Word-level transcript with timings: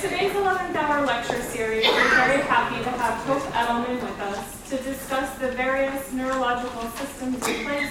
Today's 0.00 0.30
11th 0.30 0.76
hour 0.76 1.04
lecture 1.04 1.42
series, 1.42 1.84
we're 1.84 2.10
very 2.10 2.40
happy 2.42 2.80
to 2.84 2.90
have 2.90 3.14
Hope 3.24 3.42
Edelman 3.52 4.00
with 4.00 4.20
us 4.20 4.70
to 4.70 4.76
discuss 4.84 5.36
the 5.38 5.50
various 5.50 6.12
neurological 6.12 6.88
systems 6.90 7.34
in 7.48 7.64
place 7.64 7.90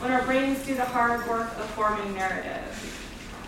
when 0.00 0.10
our 0.10 0.22
brains 0.22 0.66
do 0.66 0.74
the 0.74 0.84
hard 0.84 1.24
work 1.28 1.56
of 1.56 1.66
forming 1.76 2.12
narrative. 2.12 2.60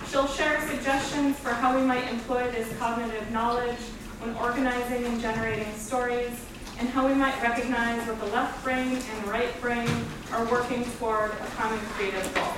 She'll 0.09 0.29
share 0.29 0.61
suggestions 0.69 1.37
for 1.41 1.51
how 1.51 1.77
we 1.77 1.85
might 1.85 2.09
employ 2.09 2.49
this 2.53 2.73
cognitive 2.79 3.29
knowledge 3.33 3.81
when 4.21 4.37
organizing 4.37 5.05
and 5.05 5.21
generating 5.21 5.75
stories, 5.75 6.31
and 6.79 6.89
how 6.89 7.09
we 7.09 7.15
might 7.15 7.43
recognize 7.43 8.07
what 8.07 8.21
the 8.21 8.27
left 8.27 8.63
brain 8.63 8.99
and 8.99 9.29
right 9.29 9.61
brain 9.61 9.89
are 10.31 10.45
working 10.45 10.85
toward 11.01 11.33
a 11.33 11.47
common 11.57 11.81
creative 11.97 12.33
goal. 12.37 12.55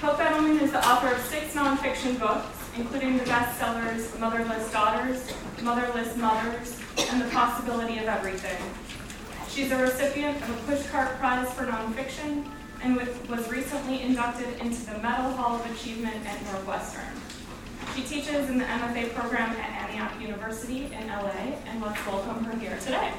Hope 0.00 0.18
Edelman 0.18 0.62
is 0.62 0.70
the 0.70 0.88
author 0.88 1.12
of 1.12 1.20
six 1.22 1.54
nonfiction 1.54 2.20
books, 2.20 2.51
including 2.76 3.18
the 3.18 3.24
bestsellers 3.24 4.18
Motherless 4.18 4.70
Daughters, 4.72 5.32
Motherless 5.62 6.16
Mothers, 6.16 6.80
and 7.10 7.20
The 7.20 7.28
Possibility 7.28 7.98
of 7.98 8.04
Everything. 8.04 8.58
She's 9.48 9.70
a 9.70 9.76
recipient 9.76 10.40
of 10.42 10.50
a 10.50 10.72
Pushcart 10.72 11.18
Prize 11.18 11.52
for 11.52 11.64
Nonfiction 11.64 12.46
and 12.82 12.96
was 12.96 13.50
recently 13.50 14.00
inducted 14.02 14.58
into 14.60 14.86
the 14.86 14.98
Medill 14.98 15.32
Hall 15.32 15.56
of 15.56 15.70
Achievement 15.72 16.26
at 16.26 16.42
Northwestern. 16.46 17.04
She 17.94 18.02
teaches 18.02 18.48
in 18.48 18.58
the 18.58 18.64
MFA 18.64 19.12
program 19.14 19.50
at 19.50 19.82
Antioch 19.82 20.18
University 20.20 20.86
in 20.86 21.08
LA, 21.08 21.58
and 21.66 21.82
let's 21.82 22.04
welcome 22.06 22.42
her 22.44 22.58
here 22.58 22.78
today. 22.78 23.12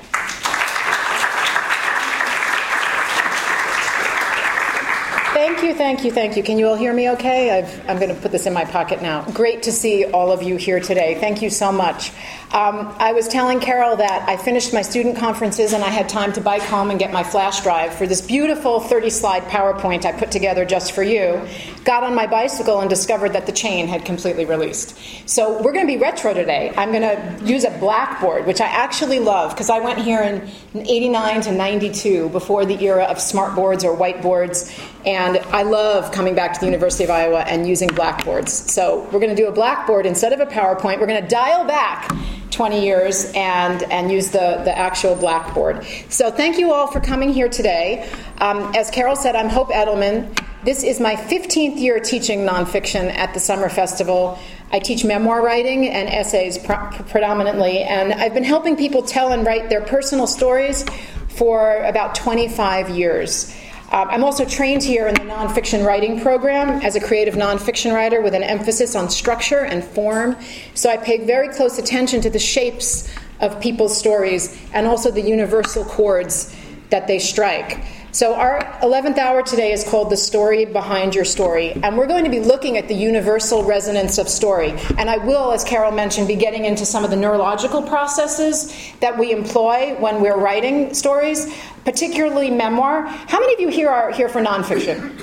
Thank 5.34 5.64
you, 5.64 5.74
thank 5.74 6.06
you, 6.06 6.12
thank 6.12 6.38
you. 6.38 6.44
Can 6.44 6.60
you 6.60 6.68
all 6.68 6.76
hear 6.76 6.94
me 6.94 7.10
okay? 7.10 7.50
i 7.50 7.92
am 7.92 7.98
going 7.98 8.14
to 8.14 8.22
put 8.22 8.32
this 8.32 8.46
in 8.46 8.54
my 8.54 8.66
pocket 8.66 9.02
now. 9.02 9.24
Great 9.32 9.64
to 9.64 9.72
see 9.72 10.06
all 10.06 10.32
of 10.32 10.44
you 10.44 10.58
here 10.58 10.80
today. 10.80 11.16
Thank 11.20 11.42
you 11.42 11.50
so 11.50 11.72
much. 11.72 12.12
Um, 12.54 12.94
I 13.00 13.14
was 13.14 13.28
telling 13.28 13.60
Carol 13.60 13.96
that 13.96 14.30
I 14.30 14.38
finished 14.38 14.76
my 14.76 14.84
student 14.84 15.18
conferences 15.18 15.74
and 15.74 15.84
I 15.84 15.90
had 15.90 16.08
time 16.08 16.32
to 16.34 16.42
bike 16.42 16.62
home 16.62 16.92
and 16.92 17.00
get 17.00 17.12
my 17.12 17.24
flash 17.24 17.64
drive 17.64 17.96
for 17.96 18.06
this 18.06 18.22
beautiful 18.22 18.80
30 18.80 19.10
slide 19.10 19.42
PowerPoint 19.46 20.06
I 20.06 20.12
put 20.12 20.30
together 20.30 20.64
just 20.64 20.92
for 20.92 21.02
you. 21.02 21.42
Got 21.84 22.04
on 22.04 22.14
my 22.14 22.28
bicycle 22.28 22.80
and 22.80 22.92
discovered 22.92 23.34
that 23.34 23.48
the 23.48 23.52
chain 23.52 23.88
had 23.88 24.06
completely 24.06 24.46
released. 24.46 24.96
So 25.28 25.64
we're 25.64 25.74
going 25.74 25.88
to 25.88 25.92
be 25.92 25.98
retro 25.98 26.36
today. 26.36 26.72
I'm 26.78 26.92
going 26.92 27.02
to 27.02 27.44
use 27.44 27.64
a 27.64 27.72
blackboard, 27.80 28.46
which 28.46 28.62
I 28.62 28.68
actually 28.68 29.20
love 29.20 29.50
because 29.50 29.72
I 29.72 29.80
went 29.80 29.98
here 29.98 30.22
in 30.22 30.48
89 30.76 31.42
to 31.42 31.52
92 31.54 32.30
before 32.30 32.68
the 32.68 32.80
era 32.86 33.06
of 33.06 33.20
smart 33.20 33.56
boards 33.56 33.84
or 33.84 33.98
whiteboards. 33.98 34.72
And 35.08 35.38
I 35.38 35.64
love 35.64 36.12
coming 36.12 36.36
back 36.36 36.54
to 36.54 36.60
the 36.60 36.68
University 36.68 37.04
of 37.04 37.10
Iowa 37.10 37.40
and 37.48 37.68
using 37.68 37.90
blackboards. 37.90 38.54
So 38.72 39.06
we're 39.06 39.20
going 39.20 39.36
to 39.36 39.42
do 39.42 39.48
a 39.48 39.52
blackboard 39.52 40.06
instead 40.06 40.34
of 40.34 40.40
a 40.40 40.46
PowerPoint. 40.46 41.00
We're 41.00 41.08
going 41.08 41.24
to 41.24 41.28
dial 41.28 41.66
back 41.66 42.12
20 42.54 42.86
years 42.86 43.32
and, 43.36 43.84
and 43.84 44.12
use 44.12 44.30
the, 44.30 44.62
the 44.64 44.78
actual 44.78 45.16
blackboard. 45.16 45.86
So 46.10 46.32
thank 46.32 46.58
you 46.58 46.72
all 46.72 46.88
for 46.88 47.00
coming 47.00 47.34
here 47.34 47.50
today. 47.50 48.10
Um, 48.38 48.74
as 48.76 48.90
Carol 48.90 49.16
said, 49.16 49.36
I'm 49.36 49.50
Hope 49.50 49.70
Edelman. 49.70 50.38
This 50.64 50.84
is 50.84 51.00
my 51.00 51.16
15th 51.16 51.78
year 51.80 52.00
teaching 52.00 52.46
nonfiction 52.46 53.14
at 53.14 53.34
the 53.34 53.40
Summer 53.40 53.70
Festival. 53.70 54.40
I 54.72 54.80
teach 54.80 55.04
memoir 55.04 55.44
writing 55.44 55.90
and 55.90 56.08
essays 56.08 56.58
predominantly, 56.58 57.80
and 57.80 58.14
I've 58.14 58.34
been 58.34 58.44
helping 58.44 58.76
people 58.76 59.04
tell 59.04 59.34
and 59.34 59.46
write 59.46 59.70
their 59.70 59.82
personal 59.82 60.26
stories 60.26 60.86
for 61.30 61.84
about 61.84 62.16
25 62.16 62.90
years. 62.90 63.54
Um, 63.94 64.10
I'm 64.10 64.24
also 64.24 64.44
trained 64.44 64.82
here 64.82 65.08
in 65.08 65.14
the 65.14 65.22
nonfiction 65.22 65.86
writing 65.86 66.20
program 66.20 66.82
as 66.82 66.96
a 66.96 67.00
creative 67.00 67.36
nonfiction 67.36 67.94
writer 67.94 68.22
with 68.22 68.34
an 68.34 68.42
emphasis 68.42 68.96
on 68.96 69.08
structure 69.08 69.66
and 69.66 69.84
form. 69.84 70.36
So 70.74 70.90
I 70.90 70.98
pay 70.98 71.24
very 71.24 71.50
close 71.50 71.78
attention 71.78 72.20
to 72.22 72.32
the 72.32 72.40
shapes 72.40 73.08
of 73.40 73.62
people's 73.62 73.96
stories 73.96 74.60
and 74.74 74.88
also 74.88 75.12
the 75.12 75.22
universal 75.22 75.86
chords 75.86 76.56
that 76.90 77.06
they 77.06 77.20
strike. 77.20 77.86
So, 78.14 78.36
our 78.36 78.62
11th 78.84 79.18
hour 79.18 79.42
today 79.42 79.72
is 79.72 79.84
called 79.84 80.12
The 80.12 80.18
Story 80.18 80.66
Behind 80.66 81.16
Your 81.16 81.26
Story. 81.26 81.72
And 81.72 81.98
we're 81.98 82.06
going 82.06 82.24
to 82.26 82.30
be 82.30 82.40
looking 82.40 82.78
at 82.78 82.88
the 82.88 82.94
universal 82.94 83.64
resonance 83.64 84.20
of 84.20 84.30
story. 84.30 84.70
And 85.00 85.10
I 85.10 85.18
will, 85.18 85.52
as 85.52 85.64
Carol 85.64 85.92
mentioned, 85.92 86.28
be 86.28 86.36
getting 86.36 86.66
into 86.66 86.86
some 86.86 87.04
of 87.04 87.10
the 87.10 87.16
neurological 87.16 87.82
processes 87.82 88.72
that 89.00 89.18
we 89.18 89.32
employ 89.32 89.96
when 89.96 90.22
we're 90.22 90.38
writing 90.38 90.94
stories, 90.94 91.52
particularly 91.84 92.50
memoir. 92.50 93.06
How 93.06 93.40
many 93.40 93.54
of 93.54 93.60
you 93.60 93.70
here 93.70 93.90
are 93.90 94.12
here 94.12 94.30
for 94.30 94.42
nonfiction? 94.42 95.20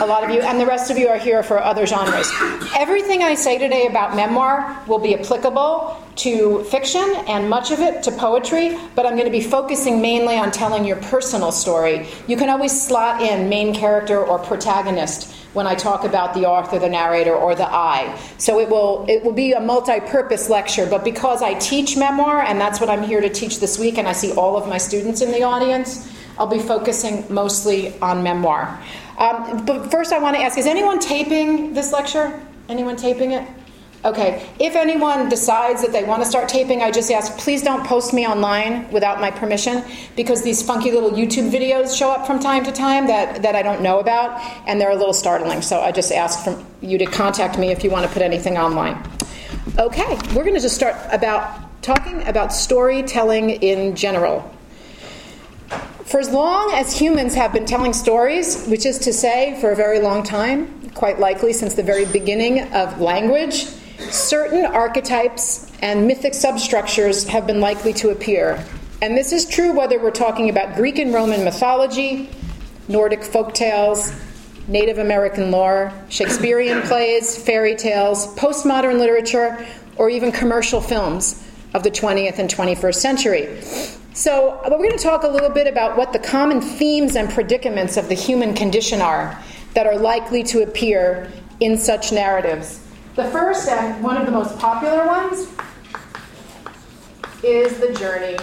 A 0.00 0.06
lot 0.06 0.22
of 0.22 0.30
you, 0.30 0.40
and 0.42 0.60
the 0.60 0.66
rest 0.66 0.90
of 0.90 0.98
you 0.98 1.08
are 1.08 1.16
here 1.16 1.42
for 1.42 1.62
other 1.62 1.86
genres. 1.86 2.30
Everything 2.76 3.22
I 3.22 3.34
say 3.34 3.56
today 3.56 3.86
about 3.86 4.14
memoir 4.14 4.78
will 4.86 4.98
be 4.98 5.14
applicable 5.14 6.04
to 6.16 6.62
fiction 6.64 7.10
and 7.26 7.48
much 7.48 7.70
of 7.70 7.80
it 7.80 8.02
to 8.02 8.12
poetry, 8.12 8.78
but 8.94 9.06
I'm 9.06 9.14
going 9.14 9.24
to 9.24 9.30
be 9.30 9.40
focusing 9.40 10.02
mainly 10.02 10.36
on 10.36 10.50
telling 10.50 10.84
your 10.84 10.98
personal 10.98 11.52
story. 11.52 12.06
You 12.26 12.36
can 12.36 12.50
always 12.50 12.78
slot 12.78 13.22
in 13.22 13.48
main 13.48 13.74
character 13.74 14.22
or 14.22 14.38
protagonist 14.38 15.34
when 15.54 15.66
I 15.66 15.74
talk 15.74 16.04
about 16.04 16.34
the 16.34 16.46
author, 16.46 16.78
the 16.78 16.88
narrator, 16.88 17.34
or 17.34 17.54
the 17.54 17.66
I. 17.66 18.18
So 18.38 18.60
it 18.60 18.68
will 18.68 19.06
it 19.08 19.22
will 19.22 19.32
be 19.32 19.52
a 19.52 19.60
multi-purpose 19.60 20.48
lecture, 20.48 20.86
but 20.86 21.04
because 21.04 21.42
I 21.42 21.54
teach 21.54 21.96
memoir 21.96 22.42
and 22.42 22.60
that's 22.60 22.80
what 22.80 22.90
I'm 22.90 23.02
here 23.02 23.20
to 23.20 23.28
teach 23.28 23.60
this 23.60 23.78
week 23.78 23.98
and 23.98 24.06
I 24.06 24.12
see 24.12 24.32
all 24.32 24.56
of 24.56 24.68
my 24.68 24.78
students 24.78 25.20
in 25.20 25.30
the 25.30 25.42
audience, 25.42 26.12
I'll 26.38 26.46
be 26.46 26.58
focusing 26.58 27.24
mostly 27.32 27.98
on 28.00 28.22
memoir. 28.22 28.80
Um, 29.18 29.64
but 29.64 29.90
first, 29.90 30.12
I 30.12 30.18
want 30.18 30.36
to 30.36 30.42
ask 30.42 30.58
is 30.58 30.66
anyone 30.66 30.98
taping 30.98 31.74
this 31.74 31.92
lecture? 31.92 32.40
Anyone 32.68 32.96
taping 32.96 33.32
it? 33.32 33.48
Okay, 34.04 34.48
if 34.60 34.76
anyone 34.76 35.28
decides 35.28 35.82
that 35.82 35.90
they 35.90 36.04
want 36.04 36.22
to 36.22 36.28
start 36.28 36.48
taping, 36.48 36.82
I 36.82 36.92
just 36.92 37.10
ask 37.10 37.36
please 37.36 37.62
don't 37.62 37.84
post 37.84 38.14
me 38.14 38.28
online 38.28 38.88
without 38.92 39.20
my 39.20 39.32
permission 39.32 39.82
because 40.14 40.42
these 40.42 40.62
funky 40.62 40.92
little 40.92 41.10
YouTube 41.10 41.50
videos 41.50 41.98
show 41.98 42.08
up 42.10 42.24
from 42.24 42.38
time 42.38 42.62
to 42.64 42.70
time 42.70 43.08
that, 43.08 43.42
that 43.42 43.56
I 43.56 43.62
don't 43.62 43.82
know 43.82 43.98
about 43.98 44.40
and 44.68 44.80
they're 44.80 44.92
a 44.92 44.96
little 44.96 45.12
startling. 45.12 45.62
So 45.62 45.80
I 45.80 45.90
just 45.90 46.12
ask 46.12 46.44
from 46.44 46.64
you 46.80 46.96
to 46.98 47.06
contact 47.06 47.58
me 47.58 47.72
if 47.72 47.82
you 47.82 47.90
want 47.90 48.06
to 48.06 48.12
put 48.12 48.22
anything 48.22 48.56
online. 48.56 49.02
Okay, 49.78 50.16
we're 50.28 50.44
going 50.44 50.54
to 50.54 50.60
just 50.60 50.76
start 50.76 50.94
about 51.10 51.82
talking 51.82 52.26
about 52.28 52.52
storytelling 52.52 53.50
in 53.50 53.96
general. 53.96 54.48
For 56.04 56.20
as 56.20 56.30
long 56.30 56.72
as 56.72 56.98
humans 56.98 57.34
have 57.34 57.52
been 57.52 57.66
telling 57.66 57.92
stories, 57.92 58.64
which 58.66 58.86
is 58.86 58.98
to 59.00 59.12
say, 59.12 59.60
for 59.60 59.72
a 59.72 59.76
very 59.76 59.98
long 59.98 60.22
time, 60.22 60.90
quite 60.94 61.18
likely 61.18 61.52
since 61.52 61.74
the 61.74 61.82
very 61.82 62.06
beginning 62.06 62.72
of 62.72 63.00
language, 63.00 63.66
certain 64.12 64.64
archetypes 64.64 65.70
and 65.82 66.06
mythic 66.06 66.34
substructures 66.34 67.26
have 67.28 67.46
been 67.46 67.60
likely 67.60 67.92
to 67.94 68.10
appear. 68.10 68.64
And 69.00 69.16
this 69.16 69.32
is 69.32 69.46
true 69.46 69.72
whether 69.72 69.98
we're 70.00 70.10
talking 70.10 70.50
about 70.50 70.74
Greek 70.74 70.98
and 70.98 71.14
Roman 71.14 71.44
mythology, 71.44 72.30
Nordic 72.88 73.22
folk 73.22 73.54
tales, 73.54 74.12
Native 74.66 74.98
American 74.98 75.50
lore, 75.50 75.92
Shakespearean 76.08 76.82
plays, 76.82 77.42
fairy 77.42 77.74
tales, 77.74 78.34
postmodern 78.34 78.98
literature, 78.98 79.64
or 79.96 80.10
even 80.10 80.32
commercial 80.32 80.80
films 80.80 81.44
of 81.74 81.82
the 81.82 81.90
20th 81.90 82.38
and 82.38 82.50
21st 82.50 82.94
century. 82.94 83.60
So, 84.14 84.60
uh, 84.64 84.68
we're 84.70 84.78
going 84.78 84.98
to 84.98 84.98
talk 84.98 85.22
a 85.22 85.28
little 85.28 85.50
bit 85.50 85.66
about 85.68 85.96
what 85.96 86.12
the 86.12 86.18
common 86.18 86.60
themes 86.60 87.14
and 87.14 87.30
predicaments 87.30 87.96
of 87.96 88.08
the 88.08 88.14
human 88.14 88.52
condition 88.52 89.00
are 89.00 89.40
that 89.74 89.86
are 89.86 89.96
likely 89.96 90.42
to 90.44 90.62
appear 90.62 91.30
in 91.60 91.78
such 91.78 92.10
narratives. 92.10 92.80
The 93.18 93.28
first 93.30 93.68
and 93.68 94.00
one 94.00 94.16
of 94.16 94.26
the 94.26 94.30
most 94.30 94.56
popular 94.60 95.04
ones 95.04 95.48
is 97.42 97.76
the 97.80 97.92
journey. 97.94 98.38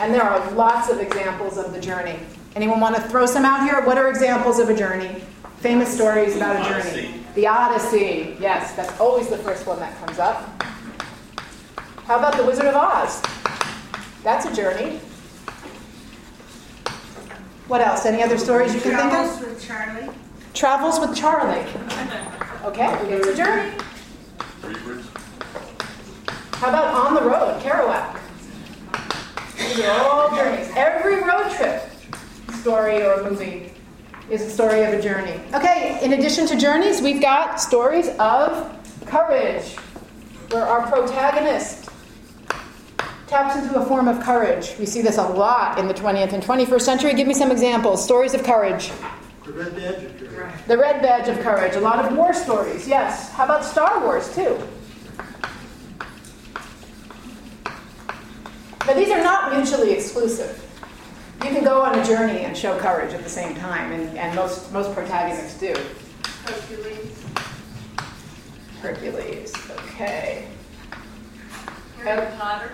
And 0.00 0.12
there 0.12 0.22
are 0.22 0.50
lots 0.50 0.90
of 0.90 1.00
examples 1.00 1.56
of 1.56 1.72
the 1.72 1.80
journey. 1.80 2.18
Anyone 2.56 2.78
want 2.78 2.94
to 2.94 3.00
throw 3.00 3.24
some 3.24 3.46
out 3.46 3.62
here? 3.62 3.80
What 3.86 3.96
are 3.96 4.10
examples 4.10 4.58
of 4.58 4.68
a 4.68 4.76
journey? 4.76 5.24
Famous 5.60 5.94
stories 5.94 6.36
about 6.36 6.56
a 6.60 6.68
journey. 6.68 7.24
The 7.34 7.46
Odyssey. 7.46 8.36
Yes, 8.38 8.76
that's 8.76 9.00
always 9.00 9.28
the 9.28 9.38
first 9.38 9.66
one 9.66 9.80
that 9.80 9.98
comes 10.04 10.18
up. 10.18 10.62
How 12.04 12.18
about 12.18 12.36
The 12.36 12.44
Wizard 12.44 12.66
of 12.66 12.74
Oz? 12.74 13.22
That's 14.24 14.44
a 14.44 14.54
journey. 14.54 15.00
What 17.66 17.80
else? 17.80 18.04
Any 18.04 18.22
other 18.22 18.36
stories 18.36 18.74
you 18.74 18.80
can 18.82 18.90
Travels 18.90 19.38
think 19.38 19.52
of? 19.52 19.64
Travels 19.64 19.64
with 19.64 19.66
Charley. 19.66 20.18
Travels 20.52 21.00
with 21.00 21.16
Charley. 21.16 22.42
Okay, 22.66 22.92
it's 23.08 23.28
a 23.28 23.36
journey. 23.36 23.72
How 26.54 26.68
about 26.68 26.94
On 26.94 27.14
the 27.14 27.20
Road, 27.22 27.62
Kerouac? 27.62 28.18
These 29.56 29.84
are 29.84 30.00
all 30.00 30.34
journeys. 30.34 30.68
Every 30.74 31.22
road 31.22 31.48
trip 31.52 31.88
story 32.58 33.04
or 33.04 33.22
movie 33.22 33.72
is 34.30 34.42
a 34.42 34.50
story 34.50 34.82
of 34.82 34.94
a 34.94 35.00
journey. 35.00 35.40
Okay, 35.54 36.00
in 36.02 36.14
addition 36.14 36.44
to 36.48 36.56
journeys, 36.56 37.00
we've 37.00 37.22
got 37.22 37.60
stories 37.60 38.08
of 38.18 38.76
courage, 39.06 39.76
where 40.50 40.66
our 40.66 40.90
protagonist 40.90 41.88
taps 43.28 43.54
into 43.62 43.78
a 43.78 43.84
form 43.86 44.08
of 44.08 44.20
courage. 44.24 44.74
We 44.76 44.86
see 44.86 45.02
this 45.02 45.18
a 45.18 45.22
lot 45.22 45.78
in 45.78 45.86
the 45.86 45.94
20th 45.94 46.32
and 46.32 46.42
21st 46.42 46.82
century. 46.82 47.14
Give 47.14 47.28
me 47.28 47.34
some 47.34 47.52
examples. 47.52 48.02
Stories 48.02 48.34
of 48.34 48.42
courage. 48.42 48.90
The 49.46 49.52
red 49.52 49.76
badge 49.76 50.02
of 50.02 50.18
courage. 50.18 50.54
The 50.66 50.76
red 50.76 51.02
badge 51.02 51.28
of 51.28 51.38
courage. 51.40 51.76
A 51.76 51.80
lot 51.80 52.04
of 52.04 52.16
war 52.16 52.34
stories, 52.34 52.88
yes. 52.88 53.30
How 53.30 53.44
about 53.44 53.64
Star 53.64 54.00
Wars, 54.00 54.34
too? 54.34 54.58
But 58.84 58.96
these 58.96 59.10
are 59.10 59.22
not 59.22 59.56
mutually 59.56 59.92
exclusive. 59.92 60.62
You 61.44 61.50
can 61.50 61.62
go 61.62 61.80
on 61.80 61.96
a 61.96 62.04
journey 62.04 62.40
and 62.40 62.56
show 62.56 62.76
courage 62.78 63.14
at 63.14 63.22
the 63.22 63.30
same 63.30 63.54
time, 63.54 63.92
and, 63.92 64.18
and 64.18 64.34
most, 64.34 64.72
most 64.72 64.92
protagonists 64.92 65.60
do. 65.60 65.74
Hercules. 66.44 67.24
Hercules, 68.80 69.54
okay. 69.70 70.48
Harry 72.02 72.36
Potter. 72.36 72.72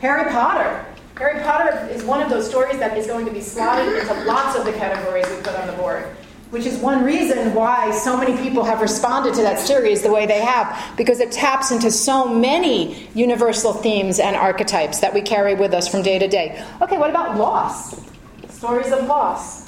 Harry 0.00 0.30
Potter. 0.32 0.84
Harry 1.16 1.42
Potter 1.42 1.88
is 1.90 2.04
one 2.04 2.20
of 2.20 2.28
those 2.28 2.46
stories 2.46 2.78
that 2.78 2.96
is 2.96 3.06
going 3.06 3.24
to 3.24 3.32
be 3.32 3.40
slotted 3.40 3.96
into 3.96 4.12
lots 4.24 4.58
of 4.58 4.66
the 4.66 4.72
categories 4.72 5.26
we 5.30 5.36
put 5.36 5.54
on 5.54 5.66
the 5.66 5.72
board, 5.72 6.04
which 6.50 6.66
is 6.66 6.76
one 6.76 7.02
reason 7.02 7.54
why 7.54 7.90
so 7.90 8.18
many 8.18 8.36
people 8.42 8.62
have 8.62 8.82
responded 8.82 9.32
to 9.32 9.40
that 9.40 9.58
series 9.58 10.02
the 10.02 10.10
way 10.10 10.26
they 10.26 10.40
have, 10.40 10.94
because 10.98 11.20
it 11.20 11.32
taps 11.32 11.70
into 11.70 11.90
so 11.90 12.28
many 12.28 13.08
universal 13.14 13.72
themes 13.72 14.20
and 14.20 14.36
archetypes 14.36 15.00
that 15.00 15.14
we 15.14 15.22
carry 15.22 15.54
with 15.54 15.72
us 15.72 15.88
from 15.88 16.02
day 16.02 16.18
to 16.18 16.28
day. 16.28 16.62
Okay, 16.82 16.98
what 16.98 17.08
about 17.08 17.38
loss? 17.38 17.98
Stories 18.50 18.92
of 18.92 19.06
loss. 19.06 19.64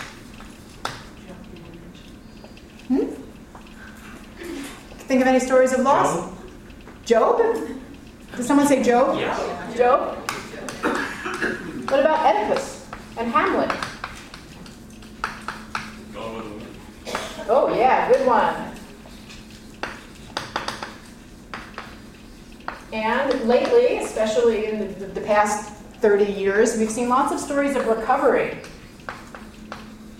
Hmm? 2.89 3.07
Think 5.09 5.23
of 5.23 5.27
any 5.27 5.41
stories 5.41 5.73
of 5.73 5.81
loss? 5.81 6.31
Job? 7.07 7.39
Did 8.37 8.45
someone 8.45 8.67
say 8.67 8.83
Job? 8.83 9.19
Yeah. 9.19 9.75
Job? 9.75 10.28
What 11.89 12.01
about 12.01 12.27
Oedipus 12.27 12.87
and 13.17 13.33
Hamlet? 13.33 13.71
Gone 16.13 16.37
with 16.37 16.45
the 16.45 16.51
Wind. 16.51 17.49
Oh, 17.49 17.75
yeah, 17.75 18.13
good 18.13 18.27
one. 18.27 18.55
And 22.93 23.49
lately, 23.49 23.97
especially 23.99 24.67
in 24.67 24.99
the, 24.99 25.07
the 25.07 25.23
past 25.23 25.73
30 26.03 26.31
years, 26.31 26.77
we've 26.77 26.91
seen 26.91 27.09
lots 27.09 27.33
of 27.33 27.41
stories 27.41 27.75
of 27.75 27.87
recovery. 27.87 28.59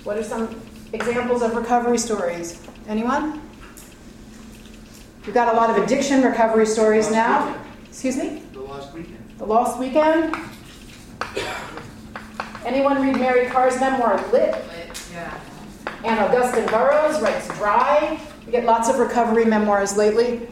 What 0.05 0.17
are 0.17 0.25
some 0.25 0.59
examples 0.95 1.43
of 1.43 1.55
recovery 1.55 1.99
stories? 1.99 2.67
Anyone? 2.87 3.43
We've 5.27 5.35
got 5.35 5.53
a 5.53 5.57
lot 5.59 5.69
of 5.69 5.85
addiction 5.85 6.23
recovery 6.23 6.65
stories 6.65 7.11
now. 7.11 7.63
Excuse 7.89 8.17
me? 8.17 8.43
The 8.55 8.61
last 8.61 8.95
weekend. 8.95 9.35
The 9.37 9.45
Lost 9.45 9.79
Weekend? 9.79 10.35
Anyone 12.65 13.01
read 13.01 13.17
Mary 13.17 13.47
Karr's 13.47 13.81
memoir, 13.81 14.23
Lit? 14.31 14.55
Yeah. 15.13 15.41
And 16.05 16.19
Augusten 16.21 16.71
Burroughs 16.71 17.21
writes 17.21 17.49
Dry. 17.57 18.21
We 18.45 18.53
get 18.53 18.65
lots 18.65 18.89
of 18.89 18.99
recovery 18.99 19.45
memoirs 19.45 19.97
lately. 19.97 20.49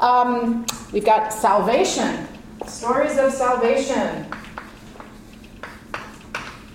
Um, 0.00 0.66
we've 0.92 1.04
got 1.04 1.32
Salvation, 1.32 2.26
stories 2.66 3.18
of 3.18 3.32
salvation, 3.32 4.26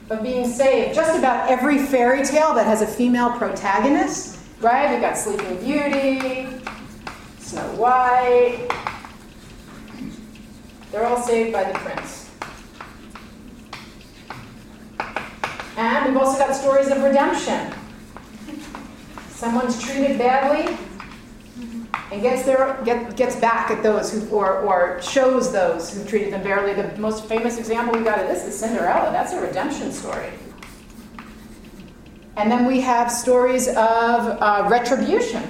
of 0.10 0.24
being 0.24 0.48
saved. 0.48 0.96
Just 0.96 1.18
about 1.18 1.50
every 1.50 1.78
fairy 1.78 2.24
tale 2.26 2.54
that 2.54 2.66
has 2.66 2.82
a 2.82 2.88
female 2.88 3.32
protagonist, 3.32 4.40
right? 4.62 4.92
We've 4.92 5.02
got 5.02 5.18
Sleeping 5.18 5.58
Beauty, 5.60 6.48
Snow 7.40 7.68
White. 7.76 8.70
They're 10.92 11.06
all 11.06 11.22
saved 11.22 11.52
by 11.52 11.66
the 11.66 11.78
prince. 11.80 12.27
And 15.78 16.08
we've 16.08 16.18
also 16.18 16.40
got 16.40 16.56
stories 16.56 16.88
of 16.88 17.04
redemption. 17.04 17.72
Someone's 19.30 19.80
treated 19.80 20.18
badly 20.18 20.76
and 22.12 22.22
gets 22.22 22.44
their 22.44 22.82
get, 22.84 23.16
gets 23.16 23.36
back 23.36 23.70
at 23.70 23.84
those 23.84 24.12
who 24.12 24.28
or, 24.30 24.62
or 24.62 25.00
shows 25.04 25.52
those 25.52 25.94
who 25.94 26.04
treated 26.04 26.34
them 26.34 26.42
badly. 26.42 26.74
The 26.74 26.98
most 27.00 27.26
famous 27.26 27.60
example 27.60 27.94
we've 27.94 28.04
got 28.04 28.20
of 28.20 28.28
this 28.28 28.44
is 28.44 28.58
Cinderella. 28.58 29.12
That's 29.12 29.34
a 29.34 29.40
redemption 29.40 29.92
story. 29.92 30.32
And 32.38 32.52
then 32.52 32.66
we 32.66 32.82
have 32.82 33.12
stories 33.12 33.68
of 33.68 33.76
uh, 33.76 34.68
retribution. 34.70 35.44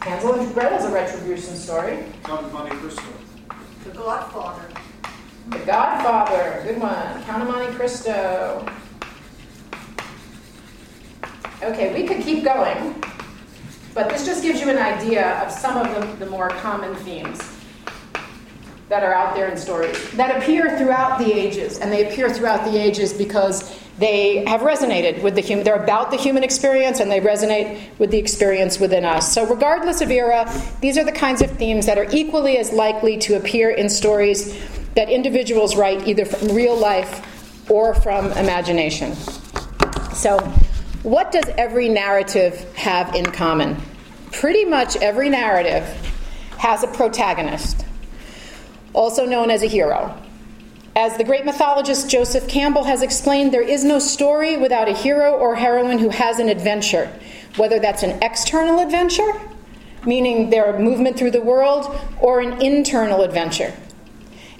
Hansel 0.00 0.40
and 0.40 0.54
Gretel's 0.54 0.84
a 0.84 0.90
retribution 0.90 1.54
story. 1.54 2.04
Monte 2.26 2.76
Cristo. 2.76 3.17
The 3.98 4.04
Godfather. 4.04 4.68
The 5.48 5.58
Godfather, 5.58 6.62
good 6.64 6.80
one. 6.80 7.20
Count 7.24 7.42
of 7.42 7.48
Monte 7.48 7.74
Cristo. 7.74 8.64
Okay, 11.64 11.92
we 11.92 12.06
could 12.06 12.22
keep 12.22 12.44
going, 12.44 13.02
but 13.94 14.08
this 14.08 14.24
just 14.24 14.44
gives 14.44 14.60
you 14.60 14.70
an 14.70 14.78
idea 14.78 15.40
of 15.40 15.50
some 15.50 15.76
of 15.76 15.92
the, 15.92 16.24
the 16.24 16.30
more 16.30 16.48
common 16.48 16.94
themes 16.94 17.57
that 18.88 19.02
are 19.02 19.12
out 19.12 19.34
there 19.34 19.48
in 19.48 19.56
stories 19.56 20.10
that 20.12 20.36
appear 20.36 20.78
throughout 20.78 21.18
the 21.18 21.32
ages, 21.32 21.78
and 21.78 21.92
they 21.92 22.08
appear 22.08 22.30
throughout 22.30 22.64
the 22.64 22.76
ages 22.78 23.12
because 23.12 23.78
they 23.98 24.44
have 24.46 24.60
resonated 24.60 25.22
with 25.22 25.34
the 25.34 25.40
human. 25.40 25.64
They're 25.64 25.82
about 25.82 26.10
the 26.10 26.16
human 26.16 26.42
experience, 26.42 27.00
and 27.00 27.10
they 27.10 27.20
resonate 27.20 27.98
with 27.98 28.10
the 28.10 28.18
experience 28.18 28.78
within 28.78 29.04
us. 29.04 29.32
So, 29.32 29.46
regardless 29.46 30.00
of 30.00 30.10
era, 30.10 30.50
these 30.80 30.96
are 30.96 31.04
the 31.04 31.12
kinds 31.12 31.42
of 31.42 31.50
themes 31.52 31.86
that 31.86 31.98
are 31.98 32.06
equally 32.12 32.58
as 32.58 32.72
likely 32.72 33.18
to 33.18 33.36
appear 33.36 33.70
in 33.70 33.88
stories 33.88 34.56
that 34.94 35.10
individuals 35.10 35.76
write 35.76 36.06
either 36.08 36.24
from 36.24 36.54
real 36.54 36.76
life 36.76 37.70
or 37.70 37.94
from 37.94 38.26
imagination. 38.32 39.14
So, 40.14 40.38
what 41.02 41.30
does 41.30 41.48
every 41.56 41.88
narrative 41.88 42.72
have 42.74 43.14
in 43.14 43.26
common? 43.26 43.76
Pretty 44.32 44.64
much 44.64 44.96
every 44.96 45.28
narrative 45.28 45.84
has 46.58 46.82
a 46.82 46.88
protagonist, 46.88 47.84
also 48.92 49.24
known 49.26 49.50
as 49.50 49.62
a 49.62 49.66
hero. 49.66 50.16
As 50.96 51.16
the 51.16 51.24
great 51.24 51.44
mythologist 51.44 52.10
Joseph 52.10 52.48
Campbell 52.48 52.84
has 52.84 53.02
explained, 53.02 53.52
there 53.52 53.62
is 53.62 53.84
no 53.84 53.98
story 53.98 54.56
without 54.56 54.88
a 54.88 54.92
hero 54.92 55.32
or 55.32 55.54
heroine 55.54 55.98
who 55.98 56.08
has 56.08 56.40
an 56.40 56.48
adventure, 56.48 57.08
whether 57.56 57.78
that's 57.78 58.02
an 58.02 58.18
external 58.22 58.80
adventure, 58.80 59.40
meaning 60.04 60.50
their 60.50 60.78
movement 60.78 61.16
through 61.16 61.30
the 61.30 61.40
world, 61.40 61.96
or 62.20 62.40
an 62.40 62.60
internal 62.60 63.22
adventure. 63.22 63.72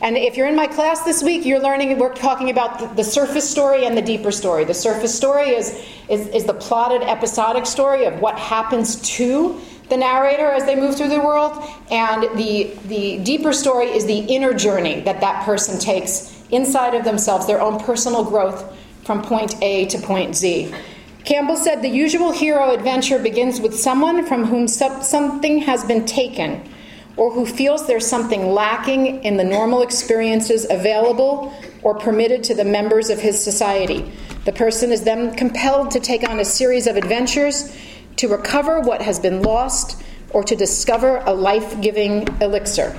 And 0.01 0.17
if 0.17 0.37
you're 0.37 0.47
in 0.47 0.55
my 0.55 0.69
class 0.69 1.03
this 1.03 1.25
week, 1.25 1.45
you're 1.45 1.61
learning, 1.61 1.99
we're 1.99 2.15
talking 2.15 2.51
about 2.51 2.79
the, 2.79 2.87
the 2.87 3.05
surface 3.05 3.49
story 3.49 3.85
and 3.85 3.97
the 3.97 4.03
deeper 4.03 4.31
story. 4.31 4.65
The 4.65 4.75
surface 4.75 5.13
story 5.13 5.51
is, 5.51 5.85
is, 6.09 6.29
is 6.29 6.45
the 6.45 6.55
plotted 6.55 7.03
episodic 7.03 7.67
story 7.67 8.05
of 8.05 8.21
what 8.21 8.39
happens 8.39 9.01
to 9.17 9.61
the 9.89 9.97
narrator 9.97 10.51
as 10.51 10.65
they 10.65 10.77
move 10.77 10.97
through 10.97 11.09
the 11.09 11.21
world, 11.21 11.63
and 11.91 12.23
the, 12.39 12.77
the 12.87 13.19
deeper 13.19 13.53
story 13.53 13.87
is 13.87 14.07
the 14.07 14.19
inner 14.19 14.53
journey 14.53 15.01
that 15.01 15.21
that 15.21 15.45
person 15.45 15.79
takes 15.79 16.43
inside 16.51 16.95
of 16.95 17.05
themselves, 17.05 17.47
their 17.47 17.61
own 17.61 17.79
personal 17.81 18.25
growth 18.25 18.77
from 19.05 19.23
point 19.23 19.55
A 19.63 19.87
to 19.87 19.99
point 19.99 20.37
Z. 20.37 20.75
Campbell 21.25 21.57
said 21.57 21.83
the 21.83 21.89
usual 21.89 22.33
hero 22.33 22.73
adventure 22.73 23.19
begins 23.19 23.61
with 23.61 23.79
someone 23.79 24.25
from 24.25 24.45
whom 24.45 24.67
something 24.67 25.59
has 25.61 25.85
been 25.85 26.07
taken 26.07 26.67
or 27.19 27.33
who 27.33 27.45
feels 27.45 27.87
there's 27.87 28.07
something 28.07 28.53
lacking 28.53 29.23
in 29.25 29.37
the 29.37 29.45
normal 29.45 29.83
experiences 29.83 30.67
available 30.71 31.53
or 31.83 31.95
permitted 31.99 32.45
to 32.45 32.55
the 32.55 32.65
members 32.65 33.11
of 33.11 33.19
his 33.19 33.43
society. 33.43 34.11
The 34.45 34.53
person 34.53 34.93
is 34.93 35.03
then 35.03 35.35
compelled 35.35 35.91
to 35.91 36.01
take 36.01 36.27
on 36.27 36.39
a 36.39 36.45
series 36.45 36.87
of 36.87 36.97
adventures 36.97 37.77
to 38.19 38.29
recover 38.29 38.81
what 38.81 39.03
has 39.03 39.19
been 39.19 39.43
lost 39.43 40.03
or 40.31 40.45
to 40.45 40.55
discover 40.55 41.23
a 41.25 41.33
life 41.33 41.81
giving 41.81 42.29
elixir. 42.41 42.97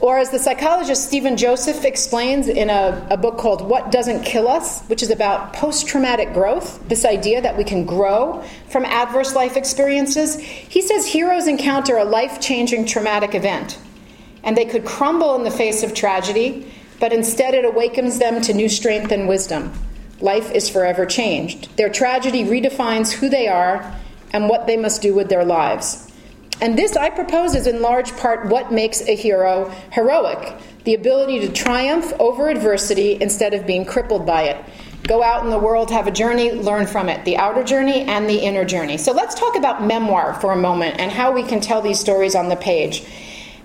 Or, 0.00 0.16
as 0.16 0.30
the 0.30 0.38
psychologist 0.38 1.04
Stephen 1.04 1.36
Joseph 1.36 1.84
explains 1.84 2.48
in 2.48 2.70
a, 2.70 3.06
a 3.10 3.18
book 3.18 3.36
called 3.36 3.60
What 3.60 3.92
Doesn't 3.92 4.22
Kill 4.22 4.48
Us, 4.48 4.82
which 4.84 5.02
is 5.02 5.10
about 5.10 5.52
post 5.52 5.86
traumatic 5.86 6.32
growth, 6.32 6.88
this 6.88 7.04
idea 7.04 7.42
that 7.42 7.58
we 7.58 7.64
can 7.64 7.84
grow 7.84 8.42
from 8.70 8.86
adverse 8.86 9.34
life 9.34 9.58
experiences, 9.58 10.40
he 10.40 10.80
says 10.80 11.04
heroes 11.04 11.46
encounter 11.46 11.98
a 11.98 12.04
life 12.04 12.40
changing 12.40 12.86
traumatic 12.86 13.34
event. 13.34 13.78
And 14.42 14.56
they 14.56 14.64
could 14.64 14.86
crumble 14.86 15.34
in 15.36 15.44
the 15.44 15.50
face 15.50 15.82
of 15.82 15.92
tragedy, 15.92 16.72
but 16.98 17.12
instead 17.12 17.52
it 17.52 17.66
awakens 17.66 18.18
them 18.18 18.40
to 18.40 18.54
new 18.54 18.70
strength 18.70 19.12
and 19.12 19.28
wisdom. 19.28 19.70
Life 20.22 20.50
is 20.52 20.70
forever 20.70 21.04
changed. 21.04 21.76
Their 21.76 21.90
tragedy 21.90 22.44
redefines 22.44 23.12
who 23.12 23.28
they 23.28 23.48
are 23.48 23.99
and 24.32 24.48
what 24.48 24.66
they 24.66 24.76
must 24.76 25.02
do 25.02 25.14
with 25.14 25.28
their 25.28 25.44
lives. 25.44 26.10
And 26.60 26.76
this, 26.76 26.96
I 26.96 27.10
propose, 27.10 27.54
is 27.54 27.66
in 27.66 27.80
large 27.80 28.14
part 28.16 28.46
what 28.46 28.72
makes 28.72 29.00
a 29.02 29.16
hero 29.16 29.70
heroic 29.92 30.60
the 30.84 30.94
ability 30.94 31.40
to 31.40 31.52
triumph 31.52 32.12
over 32.18 32.48
adversity 32.48 33.20
instead 33.20 33.52
of 33.52 33.66
being 33.66 33.84
crippled 33.84 34.26
by 34.26 34.44
it. 34.44 34.64
Go 35.06 35.22
out 35.22 35.44
in 35.44 35.50
the 35.50 35.58
world, 35.58 35.90
have 35.90 36.06
a 36.06 36.10
journey, 36.10 36.52
learn 36.52 36.86
from 36.86 37.08
it 37.08 37.24
the 37.24 37.36
outer 37.36 37.64
journey 37.64 38.02
and 38.02 38.28
the 38.28 38.38
inner 38.38 38.64
journey. 38.64 38.96
So 38.96 39.12
let's 39.12 39.34
talk 39.34 39.56
about 39.56 39.84
memoir 39.84 40.34
for 40.40 40.52
a 40.52 40.56
moment 40.56 40.98
and 40.98 41.10
how 41.10 41.32
we 41.32 41.42
can 41.42 41.60
tell 41.60 41.82
these 41.82 41.98
stories 41.98 42.34
on 42.34 42.48
the 42.48 42.56
page. 42.56 43.04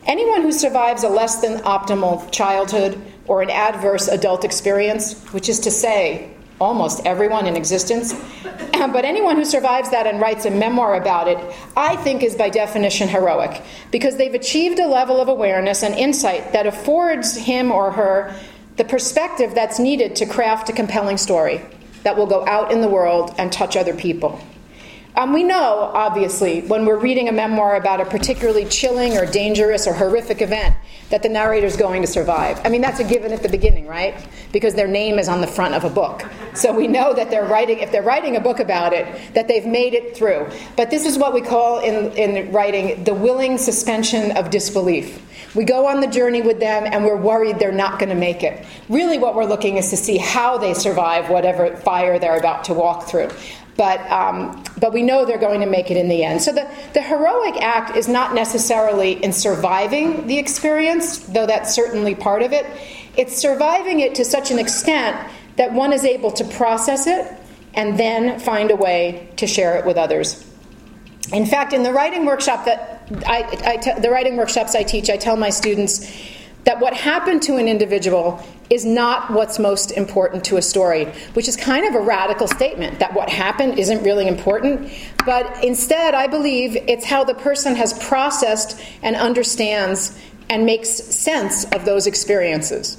Anyone 0.05 0.41
who 0.41 0.51
survives 0.51 1.03
a 1.03 1.09
less 1.09 1.41
than 1.41 1.59
optimal 1.59 2.31
childhood 2.31 3.01
or 3.27 3.41
an 3.41 3.49
adverse 3.49 4.07
adult 4.07 4.45
experience, 4.45 5.21
which 5.33 5.49
is 5.49 5.59
to 5.61 5.71
say, 5.71 6.34
almost 6.59 7.05
everyone 7.05 7.47
in 7.47 7.55
existence. 7.55 8.13
but 8.43 9.05
anyone 9.05 9.35
who 9.35 9.45
survives 9.45 9.91
that 9.91 10.07
and 10.07 10.19
writes 10.19 10.45
a 10.45 10.51
memoir 10.51 10.95
about 10.95 11.27
it, 11.27 11.37
I 11.75 11.95
think 11.97 12.23
is 12.23 12.35
by 12.35 12.49
definition 12.49 13.07
heroic, 13.07 13.61
because 13.91 14.17
they've 14.17 14.33
achieved 14.33 14.79
a 14.79 14.87
level 14.87 15.19
of 15.19 15.27
awareness 15.27 15.83
and 15.83 15.95
insight 15.95 16.53
that 16.53 16.65
affords 16.65 17.35
him 17.35 17.71
or 17.71 17.91
her 17.91 18.35
the 18.77 18.85
perspective 18.85 19.55
that's 19.55 19.79
needed 19.79 20.15
to 20.17 20.25
craft 20.25 20.69
a 20.69 20.73
compelling 20.73 21.17
story 21.17 21.61
that 22.03 22.17
will 22.17 22.27
go 22.27 22.45
out 22.45 22.71
in 22.71 22.81
the 22.81 22.89
world 22.89 23.33
and 23.37 23.51
touch 23.51 23.77
other 23.77 23.93
people. 23.93 24.39
Um, 25.15 25.31
we 25.31 25.43
know, 25.43 25.91
obviously, 25.93 26.61
when 26.63 26.85
we're 26.85 26.99
reading 26.99 27.29
a 27.29 27.31
memoir 27.31 27.77
about 27.77 28.01
a 28.01 28.05
particularly 28.05 28.65
chilling 28.65 29.17
or 29.17 29.25
dangerous 29.25 29.87
or 29.87 29.93
horrific 29.93 30.41
event, 30.41 30.75
that 31.09 31.23
the 31.23 31.29
narrator 31.29 31.65
is 31.65 31.77
going 31.77 32.01
to 32.01 32.07
survive. 32.07 32.59
I 32.65 32.69
mean, 32.69 32.81
that's 32.81 32.99
a 32.99 33.03
given 33.05 33.31
at 33.31 33.41
the 33.41 33.47
beginning, 33.47 33.87
right? 33.87 34.27
Because 34.51 34.75
their 34.75 34.89
name 34.89 35.17
is 35.17 35.29
on 35.29 35.39
the 35.39 35.47
front 35.47 35.73
of 35.73 35.85
a 35.85 35.89
book. 35.89 36.23
So 36.55 36.73
we 36.73 36.87
know 36.87 37.13
that 37.13 37.29
they're 37.29 37.45
writing, 37.45 37.79
if 37.79 37.91
they're 37.91 38.03
writing 38.03 38.35
a 38.35 38.39
book 38.39 38.59
about 38.59 38.93
it, 38.93 39.33
that 39.33 39.47
they've 39.47 39.65
made 39.65 39.93
it 39.93 40.15
through. 40.15 40.49
But 40.75 40.89
this 40.89 41.05
is 41.05 41.17
what 41.17 41.33
we 41.33 41.41
call 41.41 41.79
in, 41.79 42.11
in 42.13 42.51
writing 42.51 43.03
the 43.03 43.13
willing 43.13 43.57
suspension 43.57 44.35
of 44.37 44.49
disbelief. 44.49 45.21
We 45.55 45.63
go 45.63 45.87
on 45.87 46.01
the 46.01 46.07
journey 46.07 46.41
with 46.41 46.59
them 46.59 46.83
and 46.85 47.05
we're 47.05 47.15
worried 47.15 47.59
they're 47.59 47.71
not 47.71 47.99
going 47.99 48.09
to 48.09 48.15
make 48.15 48.43
it. 48.43 48.65
Really, 48.89 49.17
what 49.17 49.35
we're 49.35 49.45
looking 49.45 49.77
is 49.77 49.89
to 49.91 49.97
see 49.97 50.17
how 50.17 50.57
they 50.57 50.73
survive 50.73 51.29
whatever 51.29 51.75
fire 51.77 52.19
they're 52.19 52.37
about 52.37 52.65
to 52.65 52.73
walk 52.73 53.07
through 53.07 53.29
but, 53.77 53.99
um, 54.09 54.63
but 54.79 54.93
we 54.93 55.01
know 55.01 55.25
they're 55.25 55.37
going 55.37 55.59
to 55.61 55.65
make 55.65 55.91
it 55.91 55.97
in 55.97 56.07
the 56.07 56.23
end. 56.23 56.41
So 56.41 56.53
the, 56.53 56.69
the 56.93 57.01
heroic 57.01 57.61
act 57.61 57.95
is 57.97 58.07
not 58.07 58.33
necessarily 58.33 59.23
in 59.23 59.33
surviving 59.33 60.27
the 60.27 60.37
experience, 60.37 61.19
though 61.19 61.45
that's 61.45 61.73
certainly 61.73 62.15
part 62.15 62.41
of 62.41 62.53
it. 62.53 62.65
It's 63.17 63.37
surviving 63.37 63.99
it 63.99 64.15
to 64.15 64.25
such 64.25 64.51
an 64.51 64.59
extent 64.59 65.17
that 65.57 65.73
one 65.73 65.93
is 65.93 66.03
able 66.03 66.31
to 66.31 66.43
process 66.43 67.07
it 67.07 67.31
and 67.73 67.99
then 67.99 68.39
find 68.39 68.71
a 68.71 68.75
way 68.75 69.29
to 69.37 69.47
share 69.47 69.77
it 69.77 69.85
with 69.85 69.97
others. 69.97 70.45
In 71.33 71.45
fact, 71.45 71.73
in 71.73 71.83
the 71.83 71.91
writing 71.91 72.25
workshop 72.25 72.65
that 72.65 73.01
I, 73.25 73.99
the 73.99 74.09
writing 74.09 74.37
workshops 74.37 74.75
I 74.75 74.83
teach, 74.83 75.09
I 75.09 75.17
tell 75.17 75.35
my 75.35 75.49
students 75.49 76.11
that 76.63 76.79
what 76.79 76.93
happened 76.93 77.43
to 77.43 77.57
an 77.57 77.67
individual 77.67 78.43
is 78.69 78.83
not 78.85 79.29
what's 79.29 79.59
most 79.59 79.91
important 79.91 80.43
to 80.45 80.57
a 80.57 80.61
story, 80.61 81.05
which 81.33 81.47
is 81.47 81.55
kind 81.55 81.85
of 81.85 81.93
a 81.93 81.99
radical 81.99 82.47
statement 82.47 82.99
that 82.99 83.13
what 83.13 83.29
happened 83.29 83.77
isn't 83.77 84.03
really 84.03 84.27
important. 84.27 84.91
But 85.23 85.63
instead, 85.63 86.15
I 86.15 86.25
believe 86.27 86.75
it's 86.75 87.05
how 87.05 87.23
the 87.23 87.35
person 87.35 87.75
has 87.75 87.93
processed 88.07 88.81
and 89.03 89.15
understands 89.15 90.17
and 90.49 90.65
makes 90.65 90.89
sense 90.89 91.65
of 91.65 91.85
those 91.85 92.07
experiences. 92.07 92.97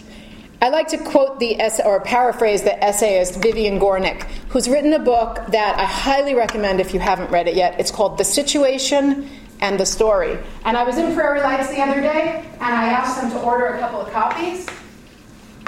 I 0.66 0.68
like 0.68 0.88
to 0.88 0.98
quote 0.98 1.38
the 1.38 1.56
or 1.84 2.00
paraphrase 2.00 2.62
the 2.62 2.82
essayist 2.82 3.40
Vivian 3.40 3.78
Gornick, 3.78 4.24
who's 4.48 4.68
written 4.68 4.94
a 4.94 4.98
book 4.98 5.36
that 5.52 5.78
I 5.78 5.84
highly 5.84 6.34
recommend 6.34 6.80
if 6.80 6.92
you 6.92 6.98
haven't 6.98 7.30
read 7.30 7.46
it 7.46 7.54
yet. 7.54 7.78
It's 7.78 7.92
called 7.92 8.18
The 8.18 8.24
Situation 8.24 9.30
and 9.60 9.78
the 9.78 9.86
story. 9.86 10.36
And 10.64 10.76
I 10.76 10.82
was 10.82 10.98
in 10.98 11.14
Prairie 11.14 11.40
Lights 11.40 11.68
the 11.68 11.80
other 11.80 12.00
day, 12.00 12.44
and 12.54 12.74
I 12.74 12.88
asked 12.88 13.20
them 13.20 13.30
to 13.30 13.40
order 13.42 13.66
a 13.66 13.78
couple 13.78 14.00
of 14.00 14.10
copies 14.10 14.66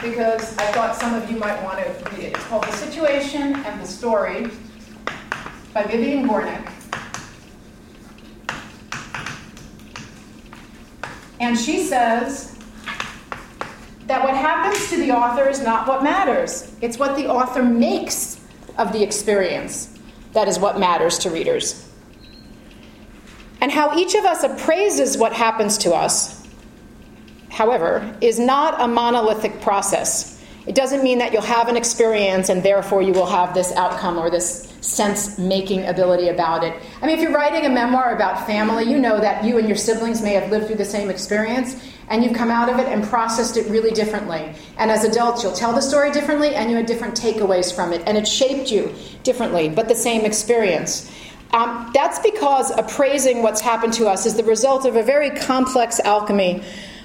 because 0.02 0.58
I 0.58 0.66
thought 0.72 0.96
some 0.96 1.14
of 1.14 1.30
you 1.30 1.38
might 1.38 1.62
want 1.62 1.78
to 1.78 2.10
read 2.10 2.24
it. 2.24 2.34
It's 2.34 2.44
called 2.46 2.64
The 2.64 2.72
Situation 2.72 3.54
and 3.54 3.80
the 3.80 3.86
Story 3.86 4.50
by 5.72 5.84
Vivian 5.84 6.28
Gornick. 6.28 6.72
And 11.38 11.56
she 11.56 11.84
says 11.84 12.57
that 14.08 14.24
what 14.24 14.34
happens 14.34 14.90
to 14.90 14.96
the 14.96 15.12
author 15.12 15.48
is 15.48 15.62
not 15.62 15.86
what 15.86 16.02
matters, 16.02 16.74
it's 16.80 16.98
what 16.98 17.16
the 17.16 17.28
author 17.28 17.62
makes 17.62 18.40
of 18.76 18.92
the 18.92 19.02
experience 19.02 19.98
that 20.32 20.48
is 20.48 20.58
what 20.58 20.78
matters 20.78 21.18
to 21.18 21.30
readers 21.30 21.88
and 23.60 23.72
how 23.72 23.96
each 23.98 24.14
of 24.14 24.24
us 24.24 24.44
appraises 24.44 25.18
what 25.18 25.32
happens 25.32 25.78
to 25.78 25.92
us, 25.92 26.46
however, 27.50 28.16
is 28.20 28.38
not 28.38 28.80
a 28.80 28.86
monolithic 28.86 29.60
process. 29.60 30.42
It 30.66 30.74
doesn't 30.74 31.02
mean 31.02 31.18
that 31.18 31.32
you'll 31.32 31.42
have 31.42 31.68
an 31.68 31.76
experience 31.76 32.50
and 32.50 32.62
therefore 32.62 33.02
you 33.02 33.12
will 33.12 33.26
have 33.26 33.54
this 33.54 33.72
outcome 33.72 34.18
or 34.18 34.30
this 34.30 34.68
sense 34.80 35.38
making 35.38 35.86
ability 35.86 36.28
about 36.28 36.62
it. 36.62 36.74
I 37.02 37.06
mean, 37.06 37.16
if 37.16 37.22
you're 37.22 37.32
writing 37.32 37.66
a 37.66 37.70
memoir 37.70 38.14
about 38.14 38.46
family, 38.46 38.84
you 38.84 38.98
know 38.98 39.18
that 39.20 39.44
you 39.44 39.58
and 39.58 39.66
your 39.66 39.76
siblings 39.76 40.22
may 40.22 40.34
have 40.34 40.50
lived 40.50 40.66
through 40.66 40.76
the 40.76 40.84
same 40.84 41.10
experience 41.10 41.82
and 42.10 42.24
you've 42.24 42.34
come 42.34 42.50
out 42.50 42.68
of 42.68 42.78
it 42.78 42.86
and 42.86 43.04
processed 43.04 43.56
it 43.56 43.66
really 43.68 43.90
differently. 43.90 44.52
And 44.78 44.90
as 44.90 45.04
adults, 45.04 45.42
you'll 45.42 45.52
tell 45.52 45.72
the 45.72 45.80
story 45.80 46.10
differently 46.10 46.54
and 46.54 46.70
you 46.70 46.76
had 46.76 46.86
different 46.86 47.14
takeaways 47.14 47.74
from 47.74 47.92
it 47.92 48.02
and 48.06 48.16
it 48.16 48.26
shaped 48.26 48.70
you 48.70 48.94
differently, 49.22 49.68
but 49.68 49.88
the 49.88 49.94
same 49.94 50.24
experience. 50.24 51.10
Um, 51.52 51.90
that's 51.94 52.18
because 52.18 52.70
appraising 52.76 53.42
what's 53.42 53.60
happened 53.60 53.94
to 53.94 54.06
us 54.06 54.26
is 54.26 54.36
the 54.36 54.44
result 54.44 54.84
of 54.84 54.96
a 54.96 55.02
very 55.02 55.30
complex 55.30 55.98
alchemy 56.00 56.62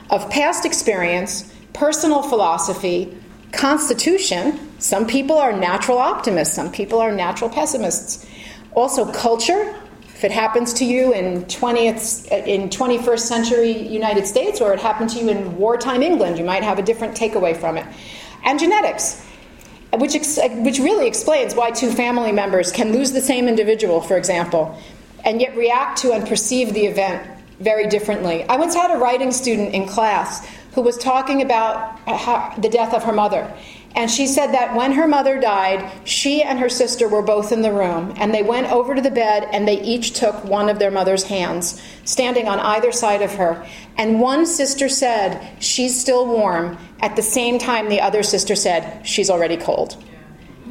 of 0.10 0.30
past 0.30 0.66
experience, 0.66 1.54
personal 1.74 2.22
philosophy, 2.22 3.18
constitution. 3.54 4.60
Some 4.80 5.08
people 5.08 5.38
are 5.38 5.54
natural 5.54 5.98
optimists, 5.98 6.56
some 6.56 6.72
people 6.72 7.00
are 7.00 7.12
natural 7.12 7.50
pessimists. 7.50 8.26
Also, 8.74 9.10
culture. 9.12 9.76
If 10.24 10.32
it 10.32 10.36
happens 10.36 10.72
to 10.76 10.86
you 10.86 11.12
in 11.12 11.44
20th, 11.48 12.32
in 12.48 12.70
21st 12.70 13.20
century 13.20 13.72
United 13.90 14.26
States, 14.26 14.62
or 14.62 14.72
it 14.72 14.80
happened 14.80 15.10
to 15.10 15.20
you 15.20 15.28
in 15.28 15.58
wartime 15.58 16.02
England, 16.02 16.38
you 16.38 16.46
might 16.46 16.64
have 16.64 16.80
a 16.80 16.82
different 16.82 17.14
takeaway 17.14 17.54
from 17.58 17.76
it. 17.76 17.86
And 18.46 18.58
genetics 18.58 19.22
which, 19.92 20.16
ex- 20.16 20.40
which 20.60 20.80
really 20.80 21.08
explains 21.08 21.56
why 21.56 21.72
two 21.72 21.92
family 21.92 22.32
members 22.32 22.72
can 22.72 22.94
lose 22.94 23.12
the 23.12 23.20
same 23.20 23.50
individual, 23.50 24.00
for 24.00 24.16
example, 24.16 24.80
and 25.26 25.42
yet 25.42 25.58
react 25.58 25.98
to 26.04 26.14
and 26.14 26.26
perceive 26.26 26.74
the 26.74 26.86
event 26.86 27.30
very 27.60 27.88
differently. 27.88 28.46
I 28.46 28.56
once 28.56 28.76
had 28.76 28.92
a 28.92 29.00
writing 29.00 29.34
student 29.34 29.74
in 29.74 29.90
class 29.90 30.48
who 30.72 30.84
was 30.84 30.98
talking 30.98 31.42
about 31.42 32.00
the 32.62 32.70
death 32.70 32.94
of 32.94 33.04
her 33.04 33.12
mother. 33.12 33.54
And 33.96 34.10
she 34.10 34.26
said 34.26 34.48
that 34.54 34.76
when 34.76 34.94
her 34.94 35.08
mother 35.08 35.40
died, 35.40 35.90
she 36.04 36.42
and 36.42 36.58
her 36.58 36.70
sister 36.70 37.08
were 37.08 37.22
both 37.22 37.52
in 37.52 37.62
the 37.62 37.72
room, 37.72 38.14
and 38.18 38.34
they 38.34 38.42
went 38.42 38.72
over 38.72 38.96
to 38.96 39.02
the 39.02 39.12
bed 39.12 39.48
and 39.52 39.68
they 39.68 39.80
each 39.82 40.14
took 40.14 40.44
one 40.44 40.68
of 40.68 40.80
their 40.80 40.90
mother's 40.90 41.24
hands, 41.24 41.80
standing 42.04 42.48
on 42.48 42.60
either 42.60 42.92
side 42.92 43.22
of 43.22 43.36
her. 43.36 43.66
And 43.98 44.20
one 44.20 44.48
sister 44.48 44.90
said, 44.90 45.62
She's 45.62 46.00
still 46.00 46.26
warm, 46.26 46.78
at 47.02 47.16
the 47.16 47.22
same 47.22 47.60
time 47.60 47.88
the 47.88 48.02
other 48.02 48.24
sister 48.24 48.56
said, 48.56 49.06
She's 49.06 49.30
already 49.30 49.58
cold. 49.58 50.04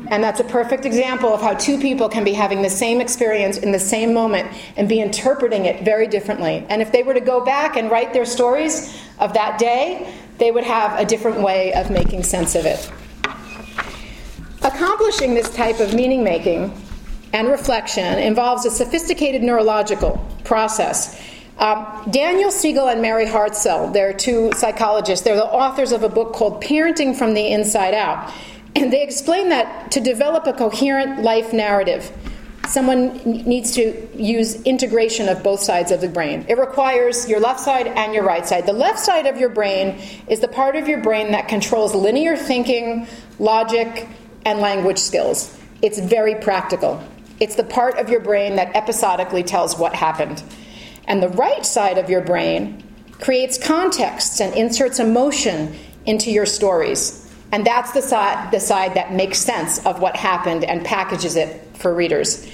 And 0.09 0.23
that's 0.23 0.41
a 0.41 0.45
perfect 0.45 0.85
example 0.85 1.33
of 1.33 1.41
how 1.41 1.55
two 1.55 1.79
people 1.79 2.09
can 2.09 2.25
be 2.25 2.33
having 2.33 2.63
the 2.63 2.71
same 2.71 3.01
experience 3.01 3.57
in 3.57 3.71
the 3.71 3.79
same 3.79 4.13
moment 4.13 4.51
and 4.77 4.89
be 4.89 5.01
interpreting 5.01 5.67
it 5.67 5.85
very 5.85 6.09
differently. 6.09 6.67
And 6.69 6.83
if 6.83 6.91
they 6.91 7.05
were 7.05 7.15
to 7.15 7.21
go 7.21 7.45
back 7.45 7.77
and 7.77 7.89
write 7.89 8.13
their 8.13 8.25
stories 8.25 9.01
of 9.21 9.33
that 9.35 9.61
day, 9.61 10.13
they 10.39 10.51
would 10.51 10.65
have 10.65 10.99
a 10.99 11.05
different 11.05 11.41
way 11.41 11.73
of 11.75 11.89
making 11.91 12.25
sense 12.25 12.57
of 12.57 12.67
it. 12.67 12.91
Accomplishing 14.65 15.35
this 15.35 15.53
type 15.55 15.81
of 15.81 15.93
meaning 15.93 16.23
making 16.23 16.73
and 17.33 17.49
reflection 17.49 18.19
involves 18.19 18.65
a 18.65 18.71
sophisticated 18.71 19.43
neurological 19.43 20.25
process. 20.45 21.21
Um, 21.59 22.09
Daniel 22.11 22.51
Siegel 22.51 22.89
and 22.89 23.03
Mary 23.03 23.27
Hartzell, 23.27 23.93
they're 23.93 24.13
two 24.13 24.53
psychologists, 24.53 25.25
they're 25.25 25.37
the 25.37 25.45
authors 25.45 25.91
of 25.91 26.03
a 26.03 26.09
book 26.09 26.33
called 26.33 26.63
Parenting 26.63 27.17
from 27.17 27.35
the 27.35 27.47
Inside 27.47 27.95
Out. 27.95 28.33
And 28.77 28.93
they 28.93 29.03
explain 29.03 29.49
that 29.49 29.91
to 29.93 30.01
develop 30.01 30.47
a 30.47 30.53
coherent 30.53 31.23
life 31.23 31.53
narrative, 31.53 32.11
someone 32.69 33.19
needs 33.25 33.73
to 33.73 34.09
use 34.15 34.63
integration 34.63 35.29
of 35.29 35.43
both 35.43 35.61
sides 35.61 35.91
of 35.91 36.01
the 36.01 36.09
brain. 36.09 36.47
It 36.49 36.57
requires 36.57 37.29
your 37.29 37.41
left 37.41 37.61
side 37.61 37.89
and 37.89 38.15
your 38.15 38.25
right 38.25 38.47
side. 38.47 38.67
The 38.67 38.73
left 38.73 38.99
side 38.99 39.27
of 39.27 39.39
your 39.39 39.51
brain 39.51 40.01
is 40.29 40.41
the 40.41 40.49
part 40.49 40.77
of 40.77 40.89
your 40.89 41.01
brain 41.01 41.33
that 41.33 41.49
controls 41.49 41.95
linear 41.95 42.37
thinking, 42.37 43.07
logic, 43.39 44.09
and 44.45 44.61
language 44.61 44.99
skills. 44.99 45.57
It's 45.83 45.99
very 45.99 46.35
practical. 46.37 47.03
It's 47.41 47.57
the 47.57 47.65
part 47.65 47.99
of 47.99 48.09
your 48.09 48.21
brain 48.21 48.57
that 48.57 48.75
episodically 48.77 49.43
tells 49.43 49.77
what 49.77 49.95
happened. 49.95 50.43
And 51.07 51.23
the 51.23 51.29
right 51.31 51.67
side 51.67 51.99
of 51.99 52.09
your 52.09 52.21
brain 52.21 52.83
creates 53.21 53.59
contexts 53.59 54.41
and 54.41 54.55
inserts 54.55 54.99
emotion 54.99 55.77
into 56.07 56.31
your 56.31 56.47
stories. 56.47 57.19
And 57.53 57.67
that's 57.67 57.93
the 57.93 58.03
side, 58.03 58.51
the 58.51 58.61
side 58.61 58.95
that 58.95 59.13
makes 59.13 59.39
sense 59.39 59.85
of 59.85 60.01
what 60.01 60.17
happened 60.17 60.65
and 60.65 60.85
packages 60.85 61.37
it 61.37 61.77
for 61.77 61.95
readers. 61.95 62.49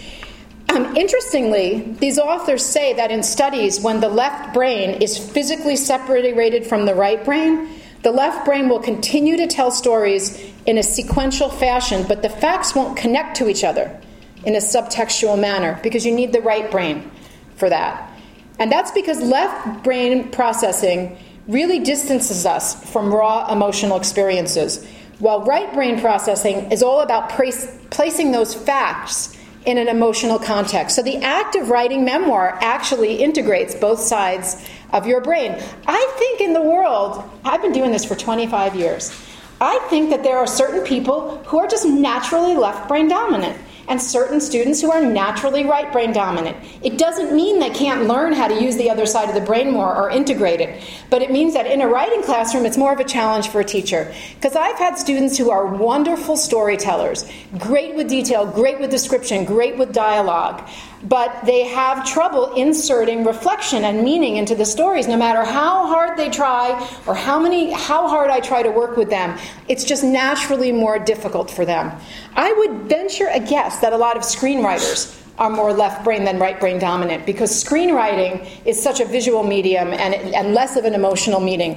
Um, 0.70 0.96
interestingly, 0.96 1.96
these 1.98 2.18
authors 2.18 2.64
say 2.64 2.92
that 2.94 3.10
in 3.10 3.22
studies, 3.22 3.80
when 3.80 4.00
the 4.00 4.08
left 4.08 4.52
brain 4.52 5.00
is 5.00 5.16
physically 5.16 5.76
separated 5.76 6.66
from 6.66 6.84
the 6.84 6.94
right 6.94 7.24
brain, 7.24 7.68
the 8.02 8.12
left 8.12 8.44
brain 8.44 8.68
will 8.68 8.78
continue 8.78 9.36
to 9.36 9.46
tell 9.46 9.70
stories 9.70 10.40
in 10.66 10.78
a 10.78 10.82
sequential 10.82 11.48
fashion, 11.48 12.04
but 12.06 12.22
the 12.22 12.28
facts 12.28 12.74
won't 12.74 12.96
connect 12.96 13.36
to 13.38 13.48
each 13.48 13.64
other 13.64 14.00
in 14.44 14.54
a 14.54 14.58
subtextual 14.58 15.38
manner 15.38 15.80
because 15.82 16.06
you 16.06 16.14
need 16.14 16.32
the 16.32 16.40
right 16.40 16.70
brain 16.70 17.10
for 17.56 17.68
that. 17.68 18.12
And 18.58 18.70
that's 18.70 18.90
because 18.92 19.20
left 19.20 19.82
brain 19.82 20.30
processing 20.30 21.18
really 21.48 21.80
distances 21.80 22.44
us 22.46 22.84
from 22.90 23.12
raw 23.12 23.52
emotional 23.52 23.96
experiences, 23.96 24.86
while 25.18 25.44
right 25.44 25.72
brain 25.72 26.00
processing 26.00 26.70
is 26.70 26.82
all 26.82 27.00
about 27.00 27.30
placing 27.30 28.32
those 28.32 28.54
facts 28.54 29.36
in 29.68 29.76
an 29.76 29.86
emotional 29.86 30.38
context. 30.38 30.96
So 30.96 31.02
the 31.02 31.18
act 31.18 31.54
of 31.54 31.68
writing 31.68 32.02
memoir 32.02 32.58
actually 32.62 33.16
integrates 33.16 33.74
both 33.74 34.00
sides 34.00 34.66
of 34.94 35.06
your 35.06 35.20
brain. 35.20 35.62
I 35.86 36.14
think 36.18 36.40
in 36.40 36.54
the 36.54 36.62
world, 36.62 37.22
I've 37.44 37.60
been 37.60 37.74
doing 37.74 37.92
this 37.92 38.02
for 38.02 38.14
25 38.14 38.74
years. 38.74 39.12
I 39.60 39.78
think 39.90 40.08
that 40.08 40.22
there 40.22 40.38
are 40.38 40.46
certain 40.46 40.82
people 40.86 41.36
who 41.44 41.58
are 41.58 41.66
just 41.66 41.84
naturally 41.84 42.56
left 42.56 42.88
brain 42.88 43.08
dominant 43.08 43.60
and 43.88 44.00
certain 44.00 44.40
students 44.40 44.80
who 44.80 44.90
are 44.90 45.02
naturally 45.02 45.64
right 45.64 45.90
brain 45.92 46.12
dominant. 46.12 46.56
It 46.82 46.98
doesn't 46.98 47.34
mean 47.34 47.58
they 47.58 47.70
can't 47.70 48.06
learn 48.06 48.32
how 48.32 48.48
to 48.48 48.62
use 48.62 48.76
the 48.76 48.90
other 48.90 49.06
side 49.06 49.28
of 49.28 49.34
the 49.34 49.40
brain 49.40 49.70
more 49.70 49.94
or 49.96 50.10
integrate 50.10 50.60
it, 50.60 50.82
but 51.10 51.22
it 51.22 51.30
means 51.30 51.54
that 51.54 51.66
in 51.66 51.80
a 51.80 51.88
writing 51.88 52.22
classroom, 52.22 52.66
it's 52.66 52.76
more 52.76 52.92
of 52.92 53.00
a 53.00 53.04
challenge 53.04 53.48
for 53.48 53.60
a 53.60 53.64
teacher. 53.64 54.12
Because 54.34 54.56
I've 54.56 54.78
had 54.78 54.98
students 54.98 55.38
who 55.38 55.50
are 55.50 55.66
wonderful 55.66 56.36
storytellers, 56.36 57.30
great 57.58 57.94
with 57.94 58.08
detail, 58.08 58.46
great 58.46 58.78
with 58.78 58.90
description, 58.90 59.44
great 59.44 59.76
with 59.76 59.92
dialogue 59.92 60.68
but 61.04 61.44
they 61.44 61.64
have 61.64 62.04
trouble 62.04 62.52
inserting 62.54 63.24
reflection 63.24 63.84
and 63.84 64.02
meaning 64.02 64.36
into 64.36 64.54
the 64.54 64.64
stories 64.64 65.06
no 65.06 65.16
matter 65.16 65.44
how 65.44 65.86
hard 65.86 66.18
they 66.18 66.28
try 66.28 66.70
or 67.06 67.14
how 67.14 67.38
many 67.38 67.72
how 67.72 68.08
hard 68.08 68.30
I 68.30 68.40
try 68.40 68.62
to 68.62 68.70
work 68.70 68.96
with 68.96 69.10
them. 69.10 69.38
It's 69.68 69.84
just 69.84 70.02
naturally 70.02 70.72
more 70.72 70.98
difficult 70.98 71.50
for 71.50 71.64
them. 71.64 71.92
I 72.34 72.52
would 72.52 72.88
venture 72.88 73.28
a 73.28 73.40
guess 73.40 73.78
that 73.80 73.92
a 73.92 73.96
lot 73.96 74.16
of 74.16 74.22
screenwriters 74.22 75.14
are 75.38 75.50
more 75.50 75.72
left 75.72 76.02
brain 76.02 76.24
than 76.24 76.38
right 76.40 76.58
brain 76.58 76.80
dominant 76.80 77.24
because 77.24 77.52
screenwriting 77.52 78.48
is 78.66 78.80
such 78.82 78.98
a 78.98 79.04
visual 79.04 79.44
medium 79.44 79.92
and, 79.92 80.14
and 80.34 80.52
less 80.52 80.76
of 80.76 80.84
an 80.84 80.94
emotional 80.94 81.38
meeting 81.38 81.76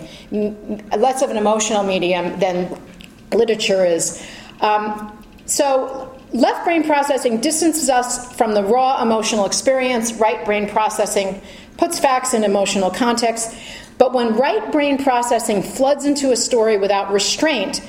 less 0.98 1.22
of 1.22 1.30
an 1.30 1.38
emotional 1.38 1.84
medium 1.84 2.40
than 2.40 2.76
literature 3.34 3.86
is. 3.86 4.26
Um, 4.62 5.18
so 5.46 6.11
Left 6.34 6.64
brain 6.64 6.84
processing 6.84 7.42
distances 7.42 7.90
us 7.90 8.34
from 8.36 8.54
the 8.54 8.64
raw 8.64 9.02
emotional 9.02 9.46
experience. 9.46 10.14
Right 10.14 10.46
brain 10.46 10.70
processing 10.70 11.42
puts 11.78 12.00
facts 12.00 12.34
in 12.34 12.46
emotional 12.46 12.90
context. 12.90 13.54
But 13.98 14.14
when 14.14 14.36
right 14.36 14.72
brain 14.72 15.04
processing 15.04 15.62
floods 15.62 16.06
into 16.06 16.32
a 16.32 16.38
story 16.38 16.78
without 16.78 17.12
restraint, 17.12 17.86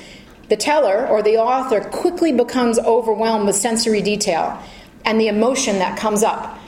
the 0.49 0.57
teller 0.57 1.07
or 1.07 1.23
the 1.23 1.37
author 1.37 1.81
quickly 1.81 2.33
becomes 2.33 2.77
overwhelmed 2.79 3.45
with 3.45 3.55
sensory 3.55 4.01
detail 4.01 4.61
and 5.05 5.19
the 5.19 5.29
emotion 5.29 5.79
that 5.79 5.97
comes 5.97 6.21
up 6.21 6.59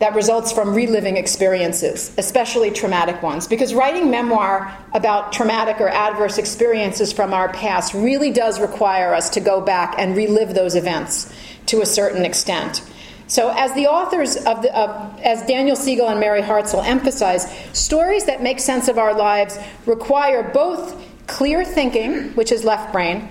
that 0.00 0.14
results 0.14 0.52
from 0.52 0.74
reliving 0.74 1.16
experiences, 1.16 2.12
especially 2.18 2.70
traumatic 2.70 3.22
ones. 3.22 3.46
Because 3.46 3.74
writing 3.74 4.10
memoir 4.10 4.76
about 4.92 5.32
traumatic 5.32 5.80
or 5.80 5.88
adverse 5.88 6.36
experiences 6.36 7.12
from 7.12 7.32
our 7.32 7.48
past 7.52 7.94
really 7.94 8.32
does 8.32 8.60
require 8.60 9.14
us 9.14 9.30
to 9.30 9.40
go 9.40 9.60
back 9.60 9.94
and 9.98 10.16
relive 10.16 10.54
those 10.54 10.74
events 10.74 11.32
to 11.66 11.80
a 11.80 11.86
certain 11.86 12.24
extent. 12.24 12.82
So, 13.26 13.54
as 13.56 13.72
the 13.74 13.86
authors 13.86 14.36
of, 14.36 14.62
the, 14.62 14.76
of, 14.76 15.20
as 15.20 15.46
Daniel 15.46 15.76
Siegel 15.76 16.08
and 16.08 16.20
Mary 16.20 16.42
Hartzell 16.42 16.84
emphasize, 16.84 17.50
stories 17.72 18.26
that 18.26 18.42
make 18.42 18.60
sense 18.60 18.88
of 18.88 18.98
our 18.98 19.14
lives 19.14 19.58
require 19.86 20.42
both 20.42 21.00
clear 21.26 21.64
thinking, 21.64 22.34
which 22.34 22.52
is 22.52 22.64
left 22.64 22.92
brain, 22.92 23.28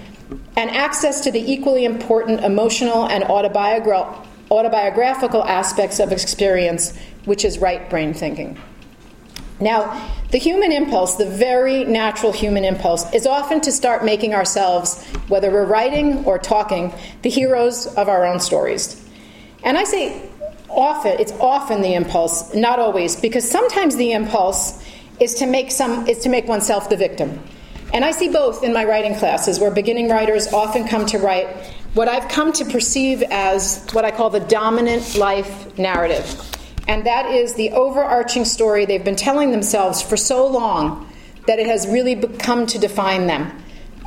and 0.55 0.71
access 0.71 1.21
to 1.21 1.31
the 1.31 1.51
equally 1.51 1.85
important 1.85 2.43
emotional 2.43 3.05
and 3.07 3.23
autobiographical 3.25 4.27
autobiographical 4.57 5.43
aspects 5.43 5.99
of 5.99 6.11
experience, 6.11 6.97
which 7.25 7.43
is 7.43 7.59
right 7.59 7.89
brain 7.89 8.13
thinking. 8.13 8.57
Now, 9.59 10.09
the 10.31 10.37
human 10.37 10.71
impulse, 10.71 11.15
the 11.15 11.29
very 11.29 11.85
natural 11.85 12.31
human 12.31 12.65
impulse, 12.65 13.11
is 13.13 13.25
often 13.27 13.61
to 13.61 13.71
start 13.71 14.03
making 14.03 14.33
ourselves, 14.33 15.03
whether 15.27 15.51
we're 15.51 15.65
writing 15.65 16.25
or 16.25 16.39
talking, 16.39 16.93
the 17.21 17.29
heroes 17.29 17.87
of 17.95 18.09
our 18.09 18.25
own 18.25 18.39
stories. 18.39 19.07
And 19.63 19.77
I 19.77 19.83
say 19.83 20.29
often, 20.69 21.19
it's 21.19 21.31
often 21.33 21.81
the 21.81 21.93
impulse, 21.93 22.53
not 22.53 22.79
always, 22.79 23.15
because 23.15 23.49
sometimes 23.49 23.95
the 23.95 24.11
impulse 24.11 24.83
is 25.19 25.35
to 25.35 25.45
make 25.45 25.71
some 25.71 26.07
is 26.07 26.19
to 26.19 26.29
make 26.29 26.47
oneself 26.47 26.89
the 26.89 26.97
victim. 26.97 27.41
And 27.93 28.03
I 28.03 28.11
see 28.11 28.27
both 28.27 28.63
in 28.63 28.73
my 28.73 28.83
writing 28.83 29.15
classes 29.15 29.59
where 29.59 29.69
beginning 29.69 30.09
writers 30.09 30.51
often 30.51 30.87
come 30.87 31.05
to 31.07 31.19
write 31.19 31.47
what 31.93 32.07
I've 32.07 32.27
come 32.27 32.51
to 32.53 32.65
perceive 32.65 33.21
as 33.29 33.85
what 33.91 34.03
I 34.03 34.11
call 34.11 34.29
the 34.29 34.39
dominant 34.39 35.15
life 35.15 35.77
narrative. 35.77 36.39
And 36.87 37.05
that 37.05 37.27
is 37.27 37.53
the 37.53 37.71
overarching 37.71 38.45
story 38.45 38.85
they've 38.85 39.03
been 39.03 39.15
telling 39.15 39.51
themselves 39.51 40.01
for 40.01 40.17
so 40.17 40.47
long 40.47 41.09
that 41.47 41.59
it 41.59 41.67
has 41.67 41.87
really 41.87 42.15
come 42.15 42.65
to 42.67 42.79
define 42.79 43.27
them. 43.27 43.51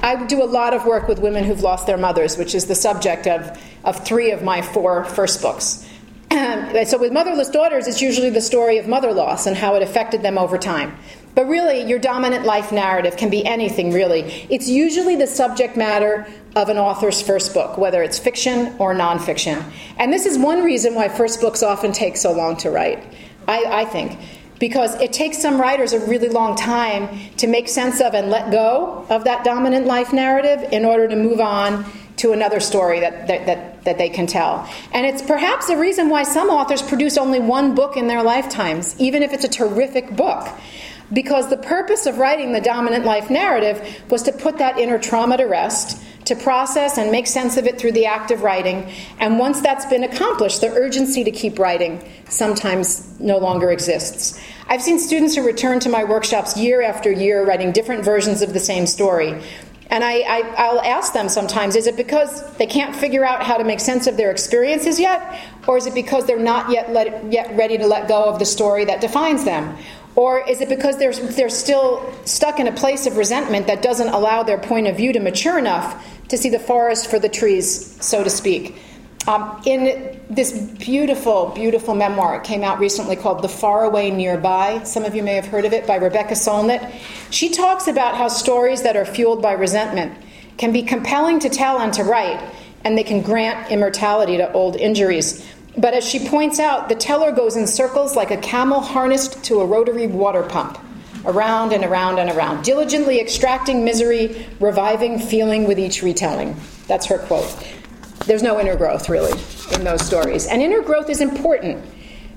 I 0.00 0.26
do 0.26 0.42
a 0.42 0.44
lot 0.44 0.74
of 0.74 0.84
work 0.84 1.08
with 1.08 1.20
women 1.20 1.44
who've 1.44 1.62
lost 1.62 1.86
their 1.86 1.96
mothers, 1.96 2.36
which 2.36 2.54
is 2.54 2.66
the 2.66 2.74
subject 2.74 3.26
of, 3.26 3.58
of 3.84 4.04
three 4.04 4.30
of 4.30 4.42
my 4.42 4.62
four 4.62 5.04
first 5.04 5.40
books. 5.40 5.88
so, 6.30 6.98
with 6.98 7.12
motherless 7.12 7.48
daughters, 7.48 7.86
it's 7.86 8.02
usually 8.02 8.30
the 8.30 8.40
story 8.40 8.78
of 8.78 8.88
mother 8.88 9.12
loss 9.12 9.46
and 9.46 9.56
how 9.56 9.74
it 9.74 9.82
affected 9.82 10.22
them 10.22 10.36
over 10.36 10.58
time. 10.58 10.96
But 11.36 11.48
really, 11.48 11.82
your 11.82 11.98
dominant 11.98 12.46
life 12.46 12.72
narrative 12.72 13.18
can 13.18 13.28
be 13.28 13.44
anything, 13.44 13.92
really. 13.92 14.22
It's 14.48 14.70
usually 14.70 15.16
the 15.16 15.26
subject 15.26 15.76
matter 15.76 16.26
of 16.56 16.70
an 16.70 16.78
author's 16.78 17.20
first 17.20 17.52
book, 17.52 17.76
whether 17.76 18.02
it's 18.02 18.18
fiction 18.18 18.74
or 18.78 18.94
nonfiction. 18.94 19.62
And 19.98 20.10
this 20.10 20.24
is 20.24 20.38
one 20.38 20.64
reason 20.64 20.94
why 20.94 21.10
first 21.10 21.42
books 21.42 21.62
often 21.62 21.92
take 21.92 22.16
so 22.16 22.32
long 22.32 22.56
to 22.58 22.70
write, 22.70 23.04
I, 23.46 23.64
I 23.66 23.84
think. 23.84 24.18
Because 24.58 24.98
it 24.98 25.12
takes 25.12 25.36
some 25.36 25.60
writers 25.60 25.92
a 25.92 26.00
really 26.06 26.30
long 26.30 26.56
time 26.56 27.10
to 27.36 27.46
make 27.46 27.68
sense 27.68 28.00
of 28.00 28.14
and 28.14 28.30
let 28.30 28.50
go 28.50 29.04
of 29.10 29.24
that 29.24 29.44
dominant 29.44 29.84
life 29.84 30.14
narrative 30.14 30.72
in 30.72 30.86
order 30.86 31.06
to 31.06 31.16
move 31.16 31.40
on 31.40 31.84
to 32.16 32.32
another 32.32 32.60
story 32.60 33.00
that, 33.00 33.26
that, 33.26 33.44
that, 33.44 33.84
that, 33.84 33.98
they 33.98 34.08
can 34.08 34.26
tell. 34.26 34.66
And 34.90 35.04
it's 35.04 35.20
perhaps 35.20 35.66
the 35.66 35.76
reason 35.76 36.08
why 36.08 36.22
some 36.22 36.48
authors 36.48 36.80
produce 36.80 37.18
only 37.18 37.40
one 37.40 37.74
book 37.74 37.98
in 37.98 38.06
their 38.06 38.22
lifetimes, 38.22 38.98
even 38.98 39.22
if 39.22 39.34
it's 39.34 39.44
a 39.44 39.50
terrific 39.50 40.16
book. 40.16 40.48
Because 41.12 41.50
the 41.50 41.56
purpose 41.56 42.06
of 42.06 42.18
writing 42.18 42.52
the 42.52 42.60
dominant 42.60 43.04
life 43.04 43.30
narrative 43.30 44.02
was 44.10 44.22
to 44.24 44.32
put 44.32 44.58
that 44.58 44.78
inner 44.78 44.98
trauma 44.98 45.36
to 45.36 45.44
rest, 45.44 46.02
to 46.26 46.34
process 46.34 46.98
and 46.98 47.12
make 47.12 47.26
sense 47.26 47.56
of 47.56 47.66
it 47.66 47.78
through 47.78 47.92
the 47.92 48.06
act 48.06 48.30
of 48.32 48.42
writing. 48.42 48.90
And 49.20 49.38
once 49.38 49.60
that's 49.60 49.86
been 49.86 50.02
accomplished, 50.02 50.60
the 50.60 50.70
urgency 50.70 51.22
to 51.22 51.30
keep 51.30 51.58
writing 51.58 52.02
sometimes 52.28 53.18
no 53.20 53.38
longer 53.38 53.70
exists. 53.70 54.40
I've 54.68 54.82
seen 54.82 54.98
students 54.98 55.36
who 55.36 55.46
return 55.46 55.78
to 55.80 55.88
my 55.88 56.02
workshops 56.02 56.56
year 56.56 56.82
after 56.82 57.12
year 57.12 57.46
writing 57.46 57.70
different 57.70 58.04
versions 58.04 58.42
of 58.42 58.52
the 58.52 58.60
same 58.60 58.86
story. 58.86 59.40
And 59.88 60.02
I, 60.02 60.72
will 60.72 60.80
ask 60.80 61.12
them 61.12 61.28
sometimes 61.28 61.76
is 61.76 61.86
it 61.86 61.96
because 61.96 62.52
they 62.56 62.66
can't 62.66 62.94
figure 62.94 63.24
out 63.24 63.44
how 63.44 63.56
to 63.56 63.62
make 63.62 63.78
sense 63.78 64.08
of 64.08 64.16
their 64.16 64.32
experiences 64.32 64.98
yet? 64.98 65.40
Or 65.68 65.76
is 65.76 65.86
it 65.86 65.94
because 65.94 66.26
they're 66.26 66.38
not 66.38 66.70
yet, 66.72 66.90
let, 66.90 67.32
yet 67.32 67.56
ready 67.56 67.78
to 67.78 67.86
let 67.86 68.08
go 68.08 68.24
of 68.24 68.40
the 68.40 68.44
story 68.44 68.84
that 68.86 69.00
defines 69.00 69.44
them? 69.44 69.76
Or 70.16 70.40
is 70.48 70.62
it 70.62 70.70
because 70.70 70.96
they're, 70.96 71.12
they're 71.12 71.50
still 71.50 72.12
stuck 72.24 72.58
in 72.58 72.66
a 72.66 72.72
place 72.72 73.06
of 73.06 73.18
resentment 73.18 73.66
that 73.66 73.82
doesn't 73.82 74.08
allow 74.08 74.42
their 74.42 74.58
point 74.58 74.86
of 74.86 74.96
view 74.96 75.12
to 75.12 75.20
mature 75.20 75.58
enough 75.58 76.04
to 76.28 76.38
see 76.38 76.48
the 76.48 76.58
forest 76.58 77.08
for 77.08 77.18
the 77.18 77.28
trees, 77.28 78.02
so 78.04 78.24
to 78.24 78.30
speak? 78.30 78.76
Um, 79.28 79.60
in 79.66 80.20
this 80.30 80.52
beautiful, 80.52 81.48
beautiful 81.48 81.94
memoir, 81.94 82.36
it 82.36 82.44
came 82.44 82.62
out 82.62 82.78
recently 82.78 83.16
called 83.16 83.42
The 83.42 83.48
Faraway 83.48 84.10
Nearby. 84.10 84.84
Some 84.84 85.04
of 85.04 85.14
you 85.16 85.22
may 85.22 85.34
have 85.34 85.46
heard 85.46 85.64
of 85.64 85.72
it 85.72 85.86
by 85.86 85.96
Rebecca 85.96 86.34
Solnit. 86.34 86.92
She 87.30 87.50
talks 87.50 87.88
about 87.88 88.16
how 88.16 88.28
stories 88.28 88.82
that 88.82 88.96
are 88.96 89.04
fueled 89.04 89.42
by 89.42 89.52
resentment 89.52 90.16
can 90.58 90.72
be 90.72 90.82
compelling 90.82 91.40
to 91.40 91.50
tell 91.50 91.80
and 91.80 91.92
to 91.94 92.04
write, 92.04 92.40
and 92.84 92.96
they 92.96 93.02
can 93.02 93.20
grant 93.20 93.70
immortality 93.70 94.36
to 94.36 94.50
old 94.52 94.76
injuries. 94.76 95.44
But 95.78 95.92
as 95.92 96.08
she 96.08 96.26
points 96.26 96.58
out, 96.58 96.88
the 96.88 96.94
teller 96.94 97.32
goes 97.32 97.56
in 97.56 97.66
circles 97.66 98.16
like 98.16 98.30
a 98.30 98.38
camel 98.38 98.80
harnessed 98.80 99.44
to 99.44 99.60
a 99.60 99.66
rotary 99.66 100.06
water 100.06 100.42
pump, 100.42 100.78
around 101.26 101.72
and 101.72 101.84
around 101.84 102.18
and 102.18 102.30
around, 102.30 102.64
diligently 102.64 103.20
extracting 103.20 103.84
misery, 103.84 104.46
reviving 104.58 105.18
feeling 105.18 105.66
with 105.66 105.78
each 105.78 106.02
retelling. 106.02 106.56
That's 106.86 107.06
her 107.06 107.18
quote. 107.18 107.54
There's 108.26 108.42
no 108.42 108.58
inner 108.58 108.74
growth, 108.74 109.08
really, 109.08 109.38
in 109.72 109.84
those 109.84 110.04
stories. 110.04 110.46
And 110.46 110.62
inner 110.62 110.80
growth 110.80 111.10
is 111.10 111.20
important 111.20 111.84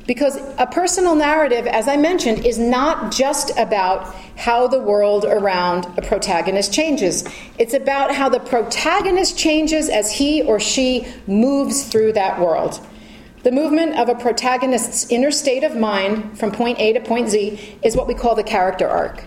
because 0.06 0.38
a 0.58 0.66
personal 0.66 1.16
narrative, 1.16 1.68
as 1.68 1.88
I 1.88 1.96
mentioned, 1.96 2.46
is 2.46 2.58
not 2.58 3.12
just 3.12 3.52
about 3.58 4.14
how 4.36 4.68
the 4.68 4.80
world 4.80 5.24
around 5.24 5.86
a 5.98 6.02
protagonist 6.02 6.74
changes. 6.74 7.24
It's 7.58 7.74
about 7.74 8.14
how 8.14 8.28
the 8.28 8.40
protagonist 8.40 9.38
changes 9.38 9.88
as 9.88 10.12
he 10.12 10.42
or 10.42 10.60
she 10.60 11.08
moves 11.28 11.84
through 11.84 12.14
that 12.14 12.40
world. 12.40 12.86
The 13.42 13.52
movement 13.54 13.98
of 13.98 14.10
a 14.10 14.16
protagonist's 14.16 15.10
inner 15.10 15.32
state 15.32 15.64
of 15.64 15.74
mind 15.74 16.38
from 16.38 16.52
point 16.52 16.78
A 16.78 16.92
to 16.92 17.00
point 17.00 17.30
Z 17.30 17.78
is 17.82 17.96
what 17.96 18.06
we 18.06 18.14
call 18.14 18.36
the 18.36 18.44
character 18.44 18.86
arc 18.86 19.24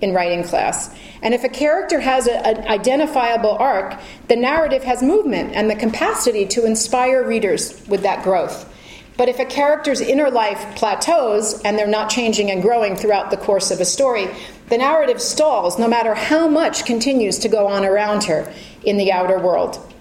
in 0.00 0.12
writing 0.12 0.44
class. 0.44 0.94
And 1.22 1.32
if 1.32 1.44
a 1.44 1.48
character 1.48 2.00
has 2.00 2.26
an 2.26 2.66
identifiable 2.66 3.52
arc, 3.52 3.98
the 4.28 4.36
narrative 4.36 4.84
has 4.84 5.02
movement 5.02 5.54
and 5.54 5.70
the 5.70 5.76
capacity 5.76 6.44
to 6.48 6.66
inspire 6.66 7.26
readers 7.26 7.82
with 7.88 8.02
that 8.02 8.22
growth. 8.22 8.70
But 9.16 9.30
if 9.30 9.38
a 9.38 9.46
character's 9.46 10.02
inner 10.02 10.30
life 10.30 10.76
plateaus 10.76 11.62
and 11.62 11.78
they're 11.78 11.86
not 11.86 12.10
changing 12.10 12.50
and 12.50 12.60
growing 12.60 12.96
throughout 12.96 13.30
the 13.30 13.38
course 13.38 13.70
of 13.70 13.80
a 13.80 13.86
story, 13.86 14.28
the 14.68 14.76
narrative 14.76 15.22
stalls 15.22 15.78
no 15.78 15.88
matter 15.88 16.14
how 16.14 16.48
much 16.48 16.84
continues 16.84 17.38
to 17.38 17.48
go 17.48 17.66
on 17.66 17.86
around 17.86 18.24
her 18.24 18.52
in 18.82 18.98
the 18.98 19.10
outer 19.10 19.38
world. 19.38 19.93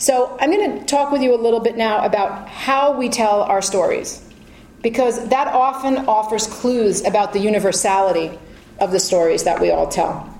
So, 0.00 0.36
I'm 0.40 0.52
going 0.52 0.78
to 0.78 0.84
talk 0.86 1.10
with 1.10 1.22
you 1.22 1.34
a 1.34 1.40
little 1.42 1.58
bit 1.58 1.76
now 1.76 2.04
about 2.04 2.48
how 2.48 2.96
we 2.96 3.08
tell 3.08 3.42
our 3.42 3.60
stories, 3.60 4.22
because 4.80 5.28
that 5.30 5.48
often 5.48 6.06
offers 6.06 6.46
clues 6.46 7.04
about 7.04 7.32
the 7.32 7.40
universality 7.40 8.38
of 8.78 8.92
the 8.92 9.00
stories 9.00 9.42
that 9.42 9.60
we 9.60 9.72
all 9.72 9.88
tell. 9.88 10.32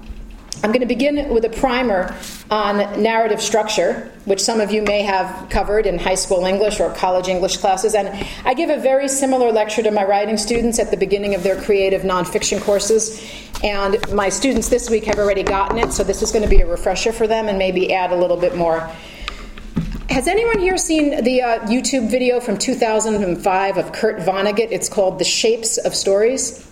I'm 0.63 0.71
going 0.71 0.81
to 0.81 0.87
begin 0.87 1.29
with 1.35 1.45
a 1.45 1.49
primer 1.49 2.15
on 2.53 3.03
narrative 3.03 3.41
structure, 3.41 4.13
which 4.27 4.41
some 4.41 4.61
of 4.61 4.71
you 4.71 4.83
may 4.83 5.03
have 5.03 5.49
covered 5.51 5.87
in 5.87 5.99
high 5.99 6.15
school 6.15 6.45
English 6.45 6.79
or 6.79 6.95
college 6.95 7.27
English 7.27 7.57
classes. 7.57 7.97
And 7.97 8.09
I 8.45 8.55
give 8.55 8.71
a 8.71 8.79
very 8.79 9.09
similar 9.09 9.51
lecture 9.51 9.83
to 9.83 9.91
my 9.91 10.05
writing 10.05 10.37
students 10.37 10.79
at 10.79 10.93
the 10.93 10.97
beginning 10.97 11.35
of 11.35 11.43
their 11.43 11.61
creative 11.61 12.03
nonfiction 12.03 12.61
courses. 12.61 13.29
And 13.65 13.99
my 14.13 14.29
students 14.29 14.69
this 14.69 14.89
week 14.89 15.05
have 15.05 15.19
already 15.19 15.43
gotten 15.43 15.79
it, 15.79 15.93
so 15.93 16.05
this 16.05 16.23
is 16.23 16.31
going 16.31 16.45
to 16.45 16.49
be 16.49 16.61
a 16.61 16.67
refresher 16.67 17.13
for 17.13 17.27
them 17.27 17.49
and 17.49 17.59
maybe 17.59 17.93
add 17.93 18.13
a 18.13 18.17
little 18.17 18.37
bit 18.37 18.57
more. 18.57 18.89
Has 20.11 20.27
anyone 20.27 20.59
here 20.59 20.79
seen 20.79 21.23
the 21.23 21.43
uh, 21.43 21.59
YouTube 21.67 22.11
video 22.11 22.41
from 22.41 22.57
2005 22.57 23.77
of 23.77 23.93
Kurt 23.93 24.17
Vonnegut? 24.21 24.69
It's 24.71 24.89
called 24.89 25.19
The 25.19 25.25
Shapes 25.25 25.77
of 25.77 25.95
Stories. 25.95 26.67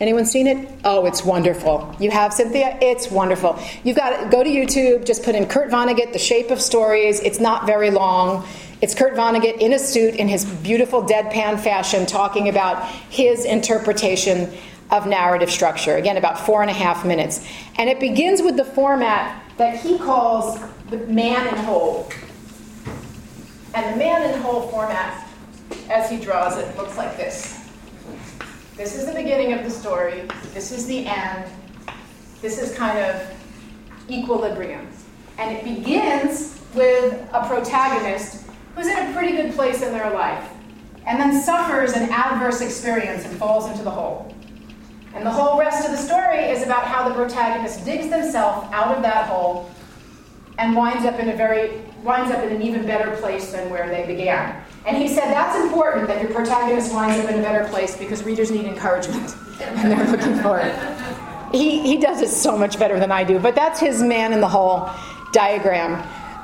Anyone 0.00 0.26
seen 0.26 0.48
it? 0.48 0.68
Oh, 0.84 1.06
it's 1.06 1.24
wonderful. 1.24 1.94
You 2.00 2.10
have 2.10 2.34
Cynthia? 2.34 2.76
It's 2.82 3.08
wonderful. 3.08 3.56
You've 3.84 3.96
got 3.96 4.24
to 4.24 4.28
go 4.28 4.42
to 4.42 4.50
YouTube, 4.50 5.06
just 5.06 5.22
put 5.22 5.36
in 5.36 5.46
Kurt 5.46 5.70
Vonnegut, 5.70 6.12
The 6.12 6.18
Shape 6.18 6.50
of 6.50 6.60
Stories. 6.60 7.20
It's 7.20 7.38
not 7.38 7.66
very 7.66 7.92
long. 7.92 8.44
It's 8.80 8.96
Kurt 8.96 9.14
Vonnegut 9.14 9.58
in 9.58 9.72
a 9.74 9.78
suit 9.78 10.16
in 10.16 10.26
his 10.26 10.44
beautiful 10.44 11.04
deadpan 11.04 11.60
fashion 11.60 12.04
talking 12.04 12.48
about 12.48 12.84
his 13.08 13.44
interpretation 13.44 14.52
of 14.90 15.06
narrative 15.06 15.52
structure. 15.52 15.94
Again, 15.96 16.16
about 16.16 16.36
four 16.36 16.62
and 16.62 16.70
a 16.70 16.74
half 16.74 17.06
minutes. 17.06 17.46
And 17.78 17.88
it 17.88 18.00
begins 18.00 18.42
with 18.42 18.56
the 18.56 18.64
format 18.64 19.40
that 19.56 19.78
he 19.78 19.98
calls 19.98 20.58
the 20.90 20.98
man 21.06 21.46
in 21.46 21.64
hole. 21.64 22.10
And 23.74 23.94
the 23.94 23.96
man 23.96 24.30
in 24.30 24.40
hole 24.42 24.68
format, 24.68 25.26
as 25.88 26.10
he 26.10 26.18
draws 26.18 26.58
it, 26.58 26.76
looks 26.76 26.96
like 26.98 27.16
this. 27.16 27.70
This 28.76 28.96
is 28.96 29.06
the 29.06 29.14
beginning 29.14 29.54
of 29.54 29.64
the 29.64 29.70
story. 29.70 30.28
This 30.52 30.72
is 30.72 30.86
the 30.86 31.06
end. 31.06 31.50
This 32.42 32.58
is 32.58 32.74
kind 32.76 32.98
of 32.98 33.22
equilibrium. 34.10 34.88
And 35.38 35.56
it 35.56 35.64
begins 35.64 36.60
with 36.74 37.14
a 37.32 37.46
protagonist 37.46 38.46
who's 38.74 38.86
in 38.86 38.96
a 38.98 39.12
pretty 39.14 39.36
good 39.36 39.54
place 39.54 39.82
in 39.82 39.92
their 39.92 40.10
life 40.10 40.50
and 41.06 41.18
then 41.18 41.42
suffers 41.42 41.92
an 41.92 42.08
adverse 42.10 42.60
experience 42.60 43.24
and 43.24 43.36
falls 43.38 43.70
into 43.70 43.82
the 43.82 43.90
hole. 43.90 44.34
And 45.14 45.26
the 45.26 45.30
whole 45.30 45.58
rest 45.58 45.84
of 45.84 45.90
the 45.90 45.98
story 45.98 46.38
is 46.38 46.62
about 46.62 46.84
how 46.84 47.08
the 47.08 47.14
protagonist 47.14 47.84
digs 47.84 48.08
themselves 48.08 48.68
out 48.72 48.96
of 48.96 49.02
that 49.02 49.28
hole 49.28 49.70
and 50.58 50.76
winds 50.76 51.04
up 51.04 51.18
in 51.18 51.28
a 51.28 51.36
very 51.36 51.80
winds 52.02 52.32
up 52.32 52.42
in 52.44 52.56
an 52.56 52.62
even 52.62 52.84
better 52.84 53.16
place 53.16 53.52
than 53.52 53.70
where 53.70 53.88
they 53.88 54.06
began. 54.06 54.62
And 54.86 54.96
he 54.96 55.08
said 55.08 55.32
that's 55.32 55.56
important 55.62 56.08
that 56.08 56.20
your 56.20 56.32
protagonist 56.32 56.92
winds 56.92 57.24
up 57.24 57.30
in 57.30 57.38
a 57.38 57.42
better 57.42 57.68
place 57.68 57.96
because 57.96 58.24
readers 58.24 58.50
need 58.50 58.66
encouragement 58.66 59.34
and 59.60 59.92
they're 59.92 60.10
looking 60.10 60.36
for 60.42 60.58
it. 60.58 60.74
He, 61.54 61.82
he 61.82 61.98
does 61.98 62.22
it 62.22 62.30
so 62.30 62.56
much 62.56 62.78
better 62.78 62.98
than 62.98 63.12
I 63.12 63.24
do, 63.24 63.38
but 63.38 63.54
that's 63.54 63.78
his 63.78 64.02
man 64.02 64.32
in 64.32 64.40
the 64.40 64.48
hole 64.48 64.90
diagram. 65.32 65.94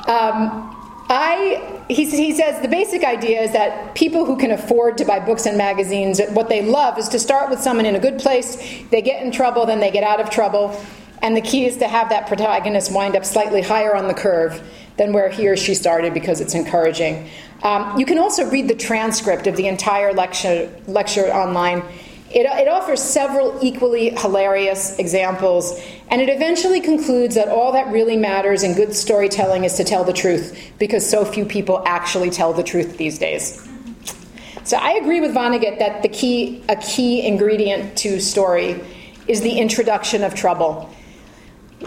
Um, 0.06 0.74
I, 1.10 1.82
he, 1.88 2.04
he 2.04 2.34
says 2.34 2.60
the 2.60 2.68
basic 2.68 3.02
idea 3.02 3.40
is 3.40 3.52
that 3.52 3.94
people 3.94 4.26
who 4.26 4.36
can 4.36 4.50
afford 4.50 4.98
to 4.98 5.06
buy 5.06 5.18
books 5.20 5.46
and 5.46 5.56
magazines, 5.56 6.20
what 6.32 6.50
they 6.50 6.62
love 6.62 6.98
is 6.98 7.08
to 7.08 7.18
start 7.18 7.48
with 7.48 7.60
someone 7.60 7.86
in 7.86 7.94
a 7.94 7.98
good 7.98 8.18
place, 8.18 8.56
they 8.90 9.00
get 9.00 9.22
in 9.22 9.32
trouble, 9.32 9.64
then 9.64 9.80
they 9.80 9.90
get 9.90 10.04
out 10.04 10.20
of 10.20 10.28
trouble, 10.28 10.78
and 11.22 11.36
the 11.36 11.40
key 11.40 11.66
is 11.66 11.76
to 11.78 11.88
have 11.88 12.08
that 12.10 12.26
protagonist 12.26 12.92
wind 12.92 13.16
up 13.16 13.24
slightly 13.24 13.62
higher 13.62 13.94
on 13.94 14.08
the 14.08 14.14
curve 14.14 14.62
than 14.96 15.12
where 15.12 15.28
he 15.28 15.48
or 15.48 15.56
she 15.56 15.74
started 15.74 16.12
because 16.12 16.40
it's 16.40 16.54
encouraging. 16.54 17.28
Um, 17.62 17.98
you 17.98 18.06
can 18.06 18.18
also 18.18 18.48
read 18.50 18.68
the 18.68 18.74
transcript 18.74 19.46
of 19.46 19.56
the 19.56 19.66
entire 19.66 20.12
lecture, 20.12 20.70
lecture 20.86 21.26
online. 21.26 21.82
It, 22.30 22.46
it 22.46 22.68
offers 22.68 23.02
several 23.02 23.58
equally 23.62 24.10
hilarious 24.10 24.98
examples, 24.98 25.80
and 26.10 26.20
it 26.20 26.28
eventually 26.28 26.80
concludes 26.80 27.34
that 27.36 27.48
all 27.48 27.72
that 27.72 27.90
really 27.90 28.16
matters 28.16 28.62
in 28.62 28.74
good 28.74 28.94
storytelling 28.94 29.64
is 29.64 29.74
to 29.74 29.84
tell 29.84 30.04
the 30.04 30.12
truth, 30.12 30.72
because 30.78 31.08
so 31.08 31.24
few 31.24 31.46
people 31.46 31.82
actually 31.86 32.30
tell 32.30 32.52
the 32.52 32.62
truth 32.62 32.98
these 32.98 33.18
days. 33.18 33.66
So 34.64 34.76
I 34.76 34.92
agree 34.92 35.22
with 35.22 35.34
Vonnegut 35.34 35.78
that 35.78 36.02
the 36.02 36.08
key, 36.08 36.62
a 36.68 36.76
key 36.76 37.26
ingredient 37.26 37.96
to 37.98 38.20
story 38.20 38.84
is 39.26 39.40
the 39.40 39.58
introduction 39.58 40.22
of 40.22 40.34
trouble 40.34 40.90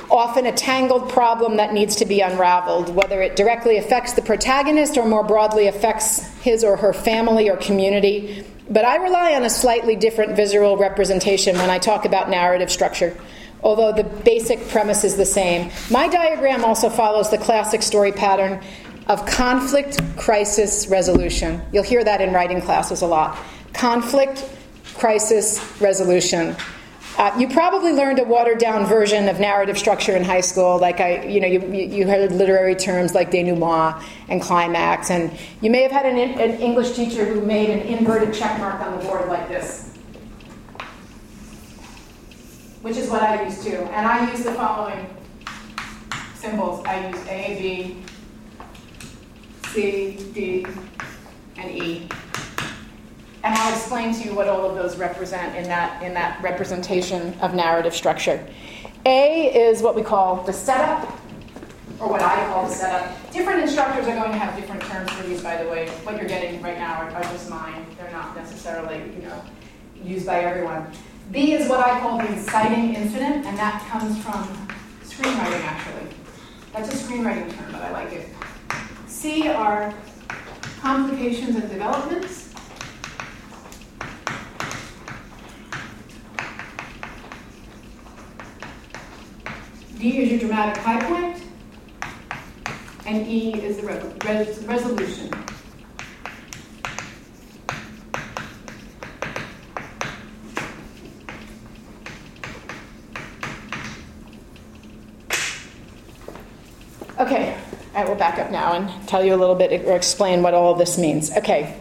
often 0.09 0.45
a 0.45 0.51
tangled 0.51 1.09
problem 1.09 1.57
that 1.57 1.73
needs 1.73 1.95
to 1.97 2.05
be 2.05 2.21
unraveled, 2.21 2.93
whether 2.95 3.21
it 3.21 3.35
directly 3.35 3.77
affects 3.77 4.13
the 4.13 4.21
protagonist 4.21 4.97
or 4.97 5.05
more 5.05 5.23
broadly 5.23 5.67
affects 5.67 6.27
his 6.39 6.63
or 6.63 6.77
her 6.77 6.93
family 6.93 7.49
or 7.49 7.57
community. 7.57 8.45
But 8.69 8.85
I 8.85 8.97
rely 8.97 9.33
on 9.33 9.43
a 9.43 9.49
slightly 9.49 9.95
different 9.95 10.35
visual 10.35 10.77
representation 10.77 11.57
when 11.57 11.69
I 11.69 11.77
talk 11.77 12.05
about 12.05 12.29
narrative 12.29 12.71
structure, 12.71 13.17
although 13.63 13.91
the 13.91 14.03
basic 14.03 14.65
premise 14.69 15.03
is 15.03 15.17
the 15.17 15.25
same. 15.25 15.71
My 15.89 16.07
diagram 16.07 16.63
also 16.63 16.89
follows 16.89 17.29
the 17.29 17.37
classic 17.37 17.81
story 17.81 18.13
pattern 18.13 18.63
of 19.07 19.25
conflict, 19.25 19.99
crisis, 20.15 20.87
resolution. 20.87 21.61
You'll 21.73 21.83
hear 21.83 22.03
that 22.03 22.21
in 22.21 22.33
writing 22.33 22.61
classes 22.61 23.01
a 23.01 23.07
lot. 23.07 23.37
Conflict, 23.73 24.47
crisis, 24.95 25.59
resolution. 25.81 26.55
Uh, 27.17 27.31
you 27.37 27.47
probably 27.47 27.91
learned 27.91 28.19
a 28.19 28.23
watered 28.23 28.57
down 28.57 28.85
version 28.85 29.27
of 29.27 29.39
narrative 29.39 29.77
structure 29.77 30.15
in 30.15 30.23
high 30.23 30.41
school. 30.41 30.79
Like 30.79 31.01
I, 31.01 31.23
you 31.25 31.41
know, 31.41 31.47
you, 31.47 31.59
you 31.69 32.07
heard 32.07 32.31
literary 32.31 32.75
terms 32.75 33.13
like 33.13 33.31
denouement 33.31 34.01
and 34.29 34.41
climax, 34.41 35.11
and 35.11 35.37
you 35.61 35.69
may 35.69 35.83
have 35.83 35.91
had 35.91 36.05
an, 36.05 36.17
an 36.17 36.59
English 36.61 36.95
teacher 36.95 37.25
who 37.25 37.41
made 37.41 37.69
an 37.69 37.79
inverted 37.81 38.33
check 38.33 38.57
mark 38.59 38.79
on 38.81 38.97
the 38.97 39.03
board 39.03 39.27
like 39.27 39.47
this, 39.49 39.93
which 42.81 42.97
is 42.97 43.09
what 43.09 43.21
I 43.21 43.43
use 43.43 43.63
too. 43.63 43.77
And 43.91 44.07
I 44.07 44.31
use 44.31 44.43
the 44.43 44.53
following 44.53 45.05
symbols. 46.35 46.83
I 46.85 47.09
use 47.09 47.27
A, 47.27 47.57
B, 47.59 48.03
C, 49.67 50.17
D, 50.33 50.65
and 51.57 51.71
E. 51.71 52.07
And 53.43 53.55
I'll 53.55 53.73
explain 53.73 54.13
to 54.13 54.23
you 54.23 54.35
what 54.35 54.47
all 54.47 54.69
of 54.69 54.75
those 54.75 54.97
represent 54.97 55.55
in 55.55 55.63
that, 55.63 56.03
in 56.03 56.13
that 56.13 56.41
representation 56.43 57.33
of 57.41 57.55
narrative 57.55 57.95
structure. 57.95 58.45
A 59.05 59.47
is 59.47 59.81
what 59.81 59.95
we 59.95 60.03
call 60.03 60.43
the 60.43 60.53
setup, 60.53 61.09
or 61.99 62.07
what 62.07 62.21
I 62.21 62.45
call 62.47 62.67
the 62.67 62.73
setup. 62.73 63.31
Different 63.31 63.63
instructors 63.63 64.07
are 64.07 64.15
going 64.15 64.31
to 64.31 64.37
have 64.37 64.55
different 64.55 64.83
terms 64.83 65.11
for 65.11 65.23
these, 65.23 65.41
by 65.41 65.61
the 65.63 65.69
way. 65.69 65.89
What 66.03 66.17
you're 66.17 66.27
getting 66.27 66.61
right 66.61 66.77
now 66.77 67.01
are, 67.01 67.09
are 67.09 67.23
just 67.23 67.49
mine. 67.49 67.83
They're 67.97 68.11
not 68.11 68.35
necessarily, 68.35 68.97
you 69.15 69.23
know, 69.23 69.43
used 70.03 70.27
by 70.27 70.41
everyone. 70.41 70.91
B 71.31 71.53
is 71.53 71.67
what 71.67 71.79
I 71.79 71.99
call 71.99 72.19
the 72.19 72.27
inciting 72.27 72.93
incident, 72.93 73.45
and 73.47 73.57
that 73.57 73.83
comes 73.89 74.21
from 74.23 74.43
screenwriting, 75.03 75.63
actually. 75.63 76.07
That's 76.73 76.93
a 76.93 76.97
screenwriting 76.97 77.51
term, 77.55 77.71
but 77.71 77.81
I 77.81 77.91
like 77.91 78.13
it. 78.13 78.29
C 79.07 79.47
are 79.47 79.93
complications 80.79 81.55
and 81.55 81.69
developments. 81.69 82.50
D 90.01 90.17
is 90.17 90.31
your 90.31 90.39
dramatic 90.39 90.81
high 90.81 90.99
point, 90.99 91.43
and 93.05 93.27
E 93.27 93.53
is 93.53 93.77
the 93.77 93.85
res- 93.85 94.63
resolution. 94.65 95.29
Okay, 107.19 107.55
I 107.93 108.03
will 108.05 108.15
back 108.15 108.39
up 108.39 108.49
now 108.49 108.73
and 108.73 109.07
tell 109.07 109.23
you 109.23 109.35
a 109.35 109.37
little 109.37 109.53
bit 109.53 109.85
or 109.85 109.95
explain 109.95 110.41
what 110.41 110.55
all 110.55 110.71
of 110.71 110.79
this 110.79 110.97
means. 110.97 111.29
Okay, 111.37 111.79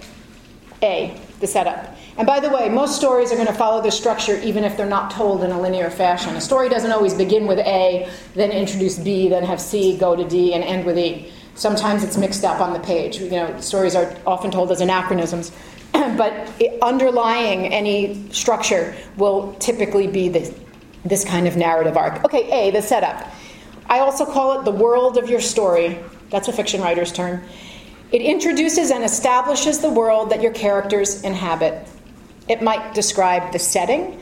A, 0.82 1.18
the 1.40 1.46
setup. 1.46 1.96
And 2.20 2.26
by 2.26 2.38
the 2.38 2.50
way, 2.50 2.68
most 2.68 2.96
stories 2.96 3.32
are 3.32 3.34
going 3.34 3.46
to 3.46 3.54
follow 3.54 3.80
this 3.80 3.96
structure 3.96 4.38
even 4.40 4.62
if 4.62 4.76
they're 4.76 4.84
not 4.84 5.10
told 5.10 5.42
in 5.42 5.52
a 5.52 5.58
linear 5.58 5.88
fashion. 5.88 6.36
A 6.36 6.40
story 6.42 6.68
doesn't 6.68 6.92
always 6.92 7.14
begin 7.14 7.46
with 7.46 7.58
A, 7.60 8.10
then 8.34 8.50
introduce 8.52 8.98
B, 8.98 9.30
then 9.30 9.42
have 9.42 9.58
C, 9.58 9.96
go 9.96 10.14
to 10.14 10.28
D, 10.28 10.52
and 10.52 10.62
end 10.62 10.84
with 10.84 10.98
E. 10.98 11.32
Sometimes 11.54 12.04
it's 12.04 12.18
mixed 12.18 12.44
up 12.44 12.60
on 12.60 12.74
the 12.74 12.80
page. 12.80 13.16
You 13.16 13.30
know, 13.30 13.58
stories 13.62 13.94
are 13.96 14.14
often 14.26 14.50
told 14.50 14.70
as 14.70 14.82
anachronisms. 14.82 15.50
but 15.92 16.46
underlying 16.82 17.68
any 17.68 18.30
structure 18.32 18.94
will 19.16 19.54
typically 19.54 20.06
be 20.06 20.28
this, 20.28 20.54
this 21.06 21.24
kind 21.24 21.48
of 21.48 21.56
narrative 21.56 21.96
arc. 21.96 22.22
Okay, 22.26 22.50
A, 22.52 22.70
the 22.70 22.82
setup. 22.82 23.32
I 23.86 24.00
also 24.00 24.26
call 24.26 24.60
it 24.60 24.66
the 24.66 24.72
world 24.72 25.16
of 25.16 25.30
your 25.30 25.40
story. 25.40 25.98
That's 26.28 26.48
a 26.48 26.52
fiction 26.52 26.82
writer's 26.82 27.12
term. 27.12 27.42
It 28.12 28.20
introduces 28.20 28.90
and 28.90 29.04
establishes 29.04 29.78
the 29.78 29.88
world 29.88 30.28
that 30.32 30.42
your 30.42 30.52
characters 30.52 31.22
inhabit. 31.22 31.88
It 32.50 32.60
might 32.60 32.94
describe 32.94 33.52
the 33.52 33.60
setting. 33.60 34.20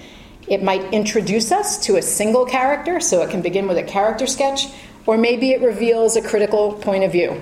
It 0.49 0.63
might 0.63 0.93
introduce 0.93 1.51
us 1.51 1.79
to 1.87 1.97
a 1.97 2.03
single 2.03 2.45
character, 2.45 3.01
so 3.01 3.23
it 3.23 3.31
can 3.31 3.41
begin 3.41 3.67
with 3.67 3.79
a 3.79 3.83
character 3.83 4.27
sketch, 4.27 4.67
or 5.07 5.17
maybe 5.17 5.53
it 5.53 5.63
reveals 5.63 6.15
a 6.15 6.21
critical 6.21 6.75
point 6.75 7.05
of 7.05 7.11
view. 7.11 7.41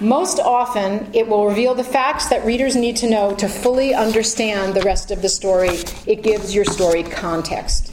Most 0.00 0.40
often, 0.40 1.10
it 1.12 1.28
will 1.28 1.46
reveal 1.46 1.74
the 1.74 1.84
facts 1.84 2.30
that 2.30 2.42
readers 2.46 2.74
need 2.74 2.96
to 2.96 3.10
know 3.10 3.34
to 3.34 3.46
fully 3.46 3.92
understand 3.92 4.72
the 4.72 4.80
rest 4.80 5.10
of 5.10 5.20
the 5.20 5.28
story. 5.28 5.80
It 6.06 6.22
gives 6.22 6.54
your 6.54 6.64
story 6.64 7.02
context. 7.02 7.92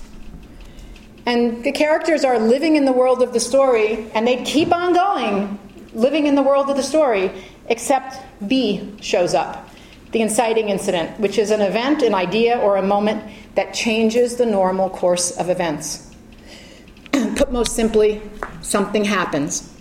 And 1.26 1.66
the 1.66 1.74
characters 1.74 2.24
are 2.24 2.40
living 2.40 2.78
in 2.78 2.86
the 2.86 2.94
world 2.94 3.22
of 3.22 3.34
the 3.34 3.42
story, 3.42 4.10
and 4.14 4.26
they 4.26 4.42
keep 4.46 4.72
on 4.72 4.94
going, 4.94 5.60
living 5.94 6.28
in 6.28 6.36
the 6.36 6.44
world 6.44 6.70
of 6.70 6.78
the 6.78 6.84
story, 6.94 7.30
except 7.68 8.16
B 8.48 8.96
shows 9.02 9.34
up 9.34 9.70
the 10.12 10.22
inciting 10.22 10.70
incident, 10.70 11.20
which 11.20 11.38
is 11.38 11.52
an 11.52 11.62
event, 11.62 12.02
an 12.02 12.14
idea, 12.14 12.58
or 12.58 12.78
a 12.78 12.82
moment 12.82 13.24
that 13.56 13.74
changes 13.74 14.36
the 14.36 14.46
normal 14.46 14.90
course 14.90 15.32
of 15.38 15.50
events. 15.50 16.14
Put 17.12 17.52
most 17.52 17.76
simply, 17.76 18.22
something 18.62 19.04
happens. 19.06 19.76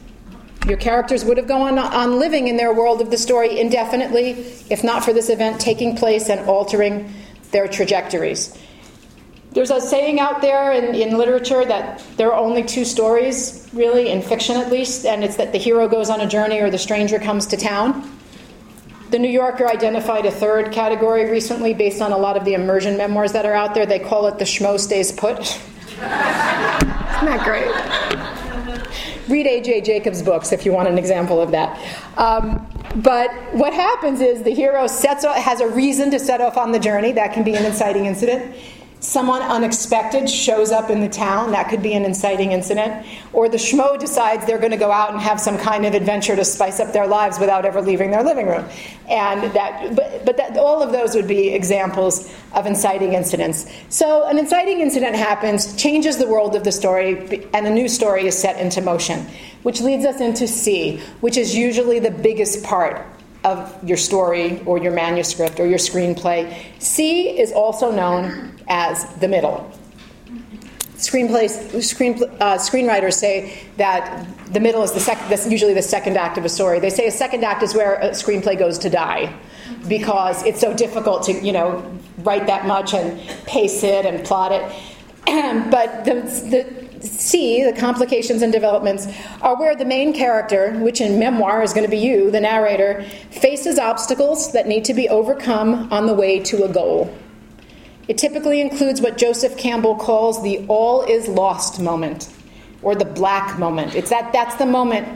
Your 0.66 0.76
characters 0.76 1.24
would 1.24 1.38
have 1.38 1.46
gone 1.46 1.78
on 1.78 2.18
living 2.18 2.48
in 2.48 2.56
their 2.56 2.74
world 2.74 3.00
of 3.00 3.10
the 3.10 3.16
story 3.16 3.58
indefinitely 3.58 4.32
if 4.68 4.84
not 4.84 5.02
for 5.04 5.12
this 5.12 5.30
event 5.30 5.60
taking 5.60 5.96
place 5.96 6.28
and 6.28 6.40
altering 6.48 7.10
their 7.52 7.68
trajectories. 7.68 8.56
There's 9.52 9.70
a 9.70 9.80
saying 9.80 10.20
out 10.20 10.42
there 10.42 10.72
in, 10.72 10.94
in, 10.94 11.16
literature 11.16 11.64
that 11.64 12.02
there 12.18 12.32
are 12.32 12.38
only 12.38 12.62
two 12.62 12.84
stories, 12.84 13.66
really, 13.72 14.10
in 14.10 14.20
fiction 14.20 14.56
at 14.56 14.70
least, 14.70 15.06
and 15.06 15.24
it's 15.24 15.36
that 15.36 15.52
the 15.52 15.58
hero 15.58 15.88
goes 15.88 16.10
on 16.10 16.20
a 16.20 16.26
journey 16.26 16.60
or 16.60 16.70
the 16.70 16.78
stranger 16.78 17.18
comes 17.18 17.46
to 17.46 17.56
town. 17.56 18.17
The 19.10 19.18
New 19.18 19.30
Yorker 19.30 19.66
identified 19.66 20.26
a 20.26 20.30
third 20.30 20.70
category 20.70 21.30
recently 21.30 21.72
based 21.72 22.02
on 22.02 22.12
a 22.12 22.18
lot 22.18 22.36
of 22.36 22.44
the 22.44 22.52
immersion 22.52 22.98
memoirs 22.98 23.32
that 23.32 23.46
are 23.46 23.54
out 23.54 23.74
there. 23.74 23.86
They 23.86 23.98
call 23.98 24.26
it 24.26 24.38
the 24.38 24.44
schmo 24.44 24.78
stays 24.78 25.12
put. 25.12 25.38
Isn't 25.38 25.98
that 26.00 27.42
great? 27.42 27.68
Read 29.28 29.46
A.J. 29.46 29.80
Jacobs' 29.80 30.22
books 30.22 30.52
if 30.52 30.66
you 30.66 30.72
want 30.72 30.88
an 30.88 30.98
example 30.98 31.40
of 31.40 31.50
that. 31.52 31.78
Um, 32.18 32.66
but 32.96 33.30
what 33.54 33.72
happens 33.72 34.20
is 34.20 34.42
the 34.42 34.54
hero 34.54 34.86
sets 34.86 35.24
has 35.24 35.60
a 35.60 35.68
reason 35.68 36.10
to 36.10 36.18
set 36.18 36.42
off 36.42 36.58
on 36.58 36.72
the 36.72 36.78
journey. 36.78 37.12
That 37.12 37.32
can 37.32 37.44
be 37.44 37.54
an 37.54 37.64
inciting 37.64 38.04
incident. 38.04 38.54
Someone 39.00 39.42
unexpected 39.42 40.28
shows 40.28 40.72
up 40.72 40.90
in 40.90 41.00
the 41.00 41.08
town, 41.08 41.52
that 41.52 41.68
could 41.68 41.82
be 41.82 41.94
an 41.94 42.04
inciting 42.04 42.50
incident. 42.50 43.06
Or 43.32 43.48
the 43.48 43.56
schmo 43.56 43.96
decides 43.96 44.44
they're 44.44 44.58
going 44.58 44.72
to 44.72 44.76
go 44.76 44.90
out 44.90 45.12
and 45.12 45.20
have 45.20 45.40
some 45.40 45.56
kind 45.56 45.86
of 45.86 45.94
adventure 45.94 46.34
to 46.34 46.44
spice 46.44 46.80
up 46.80 46.92
their 46.92 47.06
lives 47.06 47.38
without 47.38 47.64
ever 47.64 47.80
leaving 47.80 48.10
their 48.10 48.24
living 48.24 48.48
room. 48.48 48.64
And 49.08 49.52
that, 49.52 49.94
but, 49.94 50.24
but 50.26 50.36
that, 50.36 50.56
all 50.56 50.82
of 50.82 50.90
those 50.90 51.14
would 51.14 51.28
be 51.28 51.54
examples 51.54 52.34
of 52.54 52.66
inciting 52.66 53.12
incidents. 53.12 53.70
So 53.88 54.26
an 54.26 54.36
inciting 54.36 54.80
incident 54.80 55.14
happens, 55.14 55.76
changes 55.76 56.18
the 56.18 56.26
world 56.26 56.56
of 56.56 56.64
the 56.64 56.72
story, 56.72 57.46
and 57.54 57.68
a 57.68 57.70
new 57.70 57.88
story 57.88 58.26
is 58.26 58.36
set 58.36 58.58
into 58.58 58.80
motion, 58.80 59.24
which 59.62 59.80
leads 59.80 60.04
us 60.04 60.20
into 60.20 60.48
C, 60.48 61.00
which 61.20 61.36
is 61.36 61.54
usually 61.54 62.00
the 62.00 62.10
biggest 62.10 62.64
part 62.64 63.06
of 63.44 63.76
your 63.88 63.96
story 63.96 64.60
or 64.66 64.78
your 64.78 64.92
manuscript 64.92 65.60
or 65.60 65.66
your 65.66 65.78
screenplay. 65.78 66.54
C 66.80 67.38
is 67.38 67.52
also 67.52 67.90
known 67.90 68.56
as 68.68 69.04
the 69.16 69.28
middle. 69.28 69.72
Screen, 70.96 71.32
uh, 71.32 72.58
screenwriters 72.58 73.14
say 73.14 73.68
that 73.76 74.26
the 74.52 74.58
middle 74.58 74.82
is 74.82 74.90
the 74.90 74.98
sec- 74.98 75.28
that's 75.28 75.48
usually 75.48 75.72
the 75.72 75.82
second 75.82 76.16
act 76.16 76.36
of 76.38 76.44
a 76.44 76.48
story. 76.48 76.80
They 76.80 76.90
say 76.90 77.06
a 77.06 77.12
second 77.12 77.44
act 77.44 77.62
is 77.62 77.72
where 77.72 77.94
a 77.94 78.10
screenplay 78.10 78.58
goes 78.58 78.78
to 78.78 78.90
die 78.90 79.32
because 79.86 80.42
it's 80.44 80.60
so 80.60 80.74
difficult 80.74 81.22
to 81.24 81.32
you 81.32 81.52
know 81.52 81.88
write 82.18 82.48
that 82.48 82.66
much 82.66 82.94
and 82.94 83.20
pace 83.46 83.84
it 83.84 84.06
and 84.06 84.24
plot 84.24 84.50
it. 84.50 84.62
but 85.70 86.04
the, 86.04 86.14
the 86.50 86.87
C, 87.02 87.64
the 87.64 87.78
complications 87.78 88.42
and 88.42 88.52
developments, 88.52 89.06
are 89.42 89.58
where 89.58 89.76
the 89.76 89.84
main 89.84 90.12
character, 90.12 90.72
which 90.78 91.00
in 91.00 91.18
memoir 91.18 91.62
is 91.62 91.72
going 91.72 91.84
to 91.84 91.90
be 91.90 91.98
you, 91.98 92.30
the 92.30 92.40
narrator, 92.40 93.04
faces 93.30 93.78
obstacles 93.78 94.52
that 94.52 94.66
need 94.66 94.84
to 94.86 94.94
be 94.94 95.08
overcome 95.08 95.92
on 95.92 96.06
the 96.06 96.14
way 96.14 96.40
to 96.40 96.64
a 96.64 96.68
goal. 96.68 97.14
It 98.08 98.16
typically 98.16 98.60
includes 98.60 99.02
what 99.02 99.18
Joseph 99.18 99.56
Campbell 99.58 99.96
calls 99.96 100.42
the 100.42 100.64
all 100.68 101.02
is 101.02 101.28
lost 101.28 101.78
moment 101.78 102.30
or 102.80 102.94
the 102.94 103.04
black 103.04 103.58
moment. 103.58 103.94
It's 103.94 104.10
that 104.10 104.32
that's 104.32 104.54
the 104.56 104.66
moment 104.66 105.06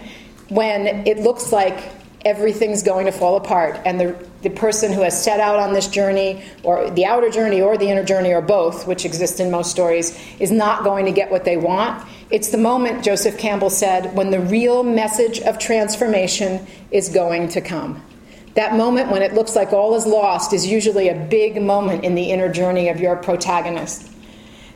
when 0.49 1.07
it 1.07 1.19
looks 1.19 1.53
like 1.53 1.91
everything's 2.25 2.83
going 2.83 3.07
to 3.07 3.13
fall 3.13 3.37
apart 3.37 3.81
and 3.85 4.01
the 4.01 4.17
the 4.43 4.51
person 4.51 4.93
who 4.93 5.03
has 5.03 5.23
set 5.23 5.41
out 5.41 5.59
on 5.59 5.73
this 5.73 5.87
journey, 5.87 6.43
or 6.63 6.91
the 6.91 7.05
outer 7.07 7.31
journey, 7.31 7.61
or 7.61 7.79
the 7.79 7.89
inner 7.89 8.05
journey, 8.05 8.33
or 8.33 8.43
both, 8.43 8.87
which 8.87 9.05
exist 9.05 9.41
in 9.41 9.51
most 9.51 9.71
stories, 9.71 10.19
is 10.41 10.51
not 10.51 10.85
going 10.85 11.07
to 11.07 11.13
get 11.13 11.31
what 11.31 11.45
they 11.45 11.57
want. 11.57 12.05
It's 12.31 12.51
the 12.51 12.59
moment, 12.59 13.05
Joseph 13.05 13.39
Campbell 13.39 13.71
said, 13.71 14.15
when 14.17 14.31
the 14.31 14.41
real 14.41 14.83
message 14.83 15.41
of 15.41 15.59
transformation 15.59 16.67
is 16.91 17.09
going 17.09 17.49
to 17.51 17.61
come. 17.61 18.03
That 18.55 18.75
moment 18.77 19.11
when 19.11 19.23
it 19.23 19.33
looks 19.33 19.55
like 19.55 19.73
all 19.73 19.95
is 19.95 20.07
lost 20.07 20.53
is 20.53 20.67
usually 20.67 21.09
a 21.09 21.15
big 21.15 21.63
moment 21.63 22.05
in 22.05 22.15
the 22.15 22.31
inner 22.31 22.53
journey 22.53 22.89
of 22.89 23.01
your 23.01 23.17
protagonist. 23.17 24.12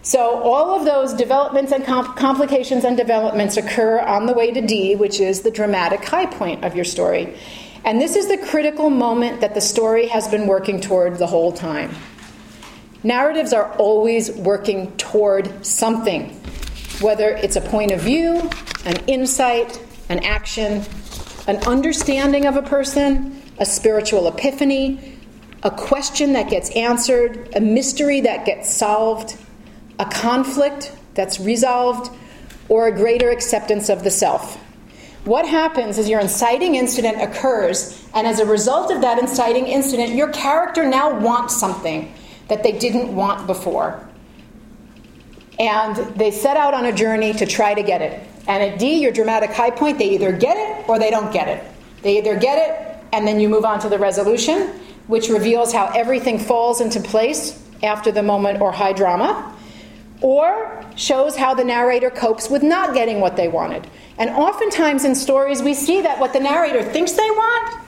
So, 0.07 0.41
all 0.41 0.71
of 0.71 0.85
those 0.85 1.13
developments 1.13 1.73
and 1.73 1.85
complications 1.85 2.85
and 2.85 2.97
developments 2.97 3.57
occur 3.57 3.99
on 3.99 4.27
the 4.27 4.35
way 4.35 4.53
to 4.53 4.61
D, 4.61 4.95
which 4.95 5.19
is 5.19 5.41
the 5.41 5.51
dramatic 5.51 6.05
high 6.05 6.27
point 6.27 6.65
of 6.65 6.77
your 6.77 6.85
story. 6.85 7.37
And 7.85 8.01
this 8.01 8.15
is 8.15 8.29
the 8.29 8.39
critical 8.39 8.89
moment 8.89 9.41
that 9.41 9.55
the 9.55 9.61
story 9.61 10.07
has 10.07 10.29
been 10.29 10.47
working 10.47 10.81
toward 10.81 11.19
the 11.19 11.27
whole 11.27 11.51
time. 11.51 11.93
Narratives 13.03 13.53
are 13.53 13.73
always 13.79 14.31
working 14.31 14.97
toward 14.97 15.67
something, 15.67 16.31
whether 17.01 17.31
it's 17.31 17.57
a 17.57 17.61
point 17.61 17.91
of 17.91 18.01
view, 18.01 18.49
an 18.85 18.99
insight, 19.09 19.85
an 20.09 20.21
action, 20.21 20.85
an 21.49 21.57
understanding 21.67 22.47
of 22.47 22.55
a 22.55 22.63
person, 22.63 23.43
a 23.59 23.67
spiritual 23.67 24.29
epiphany, 24.29 25.19
a 25.65 25.71
question 25.73 26.35
that 26.35 26.49
gets 26.49 26.71
answered, 26.77 27.49
a 27.57 27.61
mystery 27.61 28.21
that 28.21 28.47
gets 28.47 28.73
solved, 28.73 29.37
a 29.99 30.05
conflict 30.05 30.93
that's 31.15 31.41
resolved, 31.41 32.11
or 32.69 32.89
a 32.89 32.93
greater 32.93 33.31
acceptance 33.31 33.89
of 33.89 34.03
the 34.05 34.11
self. 34.11 34.57
What 35.25 35.47
happens 35.47 35.99
is 35.99 36.09
your 36.09 36.21
inciting 36.21 36.75
incident 36.75 37.21
occurs, 37.21 38.07
and 38.15 38.27
as 38.27 38.39
a 38.39 38.47
result 38.47 38.93
of 38.93 39.01
that 39.01 39.19
inciting 39.19 39.67
incident, 39.67 40.15
your 40.15 40.29
character 40.29 40.87
now 40.87 41.19
wants 41.19 41.59
something 41.59 42.13
that 42.49 42.63
they 42.63 42.73
didn't 42.73 43.15
want 43.15 43.47
before. 43.47 44.07
And 45.59 45.97
they 46.17 46.31
set 46.31 46.57
out 46.57 46.75
on 46.75 46.85
a 46.85 46.93
journey 46.93 47.33
to 47.35 47.47
try 47.47 47.75
to 47.75 47.83
get 47.83 48.03
it. 48.03 48.21
And 48.47 48.63
at 48.63 48.79
D, 48.79 49.01
your 49.01 49.11
dramatic 49.11 49.51
high 49.51 49.71
point, 49.71 49.99
they 49.99 50.11
either 50.11 50.31
get 50.31 50.57
it 50.57 50.89
or 50.89 50.99
they 50.99 51.11
don't 51.11 51.33
get 51.33 51.49
it. 51.49 51.65
They 52.03 52.19
either 52.19 52.37
get 52.37 52.59
it, 52.59 53.05
and 53.13 53.27
then 53.27 53.41
you 53.41 53.49
move 53.49 53.65
on 53.65 53.81
to 53.81 53.89
the 53.89 53.99
resolution, 53.99 54.69
which 55.07 55.29
reveals 55.29 55.73
how 55.73 55.87
everything 55.87 56.39
falls 56.39 56.81
into 56.81 57.01
place 57.01 57.61
after 57.83 58.13
the 58.13 58.23
moment 58.23 58.61
or 58.61 58.71
high 58.71 58.93
drama, 58.93 59.53
or 60.21 60.85
shows 60.97 61.37
how 61.37 61.55
the 61.55 61.65
narrator 61.65 62.11
copes 62.11 62.49
with 62.49 62.63
not 62.63 62.95
getting 62.95 63.21
what 63.21 63.37
they 63.37 63.49
wanted. 63.49 63.87
And 64.19 64.31
oftentimes 64.31 65.05
in 65.05 65.15
stories, 65.15 65.63
we 65.63 65.75
see 65.75 66.01
that 66.03 66.19
what 66.19 66.33
the 66.33 66.41
narrator 66.41 66.83
thinks 66.83 67.13
they 67.13 67.31
want 67.31 67.83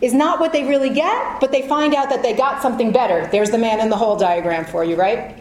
is 0.00 0.12
not 0.12 0.40
what 0.40 0.52
they 0.52 0.64
really 0.64 0.90
get, 0.90 1.40
but 1.40 1.52
they 1.52 1.66
find 1.68 1.94
out 1.94 2.08
that 2.10 2.22
they 2.22 2.34
got 2.34 2.60
something 2.60 2.92
better. 2.92 3.28
There's 3.30 3.50
the 3.50 3.58
man 3.58 3.80
in 3.80 3.88
the 3.88 3.96
hole 3.96 4.16
diagram 4.16 4.64
for 4.64 4.84
you, 4.84 4.96
right? 4.96 5.40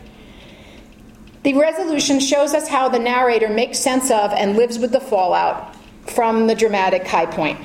The 1.44 1.56
resolution 1.56 2.20
shows 2.20 2.54
us 2.54 2.68
how 2.68 2.88
the 2.90 3.00
narrator 3.00 3.50
makes 3.50 3.80
sense 3.80 4.12
of 4.12 4.32
and 4.32 4.56
lives 4.56 4.78
with 4.78 4.92
the 4.92 5.00
fallout 5.00 5.76
from 6.08 6.46
the 6.48 6.54
dramatic 6.54 7.08
high 7.08 7.26
point. 7.26 7.60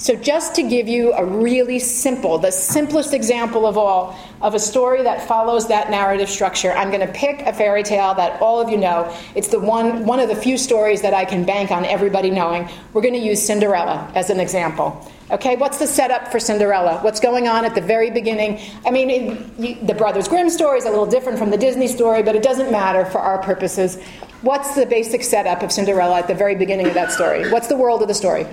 So, 0.00 0.16
just 0.16 0.54
to 0.54 0.62
give 0.62 0.88
you 0.88 1.12
a 1.12 1.22
really 1.22 1.78
simple, 1.78 2.38
the 2.38 2.50
simplest 2.50 3.12
example 3.12 3.66
of 3.66 3.76
all, 3.76 4.18
of 4.40 4.54
a 4.54 4.58
story 4.58 5.02
that 5.02 5.28
follows 5.28 5.68
that 5.68 5.90
narrative 5.90 6.30
structure, 6.30 6.72
I'm 6.72 6.88
going 6.88 7.06
to 7.06 7.12
pick 7.12 7.42
a 7.42 7.52
fairy 7.52 7.82
tale 7.82 8.14
that 8.14 8.40
all 8.40 8.62
of 8.62 8.70
you 8.70 8.78
know. 8.78 9.14
It's 9.34 9.48
the 9.48 9.60
one, 9.60 10.06
one 10.06 10.18
of 10.18 10.30
the 10.30 10.34
few 10.34 10.56
stories 10.56 11.02
that 11.02 11.12
I 11.12 11.26
can 11.26 11.44
bank 11.44 11.70
on 11.70 11.84
everybody 11.84 12.30
knowing. 12.30 12.66
We're 12.94 13.02
going 13.02 13.12
to 13.12 13.20
use 13.20 13.42
Cinderella 13.42 14.10
as 14.14 14.30
an 14.30 14.40
example. 14.40 15.06
Okay, 15.30 15.56
what's 15.56 15.76
the 15.76 15.86
setup 15.86 16.28
for 16.28 16.40
Cinderella? 16.40 17.00
What's 17.02 17.20
going 17.20 17.46
on 17.46 17.66
at 17.66 17.74
the 17.74 17.82
very 17.82 18.10
beginning? 18.10 18.58
I 18.86 18.90
mean, 18.90 19.10
it, 19.10 19.86
the 19.86 19.92
Brothers 19.92 20.28
Grimm 20.28 20.48
story 20.48 20.78
is 20.78 20.86
a 20.86 20.90
little 20.90 21.04
different 21.04 21.38
from 21.38 21.50
the 21.50 21.58
Disney 21.58 21.88
story, 21.88 22.22
but 22.22 22.34
it 22.34 22.42
doesn't 22.42 22.72
matter 22.72 23.04
for 23.04 23.18
our 23.18 23.42
purposes. 23.42 24.02
What's 24.40 24.74
the 24.74 24.86
basic 24.86 25.22
setup 25.22 25.62
of 25.62 25.70
Cinderella 25.70 26.20
at 26.20 26.26
the 26.26 26.34
very 26.34 26.54
beginning 26.54 26.86
of 26.86 26.94
that 26.94 27.12
story? 27.12 27.50
What's 27.50 27.66
the 27.66 27.76
world 27.76 28.00
of 28.00 28.08
the 28.08 28.14
story? 28.14 28.46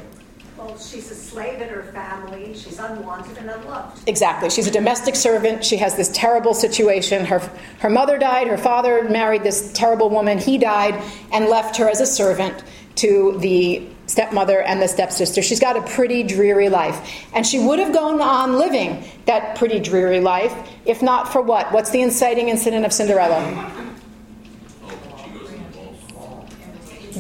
She's 0.76 1.10
a 1.12 1.16
slave 1.16 1.62
in 1.62 1.70
her 1.70 1.84
family. 1.84 2.54
She's 2.54 2.80
unwanted 2.80 3.38
and 3.38 3.50
unloved. 3.50 4.08
Exactly. 4.08 4.50
She's 4.50 4.68
a 4.68 4.72
domestic 4.72 5.16
servant. 5.16 5.64
She 5.64 5.78
has 5.78 5.96
this 5.96 6.10
terrible 6.10 6.54
situation. 6.54 7.26
Her, 7.26 7.40
her 7.80 7.90
mother 7.90 8.18
died. 8.18 8.48
Her 8.48 8.58
father 8.58 9.08
married 9.10 9.44
this 9.44 9.72
terrible 9.74 10.10
woman. 10.10 10.38
He 10.38 10.58
died 10.58 11.02
and 11.32 11.46
left 11.46 11.78
her 11.78 11.90
as 11.90 12.02
a 12.02 12.06
servant 12.06 12.64
to 12.96 13.38
the 13.40 13.88
stepmother 14.08 14.62
and 14.62 14.82
the 14.82 14.88
stepsister. 14.88 15.42
She's 15.42 15.60
got 15.60 15.78
a 15.78 15.82
pretty 15.82 16.24
dreary 16.24 16.70
life. 16.70 17.26
And 17.34 17.46
she 17.46 17.60
would 17.60 17.80
have 17.80 17.94
gone 17.94 18.22
on 18.22 18.58
living 18.58 19.04
that 19.26 19.58
pretty 19.58 19.80
dreary 19.80 20.20
life 20.20 20.54
if 20.86 21.02
not 21.02 21.32
for 21.32 21.42
what? 21.42 21.72
What's 21.72 21.92
the 21.92 22.02
inciting 22.02 22.50
incident 22.50 22.86
of 22.86 22.94
Cinderella? 22.94 23.87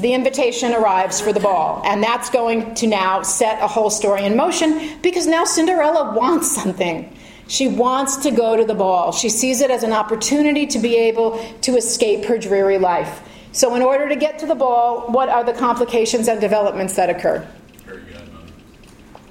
The 0.01 0.13
invitation 0.13 0.73
arrives 0.73 1.19
for 1.19 1.33
the 1.33 1.39
ball. 1.39 1.81
And 1.85 2.03
that's 2.03 2.29
going 2.29 2.75
to 2.75 2.87
now 2.87 3.21
set 3.21 3.61
a 3.61 3.67
whole 3.67 3.89
story 3.89 4.25
in 4.25 4.35
motion 4.35 4.99
because 5.01 5.27
now 5.27 5.45
Cinderella 5.45 6.13
wants 6.13 6.51
something. 6.51 7.13
She 7.47 7.67
wants 7.67 8.17
to 8.17 8.31
go 8.31 8.57
to 8.57 8.65
the 8.65 8.75
ball. 8.75 9.11
She 9.11 9.29
sees 9.29 9.61
it 9.61 9.71
as 9.71 9.83
an 9.83 9.93
opportunity 9.93 10.67
to 10.67 10.79
be 10.79 10.95
able 10.95 11.43
to 11.61 11.77
escape 11.77 12.25
her 12.25 12.37
dreary 12.37 12.77
life. 12.77 13.21
So, 13.53 13.73
in 13.75 13.81
order 13.81 14.09
to 14.09 14.15
get 14.15 14.39
to 14.39 14.45
the 14.45 14.55
ball, 14.55 15.07
what 15.09 15.29
are 15.29 15.43
the 15.43 15.53
complications 15.53 16.27
and 16.27 16.39
developments 16.41 16.95
that 16.95 17.09
occur? 17.09 17.47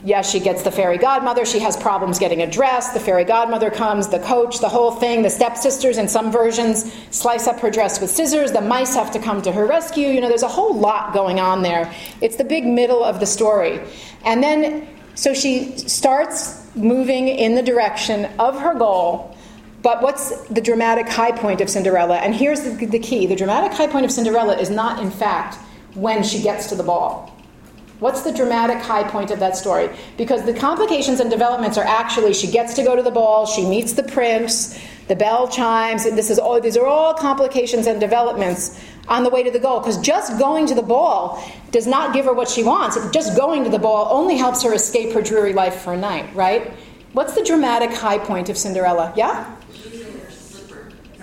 Yes, 0.06 0.30
she 0.30 0.38
gets 0.38 0.62
the 0.62 0.70
fairy 0.70 0.98
godmother. 0.98 1.44
She 1.44 1.58
has 1.58 1.76
problems 1.76 2.20
getting 2.20 2.40
a 2.40 2.48
dress. 2.48 2.92
The 2.92 3.00
fairy 3.00 3.24
godmother 3.24 3.72
comes, 3.72 4.06
the 4.06 4.20
coach, 4.20 4.60
the 4.60 4.68
whole 4.68 4.92
thing. 4.92 5.22
The 5.22 5.30
stepsisters, 5.30 5.98
in 5.98 6.06
some 6.06 6.30
versions, 6.30 6.94
slice 7.10 7.48
up 7.48 7.58
her 7.58 7.72
dress 7.72 8.00
with 8.00 8.08
scissors. 8.08 8.52
The 8.52 8.60
mice 8.60 8.94
have 8.94 9.10
to 9.14 9.18
come 9.18 9.42
to 9.42 9.50
her 9.50 9.66
rescue. 9.66 10.06
You 10.06 10.20
know, 10.20 10.28
there's 10.28 10.44
a 10.44 10.48
whole 10.48 10.78
lot 10.78 11.12
going 11.12 11.40
on 11.40 11.62
there. 11.62 11.92
It's 12.20 12.36
the 12.36 12.44
big 12.44 12.64
middle 12.64 13.02
of 13.02 13.18
the 13.18 13.26
story. 13.26 13.80
And 14.24 14.44
then, 14.44 14.86
so 15.16 15.34
she 15.34 15.76
starts 15.76 16.64
moving 16.76 17.26
in 17.26 17.56
the 17.56 17.62
direction 17.62 18.26
of 18.38 18.60
her 18.60 18.74
goal. 18.74 19.36
But 19.82 20.02
what's 20.02 20.46
the 20.46 20.60
dramatic 20.60 21.08
high 21.08 21.32
point 21.32 21.60
of 21.60 21.68
Cinderella? 21.68 22.18
And 22.18 22.32
here's 22.32 22.60
the, 22.60 22.86
the 22.86 23.00
key 23.00 23.26
the 23.26 23.34
dramatic 23.34 23.76
high 23.76 23.88
point 23.88 24.04
of 24.04 24.12
Cinderella 24.12 24.56
is 24.56 24.70
not, 24.70 25.02
in 25.02 25.10
fact, 25.10 25.56
when 25.94 26.22
she 26.22 26.40
gets 26.40 26.68
to 26.68 26.76
the 26.76 26.84
ball. 26.84 27.35
What's 27.98 28.22
the 28.22 28.32
dramatic 28.32 28.78
high 28.78 29.04
point 29.04 29.30
of 29.30 29.38
that 29.40 29.56
story? 29.56 29.88
Because 30.18 30.44
the 30.44 30.52
complications 30.52 31.18
and 31.20 31.30
developments 31.30 31.78
are 31.78 31.84
actually 31.84 32.34
she 32.34 32.50
gets 32.50 32.74
to 32.74 32.82
go 32.82 32.94
to 32.94 33.02
the 33.02 33.10
ball, 33.10 33.46
she 33.46 33.64
meets 33.64 33.94
the 33.94 34.02
prince, 34.02 34.78
the 35.08 35.16
bell 35.16 35.48
chimes. 35.48 36.04
This 36.04 36.30
is 36.30 36.38
all, 36.38 36.60
these 36.60 36.76
are 36.76 36.86
all 36.86 37.14
complications 37.14 37.86
and 37.86 37.98
developments 37.98 38.78
on 39.08 39.22
the 39.22 39.30
way 39.30 39.42
to 39.42 39.50
the 39.50 39.58
goal. 39.58 39.80
Because 39.80 39.98
just 39.98 40.38
going 40.38 40.66
to 40.66 40.74
the 40.74 40.82
ball 40.82 41.42
does 41.70 41.86
not 41.86 42.12
give 42.12 42.26
her 42.26 42.34
what 42.34 42.48
she 42.48 42.62
wants. 42.62 42.98
Just 43.12 43.36
going 43.36 43.64
to 43.64 43.70
the 43.70 43.78
ball 43.78 44.08
only 44.10 44.36
helps 44.36 44.62
her 44.62 44.74
escape 44.74 45.14
her 45.14 45.22
dreary 45.22 45.52
life 45.52 45.76
for 45.76 45.94
a 45.94 45.96
night, 45.96 46.34
right? 46.34 46.72
What's 47.12 47.34
the 47.34 47.44
dramatic 47.44 47.92
high 47.92 48.18
point 48.18 48.50
of 48.50 48.58
Cinderella? 48.58 49.12
Yeah? 49.16 49.56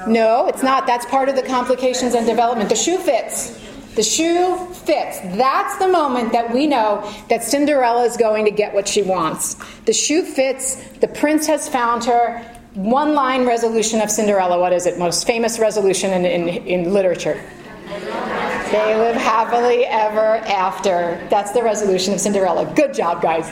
No, 0.07 0.47
it's 0.47 0.63
not. 0.63 0.87
That's 0.87 1.05
part 1.05 1.29
of 1.29 1.35
the 1.35 1.43
complications 1.43 2.15
and 2.15 2.25
development. 2.25 2.69
The 2.69 2.75
shoe 2.75 2.97
fits. 2.97 3.59
The 3.95 4.03
shoe 4.03 4.57
fits. 4.73 5.19
That's 5.37 5.77
the 5.77 5.87
moment 5.87 6.31
that 6.31 6.51
we 6.51 6.65
know 6.65 7.11
that 7.29 7.43
Cinderella 7.43 8.03
is 8.05 8.17
going 8.17 8.45
to 8.45 8.51
get 8.51 8.73
what 8.73 8.87
she 8.87 9.03
wants. 9.03 9.55
The 9.85 9.93
shoe 9.93 10.23
fits. 10.23 10.75
The 10.99 11.07
prince 11.07 11.45
has 11.47 11.69
found 11.69 12.03
her. 12.05 12.39
One 12.73 13.13
line 13.13 13.45
resolution 13.45 14.01
of 14.01 14.09
Cinderella. 14.09 14.59
What 14.59 14.73
is 14.73 14.87
it? 14.87 14.97
Most 14.97 15.27
famous 15.27 15.59
resolution 15.59 16.11
in, 16.11 16.25
in, 16.25 16.47
in 16.65 16.93
literature. 16.93 17.39
They 18.73 18.95
live 18.95 19.15
happily 19.15 19.85
ever 19.85 20.37
after. 20.37 21.23
That's 21.29 21.51
the 21.51 21.61
resolution 21.61 22.11
of 22.11 22.19
Cinderella. 22.19 22.65
Good 22.73 22.95
job, 22.95 23.21
guys. 23.21 23.47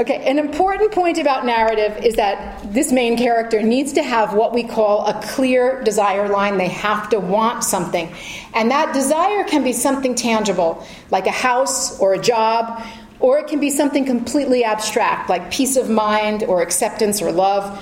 Okay, 0.00 0.28
an 0.28 0.36
important 0.36 0.90
point 0.90 1.18
about 1.18 1.46
narrative 1.46 2.04
is 2.04 2.16
that 2.16 2.60
this 2.64 2.90
main 2.90 3.16
character 3.16 3.62
needs 3.62 3.92
to 3.92 4.02
have 4.02 4.34
what 4.34 4.52
we 4.52 4.64
call 4.64 5.06
a 5.06 5.22
clear 5.22 5.80
desire 5.84 6.28
line. 6.28 6.58
They 6.58 6.66
have 6.66 7.08
to 7.10 7.20
want 7.20 7.62
something. 7.62 8.12
And 8.52 8.68
that 8.72 8.92
desire 8.92 9.44
can 9.44 9.62
be 9.62 9.72
something 9.72 10.16
tangible, 10.16 10.84
like 11.12 11.28
a 11.28 11.30
house 11.30 11.96
or 12.00 12.14
a 12.14 12.18
job, 12.18 12.84
or 13.20 13.38
it 13.38 13.46
can 13.46 13.60
be 13.60 13.70
something 13.70 14.04
completely 14.04 14.64
abstract, 14.64 15.30
like 15.30 15.52
peace 15.52 15.76
of 15.76 15.88
mind 15.88 16.42
or 16.42 16.62
acceptance 16.62 17.22
or 17.22 17.30
love. 17.30 17.80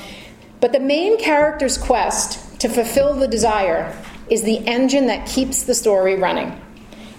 But 0.61 0.73
the 0.73 0.81
main 0.81 1.19
character's 1.19 1.79
quest 1.79 2.61
to 2.61 2.69
fulfill 2.69 3.15
the 3.15 3.29
desire 3.29 3.97
is 4.31 4.43
the 4.43 4.59
engine 4.67 5.07
that 5.07 5.27
keeps 5.27 5.65
the 5.65 5.75
story 5.75 6.17
running. 6.17 6.59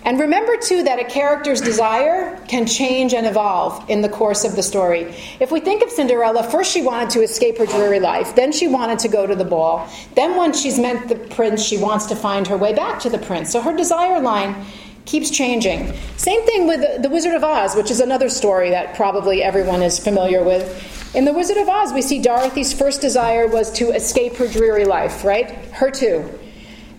And 0.04 0.20
remember, 0.20 0.58
too, 0.58 0.82
that 0.84 1.00
a 1.00 1.04
character's 1.04 1.62
desire 1.62 2.36
can 2.48 2.66
change 2.66 3.14
and 3.14 3.28
evolve 3.28 3.88
in 3.88 4.02
the 4.02 4.10
course 4.10 4.44
of 4.44 4.56
the 4.56 4.64
story. 4.64 5.14
If 5.40 5.52
we 5.52 5.60
think 5.60 5.84
of 5.84 5.92
Cinderella, 5.92 6.42
first 6.42 6.72
she 6.72 6.82
wanted 6.82 7.12
to 7.12 7.22
escape 7.22 7.60
her 7.60 7.68
dreary 7.68 8.00
life, 8.00 8.36
then 8.36 8.52
she 8.52 8.68
wanted 8.68 8.98
to 9.00 9.08
go 9.08 9.28
to 9.28 9.36
the 9.36 9.46
ball. 9.46 9.88
Then, 10.16 10.36
once 10.36 10.60
she's 10.60 10.80
met 10.80 11.08
the 11.08 11.16
prince, 11.16 11.64
she 11.64 11.78
wants 11.78 12.08
to 12.08 12.16
find 12.16 12.48
her 12.48 12.58
way 12.58 12.74
back 12.74 13.00
to 13.02 13.12
the 13.12 13.20
prince. 13.20 13.52
So 13.52 13.62
her 13.62 13.78
desire 13.78 14.20
line 14.20 14.66
keeps 15.06 15.30
changing. 15.30 15.94
Same 16.18 16.44
thing 16.48 16.68
with 16.68 17.04
The 17.04 17.10
Wizard 17.10 17.36
of 17.36 17.44
Oz, 17.44 17.76
which 17.76 17.92
is 17.92 18.00
another 18.00 18.30
story 18.30 18.72
that 18.72 18.96
probably 18.96 19.44
everyone 19.44 19.84
is 19.84 20.00
familiar 20.00 20.44
with. 20.44 21.16
In 21.16 21.26
The 21.26 21.34
Wizard 21.34 21.58
of 21.58 21.70
Oz, 21.70 21.94
we 21.94 22.02
see 22.02 22.20
Dorothy's 22.20 22.74
first 22.74 23.02
desire 23.02 23.46
was 23.46 23.72
to 23.74 23.92
escape 23.92 24.36
her 24.38 24.48
dreary 24.48 24.86
life, 24.86 25.24
right? 25.24 25.52
Her 25.74 25.92
too. 25.92 26.28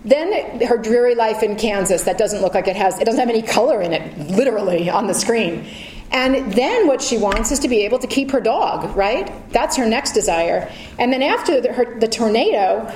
Then 0.04 0.60
her 0.62 0.78
dreary 0.78 1.14
life 1.14 1.42
in 1.42 1.56
Kansas 1.56 2.04
that 2.04 2.18
doesn't 2.18 2.42
look 2.42 2.54
like 2.54 2.66
it 2.66 2.76
has, 2.76 2.98
it 2.98 3.04
doesn't 3.04 3.20
have 3.20 3.28
any 3.28 3.42
color 3.42 3.80
in 3.80 3.92
it, 3.92 4.18
literally, 4.30 4.90
on 4.90 5.06
the 5.06 5.14
screen. 5.14 5.66
And 6.10 6.52
then 6.52 6.86
what 6.86 7.00
she 7.00 7.16
wants 7.16 7.52
is 7.52 7.58
to 7.60 7.68
be 7.68 7.84
able 7.84 7.98
to 8.00 8.06
keep 8.06 8.30
her 8.32 8.40
dog, 8.40 8.94
right? 8.96 9.32
That's 9.50 9.76
her 9.76 9.86
next 9.86 10.12
desire. 10.12 10.70
And 10.98 11.12
then 11.12 11.22
after 11.22 11.60
the, 11.60 11.72
her, 11.72 11.98
the 11.98 12.08
tornado, 12.08 12.92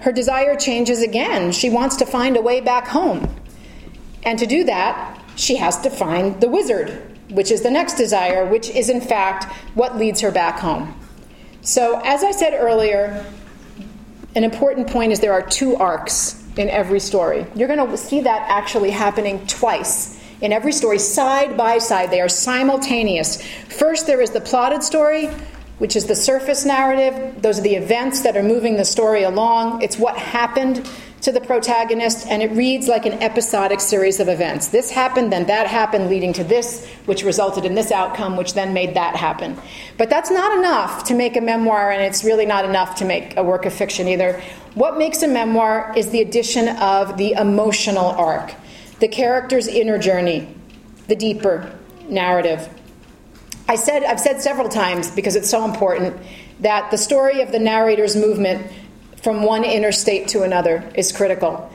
her 0.00 0.12
desire 0.12 0.56
changes 0.56 1.02
again. 1.02 1.52
She 1.52 1.70
wants 1.70 1.96
to 1.96 2.06
find 2.06 2.36
a 2.36 2.40
way 2.40 2.60
back 2.60 2.86
home. 2.86 3.34
And 4.24 4.38
to 4.38 4.46
do 4.46 4.64
that, 4.64 5.22
she 5.36 5.56
has 5.56 5.80
to 5.80 5.90
find 5.90 6.38
the 6.40 6.48
wizard, 6.48 7.18
which 7.30 7.50
is 7.50 7.62
the 7.62 7.70
next 7.70 7.94
desire, 7.94 8.44
which 8.44 8.68
is 8.70 8.90
in 8.90 9.00
fact 9.00 9.44
what 9.74 9.96
leads 9.96 10.20
her 10.20 10.30
back 10.30 10.58
home. 10.58 10.94
So, 11.62 12.00
as 12.04 12.24
I 12.24 12.30
said 12.30 12.54
earlier, 12.54 13.24
an 14.34 14.44
important 14.44 14.88
point 14.88 15.12
is 15.12 15.20
there 15.20 15.32
are 15.32 15.42
two 15.42 15.76
arcs 15.76 16.39
in 16.60 16.68
every 16.68 17.00
story. 17.00 17.46
You're 17.54 17.68
going 17.68 17.86
to 17.86 17.96
see 17.96 18.20
that 18.20 18.48
actually 18.48 18.90
happening 18.90 19.46
twice 19.46 20.20
in 20.40 20.52
every 20.52 20.72
story, 20.72 20.98
side 20.98 21.56
by 21.56 21.78
side. 21.78 22.10
They 22.10 22.20
are 22.20 22.28
simultaneous. 22.28 23.42
First, 23.68 24.06
there 24.06 24.20
is 24.20 24.30
the 24.30 24.40
plotted 24.40 24.82
story, 24.82 25.26
which 25.78 25.96
is 25.96 26.06
the 26.06 26.14
surface 26.14 26.64
narrative. 26.64 27.42
Those 27.42 27.58
are 27.58 27.62
the 27.62 27.74
events 27.74 28.22
that 28.22 28.36
are 28.36 28.42
moving 28.42 28.76
the 28.76 28.84
story 28.84 29.22
along. 29.22 29.82
It's 29.82 29.98
what 29.98 30.16
happened 30.16 30.88
to 31.22 31.32
the 31.32 31.40
protagonist, 31.40 32.26
and 32.26 32.42
it 32.42 32.50
reads 32.52 32.88
like 32.88 33.04
an 33.04 33.14
episodic 33.22 33.80
series 33.80 34.20
of 34.20 34.28
events. 34.28 34.68
This 34.68 34.90
happened, 34.90 35.32
then 35.32 35.46
that 35.46 35.66
happened, 35.66 36.08
leading 36.08 36.32
to 36.34 36.44
this, 36.44 36.88
which 37.04 37.22
resulted 37.22 37.64
in 37.66 37.74
this 37.74 37.92
outcome, 37.92 38.36
which 38.36 38.54
then 38.54 38.72
made 38.72 38.94
that 38.94 39.16
happen. 39.16 39.56
But 39.98 40.08
that's 40.08 40.30
not 40.30 40.56
enough 40.56 41.04
to 41.04 41.14
make 41.14 41.36
a 41.36 41.40
memoir, 41.40 41.90
and 41.90 42.02
it's 42.02 42.24
really 42.24 42.46
not 42.46 42.64
enough 42.64 42.94
to 42.96 43.04
make 43.04 43.36
a 43.36 43.44
work 43.44 43.66
of 43.66 43.72
fiction 43.74 44.08
either. 44.08 44.40
What 44.74 44.96
makes 44.96 45.22
a 45.22 45.28
memoir 45.28 45.92
is 45.96 46.10
the 46.10 46.22
addition 46.22 46.68
of 46.78 47.18
the 47.18 47.32
emotional 47.32 48.06
arc, 48.06 48.54
the 49.00 49.08
character's 49.08 49.68
inner 49.68 49.98
journey, 49.98 50.48
the 51.08 51.16
deeper 51.16 51.70
narrative. 52.08 52.68
I 53.68 53.76
said, 53.76 54.04
I've 54.04 54.20
said 54.20 54.40
several 54.40 54.68
times, 54.68 55.10
because 55.10 55.36
it's 55.36 55.50
so 55.50 55.64
important, 55.64 56.16
that 56.60 56.90
the 56.90 56.98
story 56.98 57.40
of 57.40 57.52
the 57.52 57.58
narrator's 57.58 58.16
movement 58.16 58.70
from 59.22 59.42
one 59.42 59.64
inner 59.64 59.92
state 59.92 60.28
to 60.28 60.42
another 60.42 60.90
is 60.94 61.12
critical. 61.12 61.70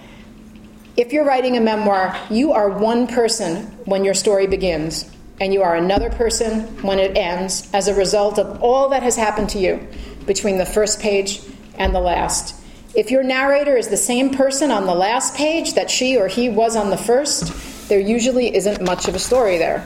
If 0.97 1.11
you're 1.11 1.25
writing 1.25 1.57
a 1.57 1.61
memoir, 1.61 2.17
you 2.29 2.53
are 2.53 2.69
one 2.69 3.07
person 3.07 3.65
when 3.85 4.03
your 4.03 4.13
story 4.13 4.47
begins, 4.47 5.09
and 5.39 5.53
you 5.53 5.61
are 5.61 5.75
another 5.75 6.09
person 6.09 6.61
when 6.81 6.99
it 6.99 7.17
ends 7.17 7.69
as 7.73 7.87
a 7.87 7.93
result 7.93 8.39
of 8.39 8.63
all 8.63 8.89
that 8.89 9.03
has 9.03 9.15
happened 9.15 9.49
to 9.49 9.59
you 9.59 9.85
between 10.25 10.57
the 10.57 10.65
first 10.65 10.99
page 10.99 11.41
and 11.77 11.93
the 11.93 11.99
last. 11.99 12.55
If 12.95 13.11
your 13.11 13.23
narrator 13.23 13.75
is 13.75 13.89
the 13.89 13.97
same 13.97 14.33
person 14.33 14.71
on 14.71 14.85
the 14.85 14.95
last 14.95 15.35
page 15.35 15.73
that 15.73 15.91
she 15.91 16.17
or 16.17 16.27
he 16.29 16.49
was 16.49 16.77
on 16.77 16.89
the 16.89 16.97
first, 16.97 17.89
there 17.89 17.99
usually 17.99 18.55
isn't 18.55 18.81
much 18.81 19.09
of 19.09 19.15
a 19.15 19.19
story 19.19 19.57
there. 19.57 19.81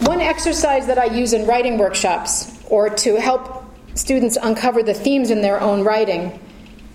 One 0.00 0.22
exercise 0.22 0.86
that 0.86 0.98
I 0.98 1.04
use 1.04 1.34
in 1.34 1.46
writing 1.46 1.76
workshops 1.76 2.58
or 2.70 2.88
to 2.88 3.20
help 3.20 3.59
students 4.00 4.38
uncover 4.40 4.82
the 4.82 4.94
themes 4.94 5.30
in 5.30 5.42
their 5.42 5.60
own 5.60 5.84
writing 5.84 6.40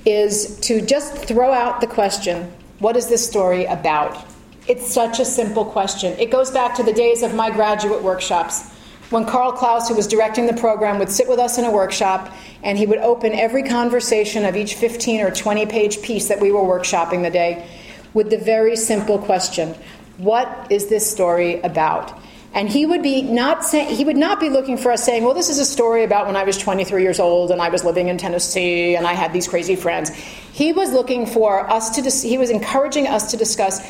is 0.05 0.59
to 0.61 0.81
just 0.81 1.13
throw 1.13 1.51
out 1.51 1.79
the 1.79 1.87
question 1.87 2.51
what 2.79 2.97
is 2.97 3.07
this 3.07 3.25
story 3.25 3.65
about? 3.65 4.25
It's 4.67 4.91
such 4.91 5.19
a 5.19 5.25
simple 5.25 5.63
question. 5.63 6.11
It 6.19 6.29
goes 6.29 6.51
back 6.51 6.75
to 6.75 6.83
the 6.83 6.91
days 6.91 7.23
of 7.23 7.33
my 7.33 7.49
graduate 7.49 8.03
workshops 8.03 8.69
when 9.11 9.23
Carl 9.25 9.51
Klaus, 9.51 9.87
who 9.87 9.95
was 9.95 10.07
directing 10.07 10.47
the 10.47 10.53
program, 10.53 10.97
would 10.97 11.11
sit 11.11 11.29
with 11.29 11.37
us 11.37 11.59
in 11.59 11.65
a 11.65 11.71
workshop 11.71 12.33
and 12.63 12.75
he 12.77 12.87
would 12.87 12.97
open 12.97 13.33
every 13.33 13.61
conversation 13.61 14.43
of 14.43 14.55
each 14.55 14.73
15 14.73 15.21
or 15.21 15.29
20 15.29 15.67
page 15.67 16.01
piece 16.01 16.27
that 16.27 16.41
we 16.41 16.51
were 16.51 16.61
workshopping 16.61 17.21
the 17.21 17.29
day 17.29 17.69
with 18.15 18.31
the 18.31 18.37
very 18.37 18.75
simple 18.75 19.19
question 19.19 19.75
What 20.17 20.67
is 20.71 20.87
this 20.87 21.09
story 21.09 21.61
about? 21.61 22.19
And 22.55 22.69
he 22.69 22.85
would 22.85 23.03
be 23.03 23.21
not 23.21 23.63
say, 23.63 23.93
he 23.93 24.05
would 24.05 24.17
not 24.17 24.39
be 24.39 24.49
looking 24.49 24.77
for 24.77 24.91
us 24.91 25.03
saying, 25.03 25.23
"Well, 25.23 25.33
this 25.33 25.49
is 25.49 25.59
a 25.59 25.65
story 25.65 26.03
about 26.03 26.25
when 26.25 26.35
I 26.35 26.43
was 26.43 26.57
23 26.57 27.03
years 27.03 27.19
old 27.19 27.51
and 27.51 27.61
I 27.61 27.69
was 27.69 27.83
living 27.83 28.07
in 28.07 28.17
Tennessee 28.17 28.95
and 28.95 29.05
I 29.05 29.13
had 29.13 29.33
these 29.33 29.47
crazy 29.47 29.75
friends." 29.75 30.09
He 30.53 30.71
was 30.71 30.93
looking 30.93 31.25
for 31.25 31.69
us 31.69 31.89
to 31.91 32.01
dis- 32.01 32.23
he 32.23 32.37
was 32.37 32.49
encouraging 32.49 33.07
us 33.07 33.29
to 33.31 33.37
discuss 33.37 33.81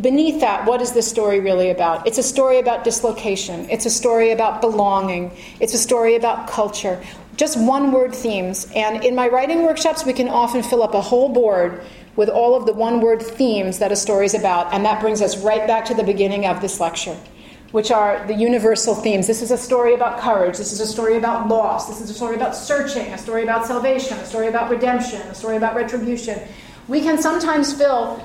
beneath 0.00 0.40
that, 0.40 0.66
what 0.66 0.80
is 0.80 0.92
this 0.92 1.08
story 1.08 1.40
really 1.40 1.70
about? 1.70 2.06
It's 2.06 2.18
a 2.18 2.22
story 2.22 2.58
about 2.58 2.84
dislocation, 2.84 3.68
it's 3.70 3.86
a 3.86 3.90
story 3.90 4.30
about 4.30 4.60
belonging, 4.60 5.32
it's 5.58 5.74
a 5.74 5.78
story 5.78 6.14
about 6.16 6.48
culture. 6.48 7.02
Just 7.36 7.58
one 7.58 7.90
word 7.90 8.14
themes. 8.14 8.70
And 8.74 9.04
in 9.04 9.14
my 9.14 9.26
writing 9.28 9.62
workshops, 9.62 10.04
we 10.04 10.12
can 10.12 10.28
often 10.28 10.62
fill 10.62 10.82
up 10.82 10.94
a 10.94 11.00
whole 11.00 11.30
board 11.30 11.80
with 12.14 12.28
all 12.28 12.54
of 12.54 12.66
the 12.66 12.72
one 12.72 13.00
word 13.00 13.22
themes 13.22 13.78
that 13.78 13.90
a 13.90 13.96
story 13.96 14.26
is 14.26 14.34
about. 14.34 14.72
And 14.74 14.84
that 14.84 15.00
brings 15.00 15.22
us 15.22 15.38
right 15.38 15.66
back 15.66 15.86
to 15.86 15.94
the 15.94 16.02
beginning 16.02 16.44
of 16.44 16.60
this 16.60 16.80
lecture, 16.80 17.16
which 17.72 17.90
are 17.90 18.26
the 18.26 18.34
universal 18.34 18.94
themes. 18.94 19.26
This 19.26 19.42
is 19.42 19.50
a 19.50 19.58
story 19.58 19.94
about 19.94 20.18
courage, 20.18 20.58
this 20.58 20.72
is 20.72 20.80
a 20.80 20.86
story 20.86 21.16
about 21.16 21.48
loss, 21.48 21.88
this 21.88 22.00
is 22.00 22.10
a 22.10 22.14
story 22.14 22.36
about 22.36 22.56
searching, 22.56 23.06
a 23.12 23.18
story 23.18 23.42
about 23.42 23.66
salvation, 23.66 24.18
a 24.18 24.24
story 24.24 24.48
about 24.48 24.70
redemption, 24.70 25.20
a 25.22 25.34
story 25.34 25.56
about 25.56 25.76
retribution. 25.76 26.40
We 26.88 27.00
can 27.00 27.20
sometimes 27.20 27.72
fill 27.72 28.20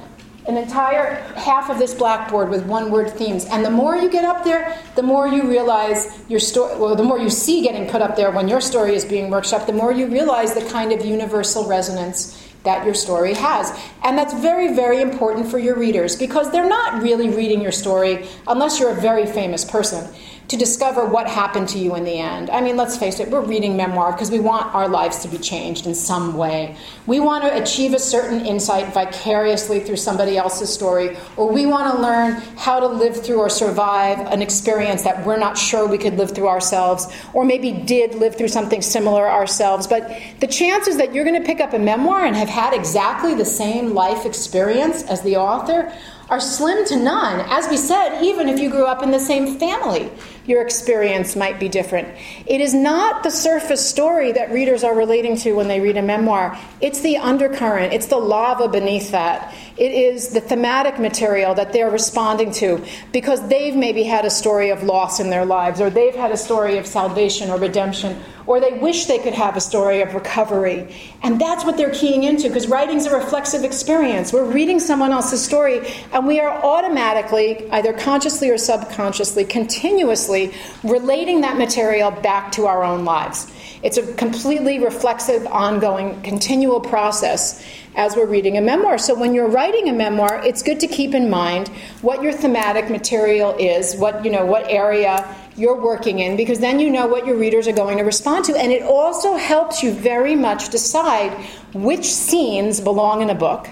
an 0.47 0.57
entire 0.57 1.15
half 1.35 1.69
of 1.69 1.79
this 1.79 1.93
blackboard 1.93 2.49
with 2.49 2.65
one 2.65 2.91
word 2.91 3.09
themes. 3.09 3.45
And 3.45 3.65
the 3.65 3.71
more 3.71 3.95
you 3.95 4.09
get 4.09 4.25
up 4.25 4.43
there, 4.43 4.77
the 4.95 5.01
more 5.01 5.27
you 5.27 5.49
realize 5.49 6.19
your 6.29 6.39
story, 6.39 6.77
well, 6.77 6.95
the 6.95 7.03
more 7.03 7.17
you 7.17 7.31
see 7.31 7.63
getting 7.63 7.89
put 7.89 8.01
up 8.01 8.15
there 8.15 8.31
when 8.31 8.47
your 8.47 8.61
story 8.61 8.93
is 8.93 9.03
being 9.03 9.31
workshopped, 9.31 9.65
the 9.65 9.73
more 9.73 9.91
you 9.91 10.07
realize 10.07 10.53
the 10.53 10.65
kind 10.69 10.91
of 10.91 11.03
universal 11.03 11.67
resonance 11.67 12.44
that 12.65 12.85
your 12.85 12.93
story 12.93 13.33
has. 13.33 13.71
And 14.03 14.17
that's 14.17 14.33
very, 14.33 14.75
very 14.75 15.01
important 15.01 15.49
for 15.49 15.57
your 15.57 15.77
readers 15.77 16.15
because 16.15 16.51
they're 16.51 16.67
not 16.67 17.01
really 17.01 17.29
reading 17.29 17.61
your 17.61 17.71
story 17.71 18.27
unless 18.47 18.79
you're 18.79 18.91
a 18.91 19.01
very 19.01 19.25
famous 19.25 19.63
person 19.63 20.07
to 20.47 20.57
discover 20.57 21.05
what 21.05 21.27
happened 21.27 21.67
to 21.69 21.79
you 21.79 21.95
in 21.95 22.03
the 22.03 22.19
end. 22.19 22.49
I 22.49 22.61
mean, 22.61 22.77
let's 22.77 22.95
face 22.95 23.19
it, 23.19 23.29
we're 23.29 23.41
reading 23.41 23.75
memoir 23.75 24.11
because 24.11 24.29
we 24.29 24.39
want 24.39 24.73
our 24.75 24.87
lives 24.87 25.19
to 25.19 25.27
be 25.27 25.37
changed 25.37 25.87
in 25.87 25.95
some 25.95 26.37
way. 26.37 26.77
We 27.07 27.19
want 27.19 27.43
to 27.43 27.61
achieve 27.61 27.93
a 27.93 27.99
certain 27.99 28.45
insight 28.45 28.93
vicariously 28.93 29.79
through 29.79 29.97
somebody 29.97 30.37
else's 30.37 30.71
story, 30.71 31.17
or 31.35 31.51
we 31.51 31.65
want 31.65 31.93
to 31.93 32.01
learn 32.01 32.33
how 32.57 32.79
to 32.79 32.87
live 32.87 33.23
through 33.25 33.39
or 33.39 33.49
survive 33.49 34.19
an 34.31 34.41
experience 34.41 35.03
that 35.03 35.25
we're 35.25 35.37
not 35.37 35.57
sure 35.57 35.87
we 35.87 35.97
could 35.97 36.17
live 36.17 36.31
through 36.31 36.47
ourselves, 36.47 37.07
or 37.33 37.43
maybe 37.43 37.71
did 37.71 38.15
live 38.15 38.35
through 38.35 38.47
something 38.47 38.81
similar 38.81 39.27
ourselves. 39.27 39.87
But 39.87 40.15
the 40.39 40.47
chances 40.47 40.97
that 40.97 41.13
you're 41.13 41.25
going 41.25 41.41
to 41.41 41.45
pick 41.45 41.59
up 41.59 41.73
a 41.73 41.79
memoir 41.79 42.25
and 42.25 42.35
have 42.35 42.49
had 42.49 42.73
exactly 42.73 43.33
the 43.33 43.45
same 43.45 43.93
life 43.93 44.25
experience 44.25 45.03
as 45.03 45.21
the 45.23 45.37
author 45.37 45.91
are 46.29 46.39
slim 46.39 46.85
to 46.85 46.95
none. 46.95 47.45
As 47.49 47.69
we 47.69 47.77
said, 47.77 48.21
even 48.23 48.49
if 48.49 48.59
you 48.59 48.69
grew 48.69 48.85
up 48.85 49.03
in 49.03 49.11
the 49.11 49.19
same 49.19 49.59
family, 49.59 50.09
your 50.47 50.61
experience 50.61 51.35
might 51.35 51.59
be 51.59 51.69
different. 51.69 52.07
It 52.45 52.61
is 52.61 52.73
not 52.73 53.23
the 53.23 53.31
surface 53.31 53.87
story 53.87 54.31
that 54.33 54.51
readers 54.51 54.83
are 54.83 54.95
relating 54.95 55.37
to 55.37 55.53
when 55.53 55.67
they 55.67 55.79
read 55.79 55.97
a 55.97 56.01
memoir, 56.01 56.57
it's 56.81 57.01
the 57.01 57.17
undercurrent, 57.17 57.93
it's 57.93 58.07
the 58.07 58.17
lava 58.17 58.67
beneath 58.67 59.11
that. 59.11 59.53
It 59.77 59.91
is 59.91 60.29
the 60.29 60.41
thematic 60.41 60.99
material 60.99 61.53
that 61.55 61.73
they're 61.73 61.89
responding 61.89 62.51
to 62.53 62.83
because 63.11 63.47
they've 63.47 63.75
maybe 63.75 64.03
had 64.03 64.25
a 64.25 64.29
story 64.29 64.69
of 64.69 64.83
loss 64.83 65.19
in 65.19 65.29
their 65.29 65.45
lives, 65.45 65.81
or 65.81 65.89
they've 65.89 66.15
had 66.15 66.31
a 66.31 66.37
story 66.37 66.77
of 66.77 66.85
salvation 66.85 67.49
or 67.49 67.59
redemption, 67.59 68.21
or 68.47 68.59
they 68.59 68.73
wish 68.73 69.05
they 69.05 69.19
could 69.19 69.33
have 69.33 69.55
a 69.55 69.61
story 69.61 70.01
of 70.01 70.13
recovery. 70.13 70.93
And 71.23 71.39
that's 71.39 71.65
what 71.65 71.77
they're 71.77 71.93
keying 71.93 72.23
into 72.23 72.47
because 72.47 72.67
writing's 72.67 73.05
a 73.05 73.15
reflexive 73.15 73.63
experience. 73.63 74.31
We're 74.31 74.45
reading 74.45 74.79
someone 74.79 75.11
else's 75.11 75.43
story 75.43 75.87
and 76.13 76.27
we 76.27 76.39
are 76.39 76.63
automatically, 76.63 77.69
either 77.71 77.93
consciously 77.93 78.49
or 78.49 78.57
subconsciously, 78.57 79.45
continuously 79.45 80.53
relating 80.83 81.41
that 81.41 81.57
material 81.57 82.11
back 82.11 82.51
to 82.53 82.67
our 82.67 82.83
own 82.83 83.05
lives. 83.05 83.51
It's 83.83 83.97
a 83.97 84.13
completely 84.13 84.79
reflexive, 84.79 85.45
ongoing, 85.47 86.21
continual 86.21 86.79
process 86.79 87.63
as 87.95 88.15
we're 88.15 88.25
reading 88.25 88.57
a 88.57 88.61
memoir. 88.61 88.97
So 88.97 89.17
when 89.17 89.33
you're 89.33 89.47
writing 89.47 89.89
a 89.89 89.93
memoir, 89.93 90.41
it's 90.43 90.63
good 90.63 90.79
to 90.81 90.87
keep 90.87 91.13
in 91.13 91.29
mind 91.29 91.69
what 92.01 92.21
your 92.21 92.33
thematic 92.33 92.89
material 92.89 93.55
is, 93.57 93.95
what 93.95 94.25
you 94.25 94.31
know, 94.31 94.45
what 94.45 94.69
area 94.69 95.35
you're 95.57 95.79
working 95.79 96.19
in 96.19 96.35
because 96.35 96.59
then 96.59 96.79
you 96.79 96.89
know 96.89 97.07
what 97.07 97.25
your 97.25 97.37
readers 97.37 97.67
are 97.67 97.73
going 97.73 97.97
to 97.97 98.03
respond 98.03 98.45
to 98.45 98.55
and 98.57 98.71
it 98.71 98.83
also 98.83 99.35
helps 99.35 99.81
you 99.81 99.91
very 99.93 100.35
much 100.35 100.69
decide 100.69 101.31
which 101.73 102.05
scenes 102.05 102.81
belong 102.81 103.21
in 103.21 103.29
a 103.29 103.35
book 103.35 103.69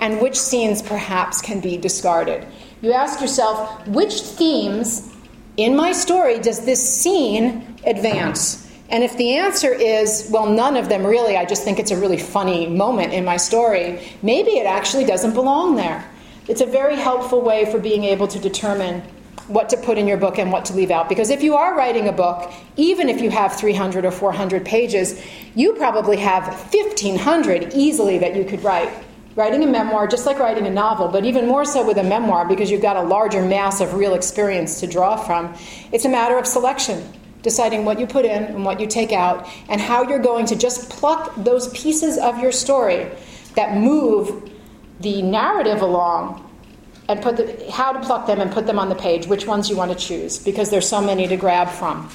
and 0.00 0.20
which 0.20 0.38
scenes 0.38 0.82
perhaps 0.82 1.40
can 1.40 1.60
be 1.60 1.76
discarded. 1.76 2.46
You 2.80 2.92
ask 2.92 3.20
yourself, 3.20 3.86
which 3.86 4.22
themes 4.22 5.14
in 5.56 5.76
my 5.76 5.92
story 5.92 6.38
does 6.38 6.64
this 6.64 6.82
scene 6.82 7.76
advance? 7.84 8.66
And 8.88 9.04
if 9.04 9.16
the 9.16 9.36
answer 9.36 9.72
is, 9.72 10.28
well, 10.32 10.46
none 10.46 10.76
of 10.76 10.88
them 10.88 11.06
really, 11.06 11.36
I 11.36 11.44
just 11.44 11.62
think 11.62 11.78
it's 11.78 11.90
a 11.90 11.96
really 11.96 12.18
funny 12.18 12.66
moment 12.66 13.12
in 13.12 13.24
my 13.24 13.36
story, 13.36 14.02
maybe 14.22 14.52
it 14.52 14.66
actually 14.66 15.04
doesn't 15.04 15.34
belong 15.34 15.76
there. 15.76 16.04
It's 16.48 16.62
a 16.62 16.66
very 16.66 16.96
helpful 16.96 17.42
way 17.42 17.70
for 17.70 17.78
being 17.78 18.02
able 18.04 18.26
to 18.28 18.38
determine 18.38 19.02
what 19.50 19.68
to 19.68 19.76
put 19.76 19.98
in 19.98 20.06
your 20.06 20.16
book 20.16 20.38
and 20.38 20.50
what 20.52 20.64
to 20.66 20.72
leave 20.72 20.90
out. 20.90 21.08
Because 21.08 21.28
if 21.30 21.42
you 21.42 21.56
are 21.56 21.76
writing 21.76 22.08
a 22.08 22.12
book, 22.12 22.52
even 22.76 23.08
if 23.08 23.20
you 23.20 23.30
have 23.30 23.54
300 23.54 24.04
or 24.04 24.10
400 24.10 24.64
pages, 24.64 25.22
you 25.54 25.74
probably 25.74 26.16
have 26.16 26.46
1,500 26.72 27.74
easily 27.74 28.18
that 28.18 28.36
you 28.36 28.44
could 28.44 28.62
write. 28.62 28.90
Writing 29.36 29.62
a 29.62 29.66
memoir, 29.66 30.06
just 30.06 30.26
like 30.26 30.38
writing 30.38 30.66
a 30.66 30.70
novel, 30.70 31.08
but 31.08 31.24
even 31.24 31.46
more 31.46 31.64
so 31.64 31.86
with 31.86 31.98
a 31.98 32.02
memoir 32.02 32.46
because 32.46 32.70
you've 32.70 32.82
got 32.82 32.96
a 32.96 33.02
larger 33.02 33.44
mass 33.44 33.80
of 33.80 33.94
real 33.94 34.14
experience 34.14 34.80
to 34.80 34.86
draw 34.86 35.16
from, 35.16 35.54
it's 35.92 36.04
a 36.04 36.08
matter 36.08 36.36
of 36.38 36.46
selection 36.46 37.04
deciding 37.42 37.84
what 37.84 37.98
you 37.98 38.06
put 38.06 38.24
in 38.24 38.44
and 38.44 38.64
what 38.64 38.80
you 38.80 38.86
take 38.86 39.12
out, 39.12 39.48
and 39.68 39.80
how 39.80 40.02
you're 40.02 40.18
going 40.18 40.46
to 40.46 40.56
just 40.56 40.90
pluck 40.90 41.34
those 41.36 41.68
pieces 41.68 42.18
of 42.18 42.38
your 42.38 42.52
story 42.52 43.10
that 43.54 43.76
move 43.76 44.50
the 45.00 45.22
narrative 45.22 45.80
along 45.80 46.49
and 47.10 47.20
put 47.20 47.36
the, 47.36 47.70
how 47.72 47.92
to 47.92 48.00
pluck 48.00 48.26
them 48.26 48.40
and 48.40 48.52
put 48.52 48.66
them 48.66 48.78
on 48.78 48.88
the 48.88 48.94
page, 48.94 49.26
which 49.26 49.46
ones 49.46 49.68
you 49.68 49.76
want 49.76 49.90
to 49.90 49.98
choose, 49.98 50.38
because 50.38 50.70
there's 50.70 50.88
so 50.88 51.00
many 51.00 51.26
to 51.26 51.36
grab 51.36 51.68
from. 51.68 52.08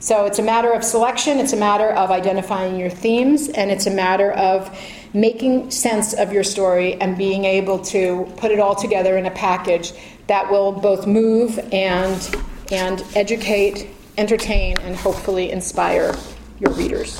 So 0.00 0.24
it's 0.24 0.38
a 0.38 0.42
matter 0.42 0.72
of 0.72 0.82
selection, 0.82 1.38
it's 1.38 1.52
a 1.52 1.56
matter 1.56 1.90
of 1.90 2.10
identifying 2.10 2.78
your 2.78 2.88
themes, 2.88 3.48
and 3.48 3.70
it's 3.70 3.86
a 3.86 3.90
matter 3.90 4.32
of 4.32 4.74
making 5.12 5.70
sense 5.70 6.14
of 6.14 6.32
your 6.32 6.44
story 6.44 6.94
and 7.00 7.18
being 7.18 7.44
able 7.44 7.78
to 7.80 8.32
put 8.36 8.50
it 8.50 8.58
all 8.58 8.74
together 8.74 9.18
in 9.18 9.26
a 9.26 9.30
package 9.32 9.92
that 10.28 10.50
will 10.50 10.72
both 10.72 11.06
move 11.06 11.58
and 11.72 12.36
and 12.70 13.02
educate 13.16 13.88
entertain, 14.18 14.76
and 14.80 14.96
hopefully 14.96 15.50
inspire 15.50 16.14
your 16.58 16.72
readers. 16.72 17.18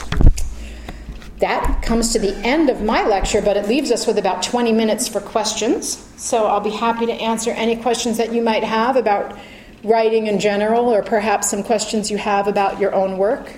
That 1.40 1.82
comes 1.82 2.12
to 2.14 2.18
the 2.18 2.34
end 2.38 2.68
of 2.68 2.82
my 2.82 3.06
lecture, 3.06 3.40
but 3.40 3.56
it 3.56 3.68
leaves 3.68 3.92
us 3.92 4.08
with 4.08 4.18
about 4.18 4.42
20 4.42 4.72
minutes 4.72 5.06
for 5.06 5.20
questions. 5.20 6.04
So 6.16 6.46
I'll 6.46 6.60
be 6.60 6.70
happy 6.70 7.06
to 7.06 7.12
answer 7.12 7.52
any 7.52 7.76
questions 7.76 8.16
that 8.16 8.32
you 8.32 8.42
might 8.42 8.64
have 8.64 8.96
about 8.96 9.38
writing 9.84 10.26
in 10.26 10.40
general, 10.40 10.92
or 10.92 11.00
perhaps 11.02 11.48
some 11.48 11.62
questions 11.62 12.10
you 12.10 12.18
have 12.18 12.48
about 12.48 12.80
your 12.80 12.92
own 12.92 13.18
work, 13.18 13.52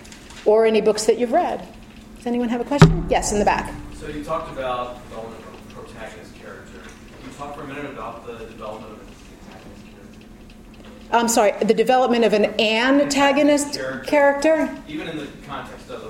or 0.45 0.67
any 0.67 0.83
books 0.83 1.07
that 1.07 1.19
you've 1.19 1.33
read. 1.33 1.67
Does 2.17 2.27
anyone 2.27 2.51
have 2.51 2.61
a 2.61 2.65
question? 2.65 3.07
Yes, 3.09 3.33
in 3.33 3.39
the 3.39 3.47
back. 3.47 3.73
So 3.95 4.09
you 4.09 4.23
talked 4.23 4.53
about 4.53 4.97
the 4.97 5.09
development 5.09 5.43
of 5.43 5.69
protagonist 5.75 6.35
character. 6.35 6.81
Can 6.83 7.31
you 7.31 7.37
talk 7.39 7.57
for 7.57 7.63
a 7.63 7.67
minute 7.67 7.87
about 7.87 8.27
the 8.27 8.45
development 8.45 8.93
of 8.93 8.99
the 8.99 9.05
antagonist 9.55 9.85
character. 9.87 11.17
I'm 11.17 11.29
sorry, 11.29 11.53
the 11.65 11.73
development 11.73 12.27
of 12.27 12.35
an 12.35 12.61
antagonist 12.61 13.73
character, 13.73 14.05
character? 14.05 14.83
Even 14.87 15.09
in 15.09 15.17
the 15.17 15.29
context 15.47 15.89
of 15.89 16.05
a. 16.05 16.10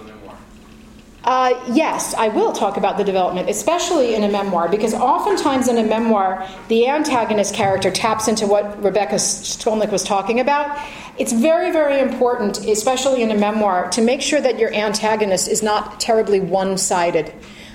Uh, 1.22 1.52
yes, 1.72 2.14
I 2.14 2.28
will 2.28 2.52
talk 2.52 2.78
about 2.78 2.96
the 2.96 3.04
development, 3.04 3.50
especially 3.50 4.14
in 4.14 4.24
a 4.24 4.28
memoir, 4.28 4.68
because 4.68 4.94
oftentimes 4.94 5.68
in 5.68 5.76
a 5.76 5.84
memoir, 5.84 6.48
the 6.68 6.88
antagonist 6.88 7.54
character 7.54 7.90
taps 7.90 8.26
into 8.26 8.46
what 8.46 8.82
Rebecca 8.82 9.16
Stolnick 9.16 9.90
was 9.92 10.02
talking 10.02 10.40
about. 10.40 10.78
It's 11.18 11.32
very, 11.32 11.72
very 11.72 12.00
important, 12.00 12.66
especially 12.66 13.22
in 13.22 13.30
a 13.30 13.36
memoir, 13.36 13.90
to 13.90 14.00
make 14.00 14.22
sure 14.22 14.40
that 14.40 14.58
your 14.58 14.72
antagonist 14.72 15.48
is 15.48 15.62
not 15.62 16.00
terribly 16.00 16.40
one 16.40 16.78
sided 16.78 17.32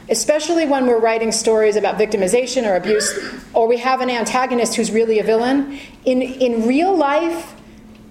especially 0.09 0.65
when 0.65 0.85
we're 0.85 0.99
writing 0.99 1.31
stories 1.31 1.75
about 1.75 1.97
victimization 1.97 2.69
or 2.69 2.75
abuse, 2.75 3.17
or 3.53 3.67
we 3.67 3.77
have 3.77 4.01
an 4.01 4.09
antagonist 4.09 4.75
who's 4.75 4.91
really 4.91 5.19
a 5.19 5.23
villain. 5.23 5.79
In, 6.05 6.21
in 6.21 6.67
real 6.67 6.95
life, 6.95 7.55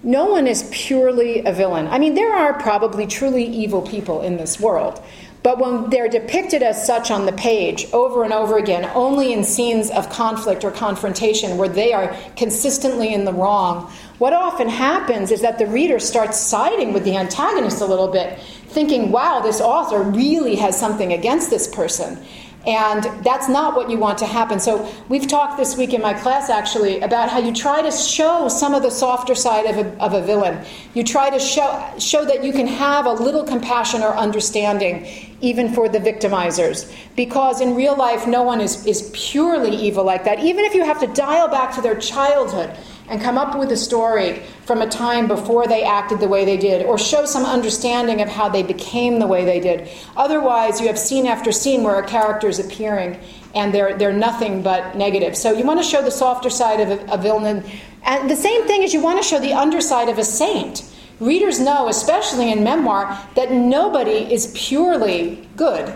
no 0.03 0.25
one 0.25 0.45
is 0.45 0.69
purely 0.71 1.43
a 1.45 1.51
villain. 1.51 1.87
I 1.87 1.97
mean, 1.97 2.13
there 2.13 2.33
are 2.33 2.53
probably 2.53 3.07
truly 3.07 3.45
evil 3.45 3.81
people 3.81 4.21
in 4.21 4.37
this 4.37 4.59
world. 4.59 5.01
But 5.45 5.59
when 5.59 5.91
they're 5.91 6.09
depicted 6.09 6.63
as 6.63 6.87
such 6.87 7.11
on 7.11 7.27
the 7.27 7.31
page 7.31 7.85
over 7.93 8.23
and 8.23 8.33
over 8.33 8.57
again, 8.57 8.89
only 8.95 9.31
in 9.31 9.43
scenes 9.43 9.91
of 9.91 10.09
conflict 10.09 10.63
or 10.63 10.71
confrontation 10.71 11.59
where 11.59 11.69
they 11.69 11.93
are 11.93 12.17
consistently 12.35 13.13
in 13.13 13.25
the 13.25 13.31
wrong, 13.31 13.93
what 14.17 14.33
often 14.33 14.67
happens 14.67 15.29
is 15.29 15.41
that 15.41 15.59
the 15.59 15.67
reader 15.67 15.99
starts 15.99 16.39
siding 16.39 16.93
with 16.93 17.03
the 17.03 17.15
antagonist 17.15 17.79
a 17.81 17.85
little 17.85 18.07
bit 18.07 18.39
thinking, 18.39 19.11
wow, 19.11 19.39
this 19.39 19.61
author 19.61 20.01
really 20.01 20.55
has 20.55 20.79
something 20.79 21.13
against 21.13 21.51
this 21.51 21.67
person. 21.67 22.17
And 22.65 23.03
that's 23.23 23.47
not 23.47 23.75
what 23.75 23.89
you 23.89 23.97
want 23.97 24.17
to 24.19 24.25
happen. 24.25 24.59
So, 24.59 24.91
we've 25.07 25.27
talked 25.27 25.57
this 25.57 25.77
week 25.77 25.93
in 25.93 26.01
my 26.01 26.13
class 26.13 26.49
actually 26.49 26.99
about 27.01 27.29
how 27.29 27.39
you 27.39 27.53
try 27.53 27.81
to 27.81 27.91
show 27.91 28.47
some 28.49 28.73
of 28.73 28.81
the 28.81 28.89
softer 28.89 29.35
side 29.35 29.65
of 29.65 29.77
a, 29.77 30.03
of 30.03 30.13
a 30.13 30.21
villain. 30.21 30.65
You 30.93 31.03
try 31.03 31.29
to 31.29 31.39
show, 31.39 31.93
show 31.99 32.25
that 32.25 32.43
you 32.43 32.51
can 32.51 32.67
have 32.67 33.05
a 33.05 33.13
little 33.13 33.43
compassion 33.43 34.01
or 34.01 34.15
understanding, 34.15 35.05
even 35.41 35.73
for 35.73 35.87
the 35.89 35.99
victimizers. 35.99 36.91
Because 37.15 37.61
in 37.61 37.75
real 37.75 37.95
life, 37.95 38.25
no 38.25 38.43
one 38.43 38.61
is, 38.61 38.85
is 38.85 39.11
purely 39.13 39.75
evil 39.75 40.03
like 40.03 40.23
that. 40.25 40.39
Even 40.39 40.65
if 40.65 40.73
you 40.73 40.83
have 40.83 40.99
to 41.01 41.07
dial 41.07 41.47
back 41.47 41.73
to 41.75 41.81
their 41.81 41.95
childhood 41.95 42.75
and 43.09 43.21
come 43.21 43.37
up 43.37 43.57
with 43.57 43.71
a 43.71 43.77
story 43.77 44.39
from 44.65 44.81
a 44.81 44.87
time 44.87 45.27
before 45.27 45.67
they 45.67 45.83
acted 45.83 46.19
the 46.19 46.27
way 46.27 46.45
they 46.45 46.57
did, 46.57 46.85
or 46.85 46.97
show 46.97 47.25
some 47.25 47.45
understanding 47.45 48.21
of 48.21 48.27
how 48.27 48.49
they 48.49 48.63
became 48.63 49.19
the 49.19 49.27
way 49.27 49.45
they 49.45 49.59
did. 49.59 49.87
Otherwise, 50.17 50.81
you 50.81 50.87
have 50.87 50.97
scene 50.97 51.27
after 51.27 51.51
scene 51.51 51.83
where 51.83 51.99
a 51.99 52.07
character 52.07 52.47
is 52.47 52.59
appearing 52.59 53.19
and 53.53 53.73
they're, 53.73 53.97
they're 53.97 54.13
nothing 54.13 54.61
but 54.61 54.95
negative. 54.97 55.35
So 55.35 55.53
you 55.53 55.63
want 55.63 55.79
to 55.79 55.85
show 55.85 56.01
the 56.01 56.11
softer 56.11 56.49
side 56.49 56.81
of 56.81 56.89
a, 56.89 57.13
a 57.13 57.17
villain. 57.17 57.63
And 58.03 58.29
the 58.29 58.35
same 58.35 58.67
thing 58.67 58.83
is 58.83 58.93
you 58.93 59.01
want 59.01 59.21
to 59.21 59.27
show 59.27 59.39
the 59.39 59.53
underside 59.53 60.09
of 60.09 60.17
a 60.17 60.25
saint. 60.25 60.83
Readers 61.19 61.59
know, 61.59 61.87
especially 61.87 62.51
in 62.51 62.63
memoir, 62.63 63.17
that 63.35 63.51
nobody 63.51 64.33
is 64.33 64.51
purely 64.53 65.47
good. 65.55 65.93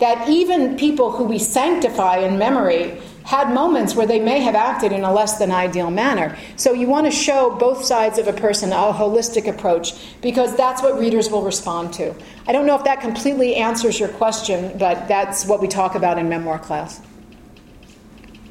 That 0.00 0.28
even 0.28 0.76
people 0.76 1.12
who 1.12 1.24
we 1.24 1.38
sanctify 1.38 2.18
in 2.18 2.38
memory 2.38 3.00
had 3.30 3.54
moments 3.54 3.94
where 3.94 4.06
they 4.06 4.18
may 4.18 4.40
have 4.40 4.56
acted 4.56 4.90
in 4.90 5.04
a 5.04 5.12
less 5.12 5.38
than 5.38 5.52
ideal 5.52 5.90
manner. 5.90 6.36
So 6.56 6.72
you 6.72 6.88
want 6.88 7.06
to 7.06 7.12
show 7.12 7.54
both 7.56 7.84
sides 7.84 8.18
of 8.18 8.26
a 8.26 8.32
person, 8.32 8.72
a 8.72 8.92
holistic 8.92 9.46
approach, 9.46 9.94
because 10.20 10.56
that's 10.56 10.82
what 10.82 10.98
readers 10.98 11.30
will 11.30 11.42
respond 11.42 11.92
to. 11.94 12.12
I 12.48 12.52
don't 12.52 12.66
know 12.66 12.74
if 12.74 12.82
that 12.82 13.00
completely 13.00 13.54
answers 13.54 14.00
your 14.00 14.08
question, 14.08 14.76
but 14.78 15.06
that's 15.06 15.46
what 15.46 15.60
we 15.60 15.68
talk 15.68 15.94
about 15.94 16.18
in 16.18 16.28
memoir 16.28 16.58
class. 16.58 17.00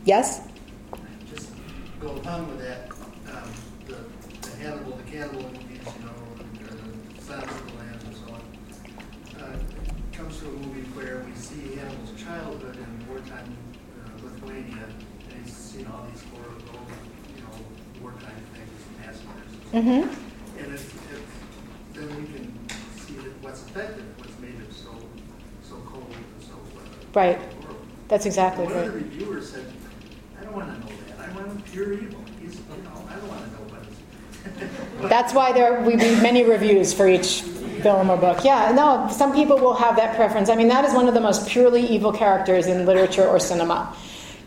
Yes? 0.05 0.47
Just 1.29 1.51
go 1.99 2.13
with 2.13 2.23
that, 2.23 2.89
um, 3.35 3.51
the, 3.85 3.97
the 4.47 4.55
Hannibal, 4.57 4.95
the 4.95 5.03
cannibal 5.03 5.43
movies, 5.43 5.83
you 5.83 6.05
know, 6.05 6.15
or 6.31 6.73
the 6.73 7.21
Silence 7.21 7.51
of 7.51 7.67
the 7.69 7.77
Lambs 7.77 8.03
and 8.05 8.15
so 8.15 8.27
on. 8.33 8.41
Uh, 9.43 9.57
it 9.59 10.17
comes 10.17 10.39
to 10.39 10.47
a 10.47 10.51
movie 10.51 10.87
where 10.95 11.25
we 11.27 11.35
see 11.35 11.75
Hannibal's 11.75 12.13
childhood 12.23 12.77
in 12.77 13.07
wartime 13.09 13.57
uh, 13.99 14.23
Lithuania, 14.23 14.85
and 15.29 15.45
he's 15.45 15.53
seen 15.53 15.85
all 15.87 16.07
these 16.11 16.23
horrible, 16.31 16.79
you 17.35 17.41
know, 17.43 17.55
wartime 18.01 18.41
things, 18.55 18.81
massacres. 18.97 19.58
Mm-hmm. 19.73 20.59
And 20.59 20.73
if, 20.73 21.11
if, 21.13 21.21
then 21.93 22.07
we 22.09 22.27
can 22.27 22.69
see 22.97 23.13
that 23.15 23.43
what's 23.43 23.61
affected, 23.61 23.99
it, 23.99 24.05
what's 24.17 24.37
made 24.39 24.55
it 24.55 24.73
so, 24.73 24.89
so 25.63 25.75
cold 25.85 26.11
and 26.11 26.43
so, 26.43 26.53
uh, 26.53 26.81
Right. 27.13 27.39
That's 28.07 28.25
exactly 28.25 28.65
One 28.65 28.73
of 28.73 28.85
the 28.85 28.91
right. 28.91 29.03
reviewers 29.03 29.51
said, 29.51 29.65
I 30.39 30.43
don't 30.43 30.55
want 30.55 30.73
to 30.73 30.79
know 30.79 30.95
that. 31.07 31.29
I 31.29 31.31
want 31.35 31.63
pure 31.65 31.93
evil. 31.93 32.19
He's, 32.41 32.55
you 32.55 32.83
know, 32.83 33.05
I 33.07 33.15
don't 33.15 33.27
want 33.27 33.45
to 33.45 33.51
know 33.51 34.67
what. 34.99 35.09
That's 35.09 35.33
why 35.33 35.53
there 35.53 35.81
we 35.81 35.95
read 35.95 36.23
many 36.23 36.43
reviews 36.43 36.91
for 36.91 37.07
each 37.07 37.41
film 37.83 38.09
or 38.09 38.17
book. 38.17 38.43
Yeah, 38.43 38.71
no, 38.71 39.07
some 39.11 39.33
people 39.33 39.57
will 39.57 39.75
have 39.75 39.95
that 39.97 40.15
preference. 40.15 40.49
I 40.49 40.55
mean, 40.55 40.67
that 40.69 40.83
is 40.83 40.93
one 40.93 41.07
of 41.07 41.13
the 41.13 41.21
most 41.21 41.47
purely 41.47 41.85
evil 41.85 42.11
characters 42.11 42.65
in 42.65 42.85
literature 42.87 43.27
or 43.27 43.39
cinema. 43.39 43.95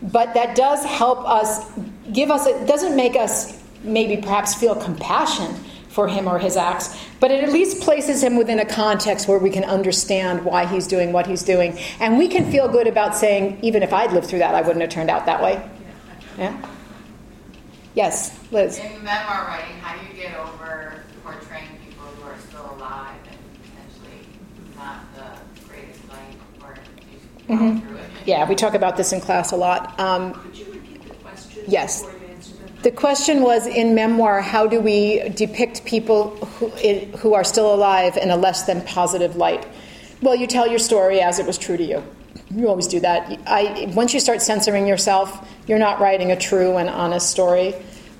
But 0.01 0.33
that 0.33 0.57
does 0.57 0.83
help 0.83 1.19
us 1.19 1.71
give 2.11 2.29
us 2.29 2.45
it 2.45 2.67
doesn't 2.67 2.95
make 2.97 3.15
us 3.15 3.62
maybe 3.83 4.17
perhaps 4.21 4.55
feel 4.55 4.75
compassion 4.75 5.53
for 5.89 6.07
him 6.07 6.27
or 6.27 6.39
his 6.39 6.57
acts, 6.57 6.97
but 7.19 7.29
it 7.29 7.43
at 7.43 7.51
least 7.53 7.81
places 7.81 8.23
him 8.23 8.35
within 8.35 8.59
a 8.59 8.65
context 8.65 9.27
where 9.27 9.37
we 9.37 9.49
can 9.51 9.63
understand 9.63 10.43
why 10.43 10.65
he's 10.65 10.87
doing 10.87 11.11
what 11.13 11.27
he's 11.27 11.43
doing. 11.43 11.77
And 11.99 12.17
we 12.17 12.27
can 12.27 12.51
feel 12.51 12.67
good 12.67 12.87
about 12.87 13.15
saying, 13.15 13.59
even 13.61 13.83
if 13.83 13.93
I'd 13.93 14.11
lived 14.11 14.25
through 14.27 14.39
that, 14.39 14.55
I 14.55 14.61
wouldn't 14.61 14.81
have 14.81 14.89
turned 14.89 15.11
out 15.11 15.27
that 15.27 15.41
way. 15.43 15.61
Yeah? 16.37 16.57
Yes, 17.93 18.35
Liz. 18.51 18.79
In 18.79 19.03
memoir 19.03 19.45
writing, 19.47 19.75
how 19.81 19.95
do 20.01 20.07
you 20.07 20.19
get 20.19 20.35
over 20.35 21.03
portraying 21.23 21.67
people 21.85 22.05
who 22.05 22.27
are 22.27 22.35
still 22.49 22.75
alive 22.75 23.13
and 23.29 23.37
potentially 23.61 24.25
not 24.75 25.13
the 25.13 25.67
greatest 25.69 25.99
light 26.09 26.37
or 26.63 26.75
you 27.47 27.55
Mhm. 27.55 27.81
through 27.87 27.97
it? 27.97 28.03
Yeah, 28.25 28.49
we 28.49 28.55
talk 28.55 28.73
about 28.73 28.97
this 28.97 29.13
in 29.13 29.21
class 29.21 29.51
a 29.51 29.55
lot. 29.55 29.93
Um, 29.99 30.33
Could 30.33 30.57
you 30.57 30.65
repeat 30.73 31.07
the 31.07 31.13
question? 31.15 31.63
Yes. 31.67 32.01
Before 32.01 32.17
you 32.19 32.33
answer 32.33 32.53
them? 32.53 32.72
The 32.83 32.91
question 32.91 33.41
was 33.41 33.65
in 33.65 33.95
memoir, 33.95 34.41
how 34.41 34.67
do 34.67 34.79
we 34.79 35.29
depict 35.29 35.85
people 35.85 36.31
who, 36.31 36.67
who 37.17 37.33
are 37.33 37.43
still 37.43 37.73
alive 37.73 38.17
in 38.17 38.29
a 38.29 38.35
less 38.35 38.63
than 38.63 38.81
positive 38.81 39.37
light? 39.37 39.65
Well, 40.21 40.35
you 40.35 40.47
tell 40.47 40.67
your 40.67 40.79
story 40.79 41.21
as 41.21 41.39
it 41.39 41.45
was 41.45 41.57
true 41.57 41.77
to 41.77 41.83
you. 41.83 42.03
You 42.53 42.67
always 42.67 42.87
do 42.87 42.99
that. 42.99 43.39
I, 43.47 43.91
once 43.95 44.13
you 44.13 44.19
start 44.19 44.41
censoring 44.41 44.85
yourself, 44.85 45.49
you're 45.65 45.79
not 45.79 45.99
writing 45.99 46.31
a 46.31 46.35
true 46.35 46.77
and 46.77 46.89
honest 46.89 47.31
story. 47.31 47.73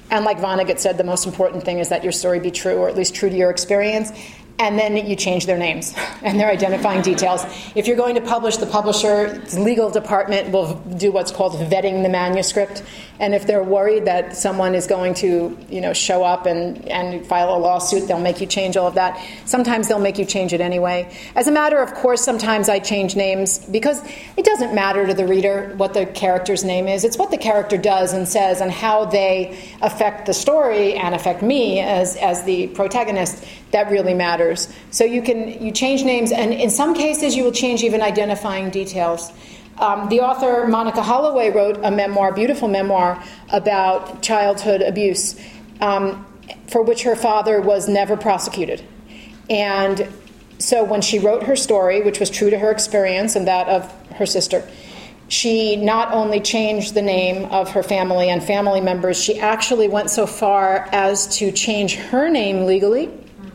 And 0.09 0.25
like 0.25 0.37
Vonnegut 0.37 0.79
said, 0.79 0.97
the 0.97 1.03
most 1.03 1.25
important 1.25 1.63
thing 1.63 1.79
is 1.79 1.89
that 1.89 2.03
your 2.03 2.11
story 2.11 2.39
be 2.39 2.51
true, 2.51 2.75
or 2.75 2.87
at 2.87 2.95
least 2.95 3.15
true 3.15 3.29
to 3.29 3.35
your 3.35 3.49
experience. 3.49 4.11
And 4.59 4.77
then 4.77 4.95
you 4.95 5.15
change 5.15 5.47
their 5.47 5.57
names 5.57 5.93
and 6.21 6.39
their 6.39 6.49
identifying 6.49 7.01
details. 7.01 7.43
If 7.75 7.87
you're 7.87 7.97
going 7.97 8.15
to 8.15 8.21
publish, 8.21 8.57
the 8.57 8.67
publisher's 8.67 9.57
legal 9.57 9.89
department 9.89 10.51
will 10.51 10.75
do 10.97 11.11
what's 11.11 11.31
called 11.31 11.53
vetting 11.53 12.03
the 12.03 12.09
manuscript. 12.09 12.83
And 13.19 13.33
if 13.33 13.47
they're 13.47 13.63
worried 13.63 14.05
that 14.05 14.35
someone 14.35 14.75
is 14.75 14.85
going 14.87 15.15
to, 15.15 15.57
you 15.69 15.81
know, 15.81 15.93
show 15.93 16.23
up 16.23 16.45
and, 16.45 16.87
and 16.87 17.25
file 17.25 17.55
a 17.55 17.57
lawsuit, 17.57 18.07
they'll 18.07 18.19
make 18.19 18.41
you 18.41 18.47
change 18.47 18.77
all 18.77 18.87
of 18.87 18.95
that. 18.95 19.19
Sometimes 19.45 19.87
they'll 19.87 19.99
make 19.99 20.17
you 20.17 20.25
change 20.25 20.53
it 20.53 20.61
anyway. 20.61 21.11
As 21.35 21.47
a 21.47 21.51
matter 21.51 21.79
of 21.79 21.93
course, 21.93 22.21
sometimes 22.21 22.69
I 22.69 22.79
change 22.79 23.15
names 23.15 23.59
because 23.59 24.03
it 24.37 24.45
doesn't 24.45 24.73
matter 24.73 25.07
to 25.07 25.13
the 25.13 25.27
reader 25.27 25.73
what 25.77 25.93
the 25.93 26.05
character's 26.05 26.63
name 26.63 26.87
is. 26.87 27.03
It's 27.03 27.17
what 27.17 27.31
the 27.31 27.37
character 27.37 27.77
does 27.77 28.13
and 28.13 28.27
says 28.27 28.61
and 28.61 28.71
how 28.71 29.05
they 29.05 29.57
affect 29.81 30.25
the 30.25 30.33
story 30.33 30.93
and 30.93 31.15
affect 31.15 31.41
me 31.41 31.79
as, 31.79 32.17
as 32.17 32.43
the 32.43 32.67
protagonist 32.67 33.43
that 33.73 33.91
really 33.91 34.13
matters. 34.13 34.73
So 34.91 35.03
you 35.03 35.21
can 35.21 35.61
you 35.61 35.71
change 35.71 36.03
names, 36.03 36.31
and 36.31 36.53
in 36.53 36.69
some 36.69 36.93
cases 36.95 37.35
you 37.35 37.43
will 37.43 37.51
change 37.51 37.83
even 37.83 38.01
identifying 38.01 38.69
details. 38.69 39.31
Um, 39.79 40.07
the 40.09 40.21
author 40.21 40.67
Monica 40.67 41.01
Holloway 41.01 41.49
wrote 41.49 41.79
a 41.83 41.91
memoir, 41.91 42.31
beautiful 42.31 42.67
memoir, 42.67 43.21
about 43.51 44.21
childhood 44.21 44.81
abuse, 44.81 45.35
um, 45.81 46.25
for 46.67 46.83
which 46.83 47.03
her 47.03 47.15
father 47.15 47.59
was 47.59 47.89
never 47.89 48.15
prosecuted. 48.15 48.83
And 49.49 50.07
so 50.59 50.83
when 50.83 51.01
she 51.01 51.19
wrote 51.19 51.43
her 51.43 51.55
story, 51.55 52.03
which 52.03 52.19
was 52.19 52.29
true 52.29 52.51
to 52.51 52.57
her 52.59 52.71
experience 52.71 53.35
and 53.35 53.47
that 53.47 53.67
of 53.67 53.91
her 54.13 54.27
sister, 54.27 54.65
she 55.27 55.75
not 55.75 56.13
only 56.13 56.39
changed 56.39 56.93
the 56.93 57.01
name 57.01 57.45
of 57.45 57.71
her 57.71 57.81
family 57.81 58.29
and 58.29 58.43
family 58.43 58.81
members, 58.81 59.21
she 59.21 59.39
actually 59.39 59.87
went 59.87 60.11
so 60.11 60.27
far 60.27 60.87
as 60.91 61.37
to 61.37 61.51
change 61.51 61.95
her 61.95 62.29
name 62.29 62.65
legally, 62.65 63.09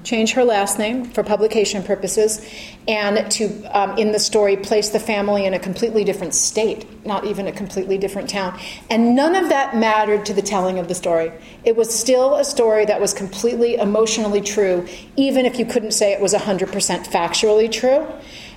change 0.08 0.32
her 0.32 0.42
last 0.42 0.78
name 0.78 1.04
for 1.04 1.22
publication 1.22 1.82
purposes, 1.82 2.42
and 2.88 3.30
to, 3.30 3.62
um, 3.78 3.98
in 3.98 4.10
the 4.10 4.18
story, 4.18 4.56
place 4.56 4.88
the 4.88 4.98
family 4.98 5.44
in 5.44 5.52
a 5.52 5.58
completely 5.58 6.02
different 6.02 6.32
state, 6.32 6.86
not 7.04 7.26
even 7.26 7.46
a 7.46 7.52
completely 7.52 7.98
different 7.98 8.30
town. 8.30 8.58
And 8.88 9.14
none 9.14 9.34
of 9.34 9.50
that 9.50 9.76
mattered 9.76 10.24
to 10.24 10.32
the 10.32 10.40
telling 10.40 10.78
of 10.78 10.88
the 10.88 10.94
story. 10.94 11.30
It 11.62 11.76
was 11.76 11.94
still 11.94 12.36
a 12.36 12.44
story 12.44 12.86
that 12.86 13.02
was 13.02 13.12
completely 13.12 13.74
emotionally 13.74 14.40
true, 14.40 14.88
even 15.16 15.44
if 15.44 15.58
you 15.58 15.66
couldn't 15.66 15.92
say 15.92 16.14
it 16.14 16.22
was 16.22 16.32
100% 16.32 17.06
factually 17.06 17.70
true 17.70 18.06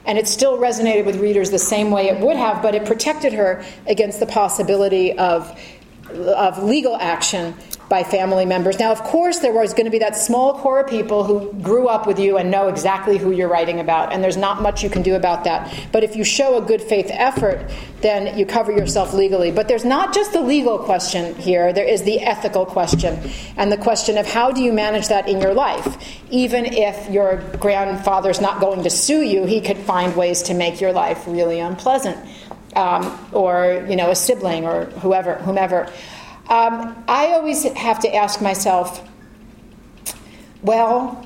and 0.05 0.17
it 0.17 0.27
still 0.27 0.57
resonated 0.57 1.05
with 1.05 1.17
readers 1.17 1.51
the 1.51 1.59
same 1.59 1.91
way 1.91 2.07
it 2.07 2.19
would 2.19 2.35
have, 2.35 2.63
but 2.63 2.73
it 2.73 2.85
protected 2.85 3.33
her 3.33 3.63
against 3.85 4.19
the 4.19 4.25
possibility 4.25 5.15
of, 5.19 5.55
of 6.09 6.63
legal 6.63 6.95
action 6.95 7.53
by 7.91 8.05
family 8.05 8.45
members. 8.45 8.79
Now, 8.79 8.93
of 8.93 9.03
course, 9.03 9.39
there 9.39 9.51
was 9.51 9.73
going 9.73 9.83
to 9.83 9.91
be 9.91 9.99
that 9.99 10.15
small 10.15 10.57
core 10.57 10.79
of 10.79 10.89
people 10.89 11.25
who 11.25 11.51
grew 11.61 11.89
up 11.89 12.07
with 12.07 12.19
you 12.19 12.37
and 12.37 12.49
know 12.49 12.69
exactly 12.69 13.17
who 13.17 13.31
you're 13.31 13.49
writing 13.49 13.81
about, 13.81 14.13
and 14.13 14.23
there's 14.23 14.37
not 14.37 14.61
much 14.61 14.81
you 14.81 14.89
can 14.89 15.01
do 15.01 15.15
about 15.15 15.43
that. 15.43 15.77
But 15.91 16.05
if 16.05 16.15
you 16.15 16.23
show 16.23 16.57
a 16.57 16.65
good 16.65 16.81
faith 16.81 17.07
effort, 17.09 17.69
then 17.99 18.39
you 18.39 18.45
cover 18.45 18.71
yourself 18.71 19.13
legally. 19.13 19.51
But 19.51 19.67
there's 19.67 19.83
not 19.83 20.13
just 20.13 20.31
the 20.31 20.39
legal 20.39 20.79
question 20.79 21.35
here, 21.35 21.73
there 21.73 21.85
is 21.85 22.03
the 22.03 22.21
ethical 22.21 22.65
question, 22.65 23.19
and 23.57 23.69
the 23.69 23.77
question 23.77 24.17
of 24.17 24.25
how 24.25 24.51
do 24.51 24.63
you 24.63 24.71
manage 24.71 25.09
that 25.09 25.27
in 25.27 25.41
your 25.41 25.53
life? 25.53 25.97
Even 26.31 26.65
if 26.65 27.09
your 27.09 27.43
grandfather's 27.59 28.39
not 28.39 28.61
going 28.61 28.83
to 28.83 28.89
sue 28.89 29.21
you, 29.21 29.43
he 29.43 29.59
could 29.59 29.77
find 29.77 30.15
ways 30.15 30.43
to 30.43 30.53
make 30.53 30.79
your 30.79 30.93
life 30.93 31.27
really 31.27 31.59
unpleasant. 31.59 32.17
Um, 32.73 33.19
or 33.33 33.85
you 33.89 33.97
know 33.97 34.11
a 34.11 34.15
sibling 34.15 34.63
or 34.63 34.85
whoever 35.01 35.35
whomever 35.35 35.91
um, 36.51 37.01
I 37.07 37.27
always 37.27 37.63
have 37.63 37.99
to 38.01 38.13
ask 38.13 38.41
myself, 38.41 39.07
well, 40.61 41.25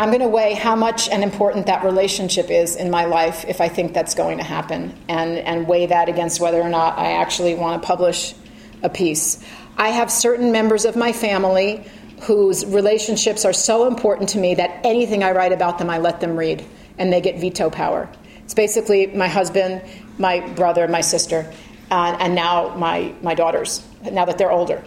I'm 0.00 0.08
going 0.08 0.22
to 0.22 0.28
weigh 0.28 0.54
how 0.54 0.74
much 0.74 1.08
and 1.10 1.22
important 1.22 1.66
that 1.66 1.84
relationship 1.84 2.50
is 2.50 2.74
in 2.74 2.90
my 2.90 3.04
life 3.04 3.44
if 3.46 3.60
I 3.60 3.68
think 3.68 3.92
that's 3.92 4.14
going 4.14 4.38
to 4.38 4.42
happen, 4.42 4.98
and, 5.06 5.36
and 5.38 5.68
weigh 5.68 5.84
that 5.86 6.08
against 6.08 6.40
whether 6.40 6.62
or 6.62 6.70
not 6.70 6.98
I 6.98 7.12
actually 7.12 7.54
want 7.54 7.82
to 7.82 7.86
publish 7.86 8.34
a 8.82 8.88
piece. 8.88 9.44
I 9.76 9.90
have 9.90 10.10
certain 10.10 10.50
members 10.50 10.86
of 10.86 10.96
my 10.96 11.12
family 11.12 11.86
whose 12.22 12.64
relationships 12.64 13.44
are 13.44 13.52
so 13.52 13.86
important 13.86 14.30
to 14.30 14.38
me 14.38 14.54
that 14.54 14.80
anything 14.82 15.22
I 15.22 15.32
write 15.32 15.52
about 15.52 15.78
them, 15.78 15.90
I 15.90 15.98
let 15.98 16.20
them 16.20 16.38
read, 16.38 16.64
and 16.96 17.12
they 17.12 17.20
get 17.20 17.38
veto 17.38 17.68
power. 17.68 18.08
It's 18.44 18.54
basically 18.54 19.08
my 19.08 19.28
husband, 19.28 19.82
my 20.16 20.40
brother, 20.54 20.88
my 20.88 21.02
sister, 21.02 21.52
uh, 21.94 22.16
and 22.18 22.34
now 22.34 22.74
my, 22.76 23.14
my 23.22 23.34
daughters, 23.34 23.86
now 24.10 24.24
that 24.24 24.36
they're 24.36 24.50
older. 24.50 24.82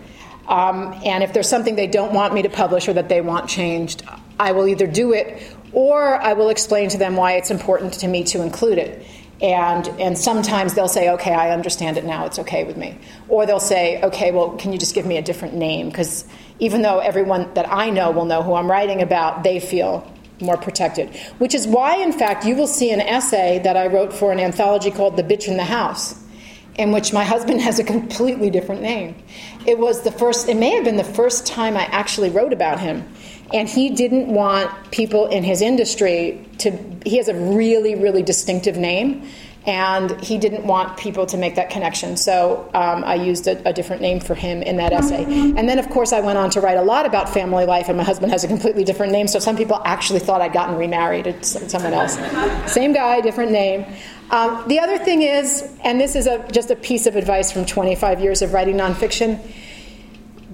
Um, 0.46 0.94
and 1.06 1.24
if 1.24 1.32
there's 1.32 1.48
something 1.48 1.78
they 1.78 1.88
don't 1.88 2.14
want 2.14 2.34
me 2.34 2.42
to 2.42 2.50
publish 2.50 2.90
or 2.90 2.94
that 2.94 3.08
they 3.08 3.22
want 3.22 3.50
changed, 3.50 4.04
I 4.38 4.52
will 4.52 4.68
either 4.68 4.88
do 4.88 5.14
it 5.14 5.42
or 5.72 6.22
I 6.22 6.34
will 6.34 6.50
explain 6.50 6.90
to 6.90 6.98
them 6.98 7.16
why 7.16 7.34
it's 7.34 7.50
important 7.50 7.94
to 8.02 8.08
me 8.10 8.26
to 8.26 8.42
include 8.42 8.78
it. 8.78 9.06
And, 9.40 9.88
and 10.02 10.18
sometimes 10.18 10.74
they'll 10.74 10.90
say, 10.90 11.12
okay, 11.12 11.34
I 11.34 11.52
understand 11.52 11.96
it 11.98 12.04
now, 12.04 12.26
it's 12.26 12.40
okay 12.40 12.66
with 12.66 12.76
me. 12.76 12.98
Or 13.30 13.46
they'll 13.46 13.60
say, 13.62 14.02
okay, 14.02 14.32
well, 14.32 14.58
can 14.58 14.74
you 14.74 14.78
just 14.78 14.94
give 14.94 15.06
me 15.06 15.18
a 15.18 15.22
different 15.22 15.54
name? 15.54 15.88
Because 15.88 16.26
even 16.60 16.82
though 16.82 17.00
everyone 17.00 17.54
that 17.54 17.72
I 17.72 17.90
know 17.90 18.12
will 18.12 18.26
know 18.26 18.44
who 18.44 18.54
I'm 18.56 18.70
writing 18.70 19.02
about, 19.02 19.44
they 19.44 19.62
feel 19.62 20.12
more 20.42 20.58
protected. 20.58 21.16
Which 21.38 21.56
is 21.56 21.68
why, 21.68 21.98
in 21.98 22.12
fact, 22.12 22.46
you 22.46 22.56
will 22.56 22.68
see 22.68 22.92
an 22.92 23.00
essay 23.00 23.60
that 23.64 23.78
I 23.78 23.88
wrote 23.88 24.12
for 24.12 24.34
an 24.34 24.40
anthology 24.40 24.92
called 24.92 25.16
The 25.16 25.24
Bitch 25.24 25.48
in 25.48 25.56
the 25.56 25.64
House, 25.64 26.22
in 26.78 26.92
which 26.92 27.14
my 27.14 27.24
husband 27.24 27.62
has 27.68 27.80
a 27.80 27.84
completely 27.84 28.50
different 28.50 28.82
name. 28.82 29.16
It 29.66 29.78
was 29.78 30.02
the 30.02 30.12
first, 30.12 30.48
it 30.50 30.58
may 30.58 30.72
have 30.72 30.86
been 30.86 30.98
the 30.98 31.04
first 31.04 31.46
time 31.46 31.76
I 31.76 31.86
actually 31.86 32.30
wrote 32.30 32.54
about 32.54 32.80
him. 32.80 33.08
And 33.54 33.70
he 33.70 33.90
didn't 33.90 34.28
want 34.28 34.92
people 34.92 35.28
in 35.28 35.44
his 35.44 35.62
industry 35.62 36.46
to, 36.58 36.72
he 37.06 37.16
has 37.18 37.30
a 37.30 37.34
really, 37.34 37.96
really 37.96 38.22
distinctive 38.22 38.76
name 38.76 39.26
and 39.68 40.20
he 40.22 40.38
didn't 40.38 40.66
want 40.66 40.98
people 40.98 41.26
to 41.26 41.38
make 41.38 41.56
that 41.56 41.70
connection. 41.70 42.16
So 42.16 42.70
um, 42.74 43.04
I 43.04 43.16
used 43.16 43.48
a, 43.48 43.68
a, 43.68 43.74
different 43.74 44.02
name 44.02 44.22
for 44.22 44.34
him 44.34 44.64
in 44.64 44.78
that 44.78 44.94
essay. 44.94 45.26
And 45.26 45.68
then, 45.68 45.78
of 45.78 45.90
course, 45.90 46.14
I 46.14 46.22
went 46.22 46.38
on 46.38 46.50
to 46.52 46.62
write 46.62 46.78
a 46.78 46.82
lot 46.82 47.06
about 47.06 47.28
family 47.28 47.66
life, 47.66 47.90
and 47.90 47.98
my 47.98 48.06
husband 48.06 48.32
has 48.32 48.46
a 48.46 48.48
completely 48.48 48.86
different 48.86 49.12
name. 49.12 49.28
So 49.28 49.40
some 49.40 49.58
people 49.58 49.82
actually 49.84 50.22
thought 50.22 50.40
I'd 50.40 50.54
gotten 50.54 50.78
remarried 50.78 51.26
to 51.26 51.44
someone 51.44 51.94
else. 51.94 52.18
Same 52.72 52.94
guy, 52.94 53.20
different 53.20 53.52
name. 53.52 53.86
Um, 54.30 54.68
the 54.68 54.80
other 54.80 54.98
thing 54.98 55.22
is, 55.22 55.72
and 55.84 56.00
this 56.00 56.16
is 56.16 56.28
a, 56.28 56.46
just 56.52 56.70
a 56.70 56.76
piece 56.76 57.06
of 57.06 57.16
advice 57.16 57.52
from 57.52 57.66
25 57.66 58.20
years 58.20 58.42
of 58.42 58.54
writing 58.54 58.76
nonfiction 58.76 59.40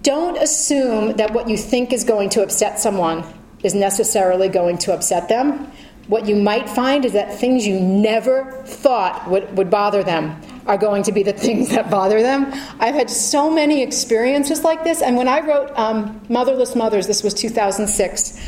don't 0.01 0.37
assume 0.37 1.15
that 1.15 1.31
what 1.31 1.47
you 1.47 1.55
think 1.55 1.93
is 1.93 2.03
going 2.03 2.29
to 2.29 2.43
upset 2.43 2.77
someone 2.77 3.23
is 3.63 3.73
necessarily 3.73 4.49
going 4.49 4.77
to 4.77 4.93
upset 4.93 5.29
them 5.29 5.71
what 6.07 6.27
you 6.27 6.35
might 6.35 6.69
find 6.69 7.05
is 7.05 7.13
that 7.13 7.33
things 7.33 7.65
you 7.65 7.79
never 7.79 8.51
thought 8.65 9.29
would, 9.29 9.57
would 9.57 9.69
bother 9.69 10.03
them 10.03 10.39
are 10.65 10.77
going 10.77 11.03
to 11.03 11.11
be 11.11 11.23
the 11.23 11.33
things 11.45 11.69
that 11.69 11.89
bother 11.89 12.21
them. 12.21 12.47
I've 12.79 12.95
had 12.95 13.09
so 13.09 13.49
many 13.49 13.81
experiences 13.81 14.63
like 14.63 14.83
this, 14.83 15.01
and 15.01 15.15
when 15.15 15.27
I 15.27 15.39
wrote 15.41 15.71
um, 15.77 16.21
Motherless 16.29 16.75
Mothers, 16.75 17.07
this 17.07 17.23
was 17.23 17.33
2006, 17.33 18.39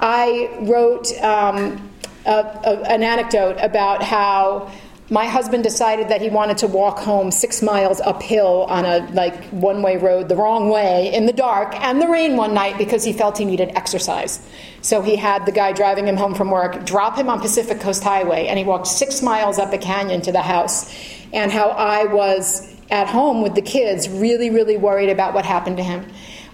I 0.00 0.58
wrote 0.62 1.12
um, 1.22 1.90
a, 2.26 2.90
an 2.90 3.02
anecdote 3.02 3.56
about 3.60 4.02
how 4.02 4.70
my 5.08 5.24
husband 5.24 5.62
decided 5.62 6.08
that 6.08 6.20
he 6.20 6.28
wanted 6.28 6.58
to 6.58 6.66
walk 6.66 6.98
home 6.98 7.30
six 7.30 7.62
miles 7.62 8.00
uphill 8.00 8.64
on 8.64 8.84
a 8.84 9.08
like 9.12 9.44
one 9.50 9.80
way 9.80 9.96
road 9.96 10.28
the 10.28 10.34
wrong 10.34 10.68
way 10.68 11.12
in 11.14 11.26
the 11.26 11.32
dark 11.32 11.80
and 11.80 12.02
the 12.02 12.08
rain 12.08 12.36
one 12.36 12.52
night 12.52 12.76
because 12.76 13.04
he 13.04 13.12
felt 13.12 13.38
he 13.38 13.44
needed 13.44 13.70
exercise. 13.76 14.44
So 14.82 15.02
he 15.02 15.14
had 15.14 15.46
the 15.46 15.52
guy 15.52 15.72
driving 15.72 16.08
him 16.08 16.16
home 16.16 16.34
from 16.34 16.50
work 16.50 16.84
drop 16.84 17.16
him 17.16 17.28
on 17.28 17.40
pacific 17.40 17.80
coast 17.80 18.02
highway 18.02 18.48
and 18.48 18.58
he 18.58 18.64
walked 18.64 18.88
six 18.88 19.22
miles 19.22 19.58
up 19.58 19.72
a 19.72 19.78
canyon 19.78 20.22
to 20.22 20.32
the 20.32 20.42
house. 20.42 20.92
And 21.32 21.52
how 21.52 21.68
i 21.68 22.04
was 22.04 22.74
at 22.90 23.06
home 23.06 23.42
with 23.42 23.54
the 23.54 23.62
kids 23.62 24.08
really 24.08 24.50
really 24.50 24.76
worried 24.76 25.10
about 25.10 25.34
what 25.34 25.44
happened 25.44 25.76
to 25.76 25.84
him 25.84 26.04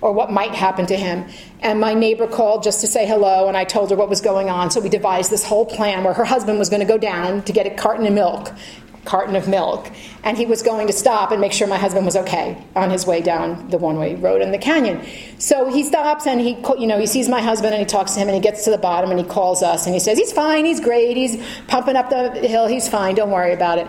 or 0.03 0.13
what 0.13 0.31
might 0.31 0.55
happen 0.55 0.85
to 0.87 0.97
him. 0.97 1.25
And 1.61 1.81
my 1.81 1.95
neighbor 1.95 2.27
called 2.27 2.63
just 2.63 2.81
to 2.83 2.87
say 2.87 3.07
hello, 3.07 3.49
and 3.49 3.57
I 3.57 3.65
told 3.65 3.91
her 3.91 3.97
what 3.97 4.11
was 4.11 4.21
going 4.21 4.51
on. 4.51 4.71
So 4.71 4.81
we 4.81 4.89
devised 4.89 5.31
this 5.31 5.45
whole 5.45 5.65
plan 5.65 6.05
where 6.05 6.13
her 6.13 6.25
husband 6.25 6.59
was 6.59 6.69
going 6.69 6.81
to 6.81 6.87
go 6.87 6.99
down 6.99 7.43
to 7.43 7.53
get 7.53 7.67
a 7.67 7.71
carton 7.71 8.05
of 8.07 8.13
milk, 8.13 8.53
carton 9.05 9.37
of 9.37 9.49
milk, 9.49 9.91
and 10.25 10.37
he 10.37 10.47
was 10.47 10.63
going 10.63 10.87
to 10.87 10.93
stop 10.93 11.31
and 11.31 11.41
make 11.41 11.53
sure 11.53 11.67
my 11.67 11.79
husband 11.79 12.05
was 12.05 12.17
okay 12.17 12.63
on 12.77 12.91
his 12.91 13.07
way 13.07 13.21
down 13.21 13.69
the 13.69 13.79
one-way 13.79 14.15
road 14.17 14.43
in 14.43 14.53
the 14.53 14.59
canyon. 14.59 15.05
So 15.39 15.73
he 15.73 15.85
stops 15.85 16.27
and 16.27 16.41
he, 16.41 16.57
you 16.79 16.87
know, 16.87 16.99
he 16.99 17.07
sees 17.07 17.29
my 17.29 17.41
husband 17.41 17.75
and 17.75 17.81
he 17.81 17.87
talks 17.87 18.13
to 18.13 18.21
him 18.21 18.29
and 18.29 18.35
he 18.35 18.41
gets 18.41 18.65
to 18.65 18.71
the 18.71 18.79
bottom 18.79 19.11
and 19.11 19.19
he 19.19 19.27
calls 19.27 19.63
us 19.63 19.87
and 19.87 19.95
he 19.95 20.01
says 20.01 20.19
he's 20.19 20.33
fine, 20.33 20.65
he's 20.65 20.81
great, 20.81 21.17
he's 21.17 21.37
pumping 21.67 21.97
up 21.97 22.11
the 22.11 22.31
hill, 22.47 22.67
he's 22.67 22.89
fine, 22.89 23.15
don't 23.15 23.31
worry 23.31 23.53
about 23.53 23.79
it. 23.79 23.89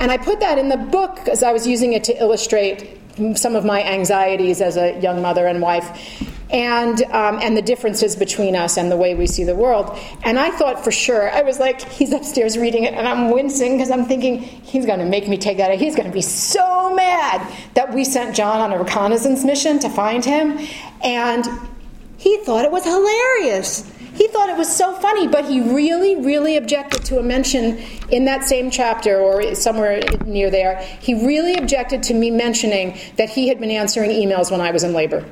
And 0.00 0.10
I 0.10 0.16
put 0.16 0.40
that 0.40 0.58
in 0.58 0.68
the 0.68 0.76
book 0.76 1.16
because 1.16 1.42
I 1.42 1.52
was 1.52 1.66
using 1.66 1.92
it 1.92 2.04
to 2.04 2.20
illustrate 2.20 2.97
some 3.34 3.56
of 3.56 3.64
my 3.64 3.82
anxieties 3.82 4.60
as 4.60 4.76
a 4.76 4.98
young 5.00 5.22
mother 5.22 5.46
and 5.46 5.60
wife, 5.60 5.88
and 6.50 7.02
um, 7.04 7.38
and 7.42 7.56
the 7.56 7.62
differences 7.62 8.16
between 8.16 8.56
us 8.56 8.76
and 8.76 8.90
the 8.90 8.96
way 8.96 9.14
we 9.14 9.26
see 9.26 9.44
the 9.44 9.54
world. 9.54 9.98
And 10.24 10.38
I 10.38 10.50
thought 10.50 10.82
for 10.82 10.90
sure, 10.90 11.30
I 11.30 11.42
was 11.42 11.58
like, 11.58 11.82
he's 11.82 12.12
upstairs 12.12 12.56
reading 12.56 12.84
it, 12.84 12.94
and 12.94 13.06
I'm 13.06 13.30
wincing 13.30 13.76
because 13.76 13.90
I'm 13.90 14.06
thinking 14.06 14.38
he's 14.38 14.86
going 14.86 15.00
to 15.00 15.04
make 15.06 15.28
me 15.28 15.36
take 15.36 15.58
that. 15.58 15.78
He's 15.78 15.94
going 15.94 16.08
to 16.08 16.14
be 16.14 16.22
so 16.22 16.94
mad 16.94 17.46
that 17.74 17.92
we 17.92 18.04
sent 18.04 18.34
John 18.34 18.60
on 18.60 18.72
a 18.72 18.78
reconnaissance 18.82 19.44
mission 19.44 19.78
to 19.80 19.88
find 19.88 20.24
him, 20.24 20.58
and 21.02 21.46
he 22.16 22.38
thought 22.44 22.64
it 22.64 22.72
was 22.72 22.84
hilarious. 22.84 23.90
He 24.18 24.26
thought 24.26 24.48
it 24.48 24.56
was 24.56 24.74
so 24.74 24.94
funny, 24.94 25.28
but 25.28 25.44
he 25.44 25.60
really, 25.60 26.16
really 26.16 26.56
objected 26.56 27.04
to 27.04 27.20
a 27.20 27.22
mention 27.22 27.78
in 28.10 28.24
that 28.24 28.42
same 28.42 28.68
chapter 28.68 29.16
or 29.16 29.54
somewhere 29.54 30.00
near 30.26 30.50
there. 30.50 30.82
He 31.00 31.24
really 31.24 31.54
objected 31.54 32.02
to 32.04 32.14
me 32.14 32.32
mentioning 32.32 32.98
that 33.16 33.30
he 33.30 33.46
had 33.46 33.60
been 33.60 33.70
answering 33.70 34.10
emails 34.10 34.50
when 34.50 34.60
I 34.60 34.72
was 34.72 34.82
in 34.82 34.92
labor. 34.92 35.20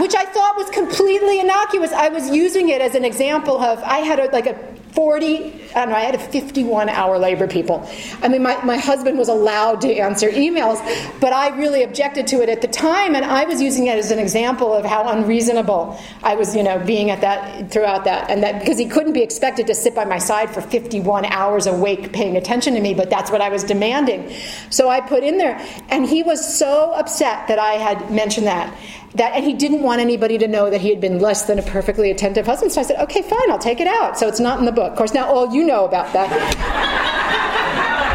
Which 0.00 0.14
I 0.14 0.24
thought 0.26 0.54
was 0.56 0.70
completely 0.70 1.40
innocuous. 1.40 1.90
I 1.90 2.10
was 2.10 2.30
using 2.30 2.68
it 2.68 2.80
as 2.80 2.94
an 2.94 3.04
example 3.04 3.58
of 3.58 3.82
I 3.82 3.98
had 3.98 4.20
a, 4.20 4.26
like 4.26 4.46
a 4.46 4.54
40, 4.92 5.65
I 5.76 5.80
don't 5.80 5.90
know, 5.90 5.96
I 5.96 6.00
had 6.00 6.14
a 6.14 6.18
51 6.18 6.88
hour 6.88 7.18
labor 7.18 7.46
people. 7.46 7.86
I 8.22 8.28
mean, 8.28 8.42
my, 8.42 8.62
my 8.64 8.78
husband 8.78 9.18
was 9.18 9.28
allowed 9.28 9.82
to 9.82 9.94
answer 9.94 10.30
emails, 10.30 10.80
but 11.20 11.34
I 11.34 11.54
really 11.54 11.82
objected 11.82 12.26
to 12.28 12.40
it 12.40 12.48
at 12.48 12.62
the 12.62 12.68
time, 12.68 13.14
and 13.14 13.26
I 13.26 13.44
was 13.44 13.60
using 13.60 13.86
it 13.86 13.98
as 13.98 14.10
an 14.10 14.18
example 14.18 14.72
of 14.72 14.86
how 14.86 15.06
unreasonable 15.10 16.00
I 16.22 16.34
was, 16.34 16.56
you 16.56 16.62
know, 16.62 16.78
being 16.78 17.10
at 17.10 17.20
that 17.20 17.70
throughout 17.70 18.04
that. 18.04 18.30
And 18.30 18.42
that 18.42 18.60
because 18.60 18.78
he 18.78 18.86
couldn't 18.86 19.12
be 19.12 19.22
expected 19.22 19.66
to 19.66 19.74
sit 19.74 19.94
by 19.94 20.06
my 20.06 20.16
side 20.16 20.48
for 20.48 20.62
51 20.62 21.26
hours 21.26 21.66
awake 21.66 22.10
paying 22.10 22.38
attention 22.38 22.72
to 22.72 22.80
me, 22.80 22.94
but 22.94 23.10
that's 23.10 23.30
what 23.30 23.42
I 23.42 23.50
was 23.50 23.62
demanding. 23.62 24.32
So 24.70 24.88
I 24.88 25.02
put 25.02 25.22
in 25.22 25.36
there, 25.36 25.60
and 25.90 26.06
he 26.06 26.22
was 26.22 26.58
so 26.58 26.92
upset 26.94 27.48
that 27.48 27.58
I 27.58 27.74
had 27.74 28.10
mentioned 28.10 28.46
that 28.46 28.74
that, 29.16 29.34
and 29.34 29.44
he 29.44 29.54
didn't 29.54 29.82
want 29.82 30.00
anybody 30.00 30.38
to 30.38 30.48
know 30.48 30.70
that 30.70 30.80
he 30.80 30.90
had 30.90 31.00
been 31.00 31.18
less 31.18 31.44
than 31.44 31.58
a 31.58 31.62
perfectly 31.62 32.10
attentive 32.10 32.46
husband. 32.46 32.72
So 32.72 32.80
I 32.80 32.84
said, 32.84 33.00
okay, 33.04 33.22
fine, 33.22 33.50
I'll 33.50 33.58
take 33.58 33.80
it 33.80 33.86
out. 33.86 34.18
So 34.18 34.28
it's 34.28 34.40
not 34.40 34.58
in 34.58 34.64
the 34.64 34.72
book. 34.72 34.92
Of 34.92 34.98
course, 34.98 35.14
now 35.14 35.26
all 35.26 35.54
you 35.54 35.64
know 35.66 35.84
about 35.84 36.12
that. 36.12 36.30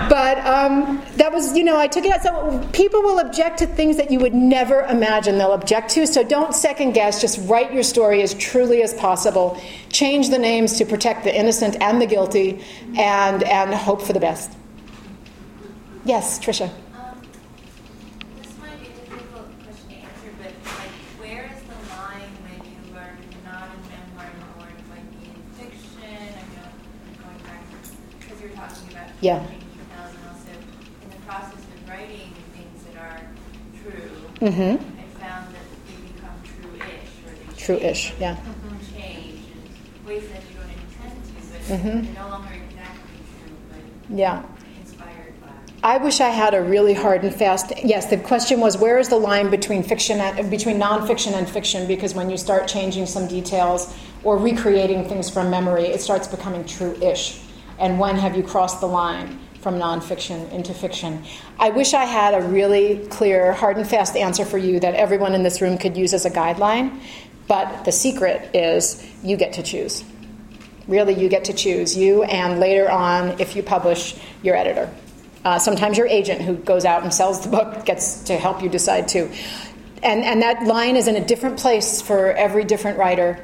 but 0.09 0.37
um, 0.45 1.01
that 1.15 1.31
was, 1.31 1.55
you 1.55 1.63
know, 1.63 1.77
I 1.77 1.87
took 1.87 2.05
it 2.05 2.11
out. 2.11 2.23
So 2.23 2.67
people 2.73 3.01
will 3.01 3.19
object 3.19 3.59
to 3.59 3.67
things 3.67 3.97
that 3.97 4.11
you 4.11 4.19
would 4.19 4.33
never 4.33 4.81
imagine 4.83 5.37
they'll 5.37 5.53
object 5.53 5.91
to. 5.91 6.07
So 6.07 6.23
don't 6.23 6.53
second 6.53 6.93
guess. 6.93 7.21
Just 7.21 7.39
write 7.49 7.73
your 7.73 7.83
story 7.83 8.21
as 8.21 8.33
truly 8.33 8.81
as 8.81 8.93
possible. 8.93 9.61
Change 9.89 10.29
the 10.29 10.39
names 10.39 10.77
to 10.77 10.85
protect 10.85 11.23
the 11.23 11.35
innocent 11.35 11.75
and 11.81 12.01
the 12.01 12.05
guilty, 12.05 12.63
and 12.97 13.43
and 13.43 13.73
hope 13.73 14.01
for 14.01 14.13
the 14.13 14.19
best. 14.19 14.51
Yes, 16.03 16.39
Tricia. 16.39 16.71
Yeah. 29.21 29.37
And 29.37 29.47
also 30.29 30.49
in 31.03 31.09
the 31.11 31.15
process 31.27 31.53
of 31.53 31.89
writing 31.89 32.33
things 32.55 32.83
that 32.85 32.97
are 32.99 33.21
true, 33.83 34.09
mm-hmm. 34.39 34.99
I 34.99 35.23
found 35.23 35.53
that 35.53 35.65
they 35.85 36.11
become 36.11 36.35
true-ish. 36.43 36.87
Or 37.25 37.53
they 37.53 37.61
true-ish, 37.61 38.07
change, 38.09 38.19
yeah. 38.19 38.35
Change 38.95 39.39
in 39.99 40.07
ways 40.07 40.27
that 40.29 40.41
you 40.49 40.57
don't 40.57 40.69
intend 40.73 41.23
to, 41.23 41.31
but 41.51 41.61
mm-hmm. 41.77 42.13
they're 42.13 42.23
no 42.23 42.29
longer 42.29 42.49
exactly 42.51 43.19
true, 43.45 43.55
but 43.69 44.17
yeah. 44.17 44.43
I 45.83 45.97
wish 45.97 46.19
I 46.19 46.29
had 46.29 46.53
a 46.53 46.61
really 46.61 46.93
hard 46.93 47.23
and 47.23 47.33
fast. 47.33 47.73
Yes, 47.83 48.05
the 48.07 48.17
question 48.17 48.59
was 48.59 48.77
where 48.77 48.99
is 48.99 49.09
the 49.09 49.17
line 49.17 49.49
between 49.49 49.81
fiction 49.81 50.19
and, 50.19 50.49
between 50.49 50.79
nonfiction 50.79 51.33
and 51.33 51.49
fiction? 51.49 51.87
Because 51.87 52.13
when 52.13 52.29
you 52.29 52.37
start 52.37 52.67
changing 52.67 53.07
some 53.07 53.27
details 53.27 53.95
or 54.23 54.37
recreating 54.37 55.07
things 55.07 55.27
from 55.29 55.49
memory, 55.49 55.85
it 55.85 55.99
starts 55.99 56.27
becoming 56.27 56.65
true-ish 56.65 57.41
and 57.81 57.99
when 57.99 58.15
have 58.15 58.37
you 58.37 58.43
crossed 58.43 58.79
the 58.79 58.87
line 58.87 59.39
from 59.59 59.75
nonfiction 59.75 60.49
into 60.51 60.73
fiction? 60.73 61.23
I 61.59 61.71
wish 61.71 61.93
I 61.93 62.05
had 62.05 62.35
a 62.35 62.41
really 62.47 63.05
clear, 63.07 63.53
hard 63.53 63.75
and 63.75 63.87
fast 63.87 64.15
answer 64.15 64.45
for 64.45 64.59
you 64.59 64.79
that 64.79 64.93
everyone 64.93 65.33
in 65.33 65.41
this 65.41 65.61
room 65.61 65.77
could 65.77 65.97
use 65.97 66.13
as 66.13 66.25
a 66.25 66.29
guideline, 66.29 67.01
but 67.47 67.83
the 67.83 67.91
secret 67.91 68.55
is 68.55 69.03
you 69.23 69.35
get 69.35 69.53
to 69.53 69.63
choose. 69.63 70.03
Really, 70.87 71.15
you 71.15 71.27
get 71.27 71.45
to 71.45 71.53
choose. 71.53 71.97
You 71.97 72.23
and 72.23 72.59
later 72.59 72.89
on, 72.89 73.39
if 73.41 73.55
you 73.55 73.63
publish, 73.63 74.15
your 74.43 74.55
editor. 74.55 74.89
Uh, 75.43 75.57
sometimes 75.57 75.97
your 75.97 76.07
agent 76.07 76.41
who 76.41 76.55
goes 76.55 76.85
out 76.85 77.01
and 77.01 77.11
sells 77.11 77.41
the 77.41 77.49
book 77.49 77.83
gets 77.85 78.23
to 78.25 78.37
help 78.37 78.61
you 78.61 78.69
decide 78.69 79.07
too. 79.07 79.31
And, 80.03 80.23
and 80.23 80.41
that 80.43 80.63
line 80.63 80.95
is 80.95 81.07
in 81.07 81.15
a 81.15 81.25
different 81.25 81.57
place 81.57 82.01
for 82.01 82.31
every 82.31 82.63
different 82.63 82.99
writer 82.99 83.43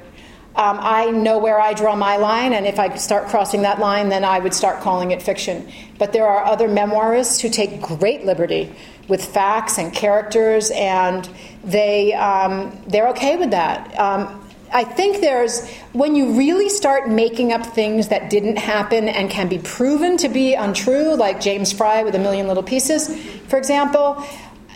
Um, 0.58 0.80
I 0.82 1.12
know 1.12 1.38
where 1.38 1.62
I 1.62 1.74
draw 1.74 1.96
my 1.96 2.18
line, 2.18 2.54
and 2.54 2.66
if 2.66 2.80
I 2.80 2.96
start 2.96 3.28
crossing 3.28 3.62
that 3.62 3.78
line, 3.78 4.10
then 4.10 4.26
I 4.26 4.40
would 4.40 4.56
start 4.56 4.82
calling 4.82 5.12
it 5.12 5.22
fiction. 5.22 5.72
But 6.00 6.14
there 6.14 6.28
are 6.28 6.44
other 6.44 6.68
memoirists 6.68 7.40
who 7.40 7.50
take 7.50 7.80
great 7.80 8.26
liberty 8.26 8.74
with 9.08 9.24
facts 9.24 9.78
and 9.78 9.94
characters, 9.94 10.72
and 10.74 11.30
they 11.64 12.14
um, 12.14 12.76
they're 12.88 13.10
okay 13.10 13.38
with 13.38 13.52
that. 13.52 13.98
Um, 14.00 14.44
I 14.74 14.84
think 14.84 15.22
there's 15.22 15.70
when 15.94 16.16
you 16.16 16.34
really 16.34 16.70
start 16.70 17.08
making 17.08 17.54
up 17.54 17.64
things 17.64 18.08
that 18.08 18.30
didn't 18.30 18.58
happen 18.58 19.08
and 19.08 19.30
can 19.30 19.48
be 19.48 19.60
proven 19.60 20.18
to 20.18 20.28
be 20.28 20.56
untrue, 20.56 21.16
like 21.16 21.40
James 21.40 21.72
Frey 21.72 22.04
with 22.04 22.16
a 22.16 22.20
million 22.20 22.48
little 22.48 22.64
pieces, 22.64 23.16
for 23.48 23.58
example, 23.58 24.26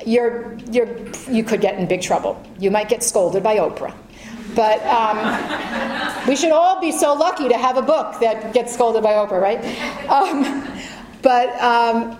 you're, 0.05 0.57
you're, 0.71 0.87
you 1.29 1.43
could 1.43 1.61
get 1.61 1.77
in 1.77 1.87
big 1.87 2.01
trouble. 2.01 2.41
You 2.59 2.71
might 2.71 2.89
get 2.89 3.03
scolded 3.03 3.43
by 3.43 3.57
Oprah. 3.57 3.93
But 4.55 4.85
um, 4.85 6.27
we 6.27 6.35
should 6.35 6.51
all 6.51 6.79
be 6.81 6.91
so 6.91 7.13
lucky 7.13 7.49
to 7.49 7.57
have 7.57 7.77
a 7.77 7.81
book 7.81 8.19
that 8.19 8.53
gets 8.53 8.73
scolded 8.73 9.03
by 9.03 9.13
Oprah, 9.13 9.41
right? 9.41 9.59
Um, 10.09 10.67
but 11.21 11.49
um, 11.61 12.19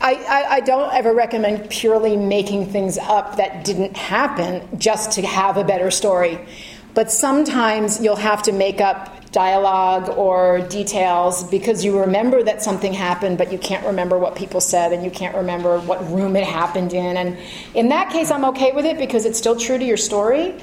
I, 0.00 0.14
I, 0.14 0.46
I, 0.56 0.60
don't 0.60 0.92
ever 0.92 1.14
recommend 1.14 1.70
purely 1.70 2.16
making 2.16 2.70
things 2.70 2.98
up 2.98 3.36
that 3.36 3.64
didn't 3.64 3.96
happen 3.96 4.66
just 4.78 5.12
to 5.12 5.22
have 5.22 5.56
a 5.56 5.64
better 5.64 5.90
story. 5.90 6.38
But 6.94 7.10
sometimes 7.10 8.02
you'll 8.02 8.16
have 8.16 8.42
to 8.44 8.52
make 8.52 8.80
up 8.80 9.30
dialogue 9.30 10.08
or 10.08 10.60
details 10.62 11.44
because 11.44 11.84
you 11.84 12.00
remember 12.00 12.42
that 12.42 12.62
something 12.62 12.92
happened, 12.92 13.38
but 13.38 13.52
you 13.52 13.58
can't 13.58 13.84
remember 13.86 14.18
what 14.18 14.34
people 14.34 14.60
said 14.60 14.92
and 14.92 15.04
you 15.04 15.10
can't 15.10 15.36
remember 15.36 15.78
what 15.80 16.04
room 16.10 16.34
it 16.34 16.44
happened 16.44 16.92
in. 16.92 17.16
And 17.16 17.38
in 17.74 17.90
that 17.90 18.10
case, 18.10 18.30
I'm 18.30 18.44
okay 18.46 18.72
with 18.72 18.84
it 18.84 18.98
because 18.98 19.24
it's 19.24 19.38
still 19.38 19.56
true 19.56 19.78
to 19.78 19.84
your 19.84 19.96
story. 19.96 20.54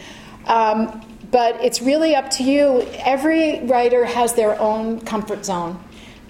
Um, 0.47 1.03
but 1.29 1.63
it's 1.63 1.81
really 1.81 2.15
up 2.15 2.29
to 2.31 2.43
you. 2.43 2.81
Every 2.99 3.61
writer 3.65 4.05
has 4.05 4.33
their 4.33 4.59
own 4.59 5.01
comfort 5.01 5.45
zone. 5.45 5.83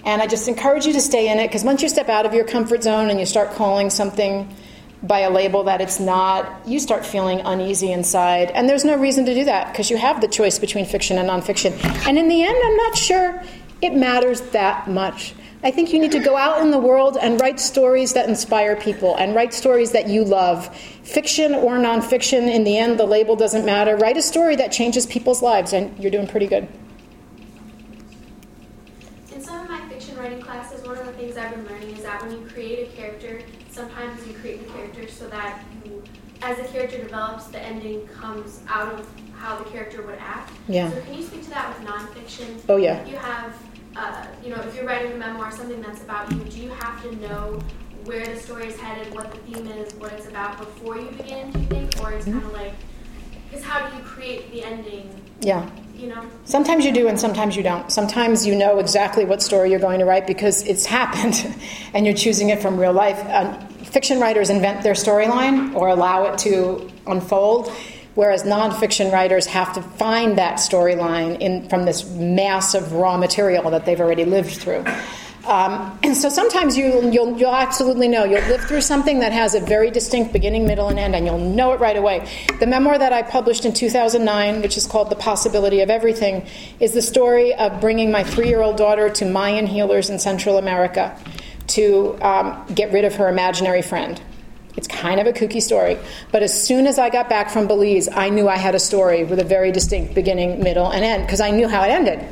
And 0.04 0.22
I 0.22 0.26
just 0.26 0.48
encourage 0.48 0.86
you 0.86 0.92
to 0.94 1.00
stay 1.00 1.30
in 1.30 1.38
it 1.38 1.48
because 1.48 1.64
once 1.64 1.82
you 1.82 1.88
step 1.88 2.08
out 2.08 2.26
of 2.26 2.34
your 2.34 2.44
comfort 2.44 2.82
zone 2.82 3.10
and 3.10 3.20
you 3.20 3.26
start 3.26 3.52
calling 3.52 3.90
something 3.90 4.54
by 5.02 5.20
a 5.20 5.30
label 5.30 5.64
that 5.64 5.80
it's 5.80 6.00
not, 6.00 6.66
you 6.66 6.80
start 6.80 7.06
feeling 7.06 7.40
uneasy 7.44 7.92
inside. 7.92 8.50
And 8.50 8.68
there's 8.68 8.84
no 8.84 8.96
reason 8.96 9.24
to 9.26 9.34
do 9.34 9.44
that 9.44 9.72
because 9.72 9.90
you 9.90 9.96
have 9.96 10.20
the 10.20 10.28
choice 10.28 10.58
between 10.58 10.86
fiction 10.86 11.18
and 11.18 11.28
nonfiction. 11.28 11.72
And 12.06 12.18
in 12.18 12.28
the 12.28 12.42
end, 12.42 12.56
I'm 12.64 12.76
not 12.76 12.96
sure 12.96 13.42
it 13.80 13.94
matters 13.94 14.40
that 14.52 14.88
much. 14.88 15.34
I 15.62 15.72
think 15.72 15.92
you 15.92 15.98
need 15.98 16.12
to 16.12 16.20
go 16.20 16.36
out 16.36 16.60
in 16.60 16.70
the 16.70 16.78
world 16.78 17.18
and 17.20 17.40
write 17.40 17.58
stories 17.58 18.12
that 18.12 18.28
inspire 18.28 18.76
people 18.76 19.16
and 19.16 19.34
write 19.34 19.52
stories 19.52 19.90
that 19.90 20.08
you 20.08 20.24
love. 20.24 20.74
Fiction 21.02 21.52
or 21.52 21.78
nonfiction, 21.78 22.48
in 22.48 22.62
the 22.62 22.78
end, 22.78 22.98
the 22.98 23.06
label 23.06 23.34
doesn't 23.34 23.66
matter. 23.66 23.96
Write 23.96 24.16
a 24.16 24.22
story 24.22 24.54
that 24.54 24.70
changes 24.70 25.04
people's 25.04 25.42
lives, 25.42 25.72
and 25.72 25.98
you're 25.98 26.12
doing 26.12 26.28
pretty 26.28 26.46
good. 26.46 26.68
In 29.32 29.42
some 29.42 29.62
of 29.62 29.68
my 29.68 29.80
fiction 29.88 30.16
writing 30.16 30.40
classes, 30.40 30.86
one 30.86 30.96
of 30.96 31.06
the 31.06 31.12
things 31.14 31.36
I've 31.36 31.50
been 31.52 31.66
learning 31.66 31.96
is 31.96 32.04
that 32.04 32.22
when 32.22 32.30
you 32.30 32.46
create 32.46 32.88
a 32.88 32.92
character, 32.96 33.42
sometimes 33.72 34.24
you 34.28 34.34
create 34.34 34.64
the 34.64 34.72
character 34.72 35.08
so 35.08 35.26
that 35.28 35.64
you, 35.84 36.04
as 36.40 36.56
the 36.58 36.64
character 36.68 36.98
develops, 36.98 37.46
the 37.46 37.60
ending 37.60 38.06
comes 38.06 38.60
out 38.68 38.92
of 38.92 39.08
how 39.34 39.58
the 39.58 39.64
character 39.70 40.02
would 40.02 40.18
act. 40.20 40.52
Yeah. 40.68 40.90
So 40.92 41.00
can 41.00 41.14
you 41.14 41.22
speak 41.24 41.42
to 41.44 41.50
that 41.50 41.76
with 41.76 41.88
nonfiction? 41.88 42.60
Oh 42.68 42.76
yeah. 42.76 43.04
You 43.06 43.16
have, 43.16 43.56
uh, 43.98 44.26
you 44.42 44.50
know, 44.50 44.62
if 44.62 44.74
you're 44.74 44.86
writing 44.86 45.12
a 45.12 45.16
memoir, 45.16 45.50
something 45.50 45.82
that's 45.82 46.02
about 46.02 46.30
you, 46.32 46.38
do 46.44 46.60
you 46.60 46.70
have 46.70 47.02
to 47.02 47.14
know 47.16 47.60
where 48.04 48.24
the 48.24 48.36
story 48.36 48.68
is 48.68 48.78
headed, 48.78 49.12
what 49.12 49.30
the 49.32 49.38
theme 49.38 49.66
is, 49.66 49.92
what 49.94 50.12
it's 50.12 50.28
about 50.28 50.56
before 50.58 50.96
you 50.98 51.10
begin? 51.10 51.50
Do 51.50 51.58
you 51.58 51.66
think, 51.66 52.00
or 52.00 52.12
it's 52.12 52.24
mm-hmm. 52.24 52.38
kind 52.38 52.44
of 52.44 52.52
like, 52.52 52.74
because 53.50 53.64
how 53.64 53.86
do 53.86 53.96
you 53.96 54.02
create 54.02 54.50
the 54.52 54.62
ending? 54.62 55.20
Yeah. 55.40 55.68
You 55.96 56.08
know? 56.08 56.24
Sometimes 56.44 56.84
you 56.84 56.92
do 56.92 57.08
and 57.08 57.18
sometimes 57.18 57.56
you 57.56 57.62
don't. 57.64 57.90
Sometimes 57.90 58.46
you 58.46 58.54
know 58.54 58.78
exactly 58.78 59.24
what 59.24 59.42
story 59.42 59.70
you're 59.70 59.80
going 59.80 59.98
to 59.98 60.04
write 60.04 60.28
because 60.28 60.64
it's 60.64 60.86
happened 60.86 61.52
and 61.92 62.06
you're 62.06 62.14
choosing 62.14 62.50
it 62.50 62.62
from 62.62 62.78
real 62.78 62.92
life. 62.92 63.18
Uh, 63.26 63.58
fiction 63.84 64.20
writers 64.20 64.48
invent 64.48 64.82
their 64.82 64.94
storyline 64.94 65.74
or 65.74 65.88
allow 65.88 66.24
it 66.26 66.38
to 66.38 66.88
unfold, 67.08 67.72
whereas 68.18 68.42
nonfiction 68.42 69.12
writers 69.12 69.46
have 69.46 69.72
to 69.72 69.80
find 69.80 70.38
that 70.38 70.56
storyline 70.56 71.70
from 71.70 71.84
this 71.84 72.04
mass 72.10 72.74
of 72.74 72.92
raw 72.92 73.16
material 73.16 73.70
that 73.70 73.86
they've 73.86 74.00
already 74.00 74.24
lived 74.24 74.50
through. 74.50 74.84
Um, 75.46 75.96
and 76.02 76.16
so 76.16 76.28
sometimes 76.28 76.76
you, 76.76 77.08
you'll, 77.12 77.38
you'll 77.38 77.54
absolutely 77.54 78.08
know. 78.08 78.24
You'll 78.24 78.42
live 78.48 78.62
through 78.62 78.80
something 78.80 79.20
that 79.20 79.30
has 79.30 79.54
a 79.54 79.60
very 79.60 79.92
distinct 79.92 80.32
beginning, 80.32 80.66
middle, 80.66 80.88
and 80.88 80.98
end, 80.98 81.14
and 81.14 81.26
you'll 81.26 81.38
know 81.38 81.70
it 81.74 81.78
right 81.78 81.96
away. 81.96 82.28
The 82.58 82.66
memoir 82.66 82.98
that 82.98 83.12
I 83.12 83.22
published 83.22 83.64
in 83.64 83.72
2009, 83.72 84.62
which 84.62 84.76
is 84.76 84.84
called 84.84 85.10
The 85.10 85.16
Possibility 85.16 85.80
of 85.82 85.88
Everything, 85.88 86.44
is 86.80 86.94
the 86.94 87.02
story 87.02 87.54
of 87.54 87.80
bringing 87.80 88.10
my 88.10 88.24
three 88.24 88.48
year 88.48 88.62
old 88.62 88.76
daughter 88.76 89.08
to 89.10 89.26
Mayan 89.26 89.68
healers 89.68 90.10
in 90.10 90.18
Central 90.18 90.58
America 90.58 91.16
to 91.68 92.18
um, 92.20 92.66
get 92.74 92.92
rid 92.92 93.04
of 93.04 93.14
her 93.14 93.28
imaginary 93.28 93.82
friend. 93.82 94.20
It's 94.78 94.86
kind 94.86 95.18
of 95.18 95.26
a 95.26 95.32
kooky 95.32 95.60
story. 95.60 95.98
But 96.30 96.44
as 96.44 96.54
soon 96.54 96.86
as 96.86 97.00
I 97.00 97.10
got 97.10 97.28
back 97.28 97.50
from 97.50 97.66
Belize, 97.66 98.08
I 98.08 98.28
knew 98.28 98.48
I 98.48 98.56
had 98.56 98.76
a 98.76 98.78
story 98.78 99.24
with 99.24 99.40
a 99.40 99.44
very 99.44 99.72
distinct 99.72 100.14
beginning, 100.14 100.62
middle, 100.62 100.88
and 100.88 101.04
end 101.04 101.26
because 101.26 101.40
I 101.40 101.50
knew 101.50 101.66
how 101.66 101.82
it 101.82 101.88
ended. 101.88 102.24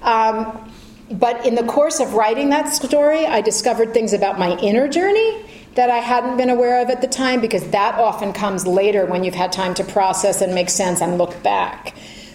Um, 0.00 0.72
but 1.10 1.44
in 1.44 1.56
the 1.56 1.62
course 1.64 2.00
of 2.00 2.14
writing 2.14 2.48
that 2.48 2.70
story, 2.70 3.26
I 3.26 3.42
discovered 3.42 3.92
things 3.92 4.14
about 4.14 4.38
my 4.38 4.56
inner 4.60 4.88
journey 4.88 5.44
that 5.74 5.90
I 5.90 5.98
hadn't 5.98 6.38
been 6.38 6.48
aware 6.48 6.80
of 6.80 6.88
at 6.88 7.02
the 7.02 7.06
time 7.06 7.42
because 7.42 7.68
that 7.72 7.96
often 7.96 8.32
comes 8.32 8.66
later 8.66 9.04
when 9.04 9.22
you've 9.22 9.34
had 9.34 9.52
time 9.52 9.74
to 9.74 9.84
process 9.84 10.40
and 10.40 10.54
make 10.54 10.70
sense 10.70 11.02
and 11.02 11.18
look 11.18 11.42
back. 11.42 11.94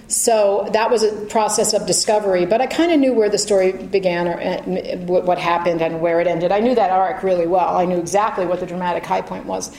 So 0.10 0.68
that 0.74 0.90
was 0.90 1.04
a 1.04 1.12
process 1.28 1.74
of 1.74 1.86
discovery, 1.86 2.48
but 2.48 2.62
I 2.62 2.66
kind 2.66 2.92
of 2.92 3.00
knew 3.00 3.14
where 3.14 3.30
the 3.30 3.38
story 3.38 3.72
began 3.72 4.28
or 4.28 4.42
uh, 4.42 4.98
what 4.98 5.38
happened 5.38 5.84
and 5.84 6.02
where 6.02 6.20
it 6.20 6.26
ended. 6.26 6.52
I 6.52 6.62
knew 6.62 6.74
that 6.74 6.90
arc 6.90 7.22
really 7.22 7.46
well. 7.46 7.78
I 7.78 7.86
knew 7.86 8.00
exactly 8.00 8.48
what 8.48 8.60
the 8.60 8.66
dramatic 8.66 9.06
high 9.06 9.22
point 9.22 9.46
was. 9.46 9.72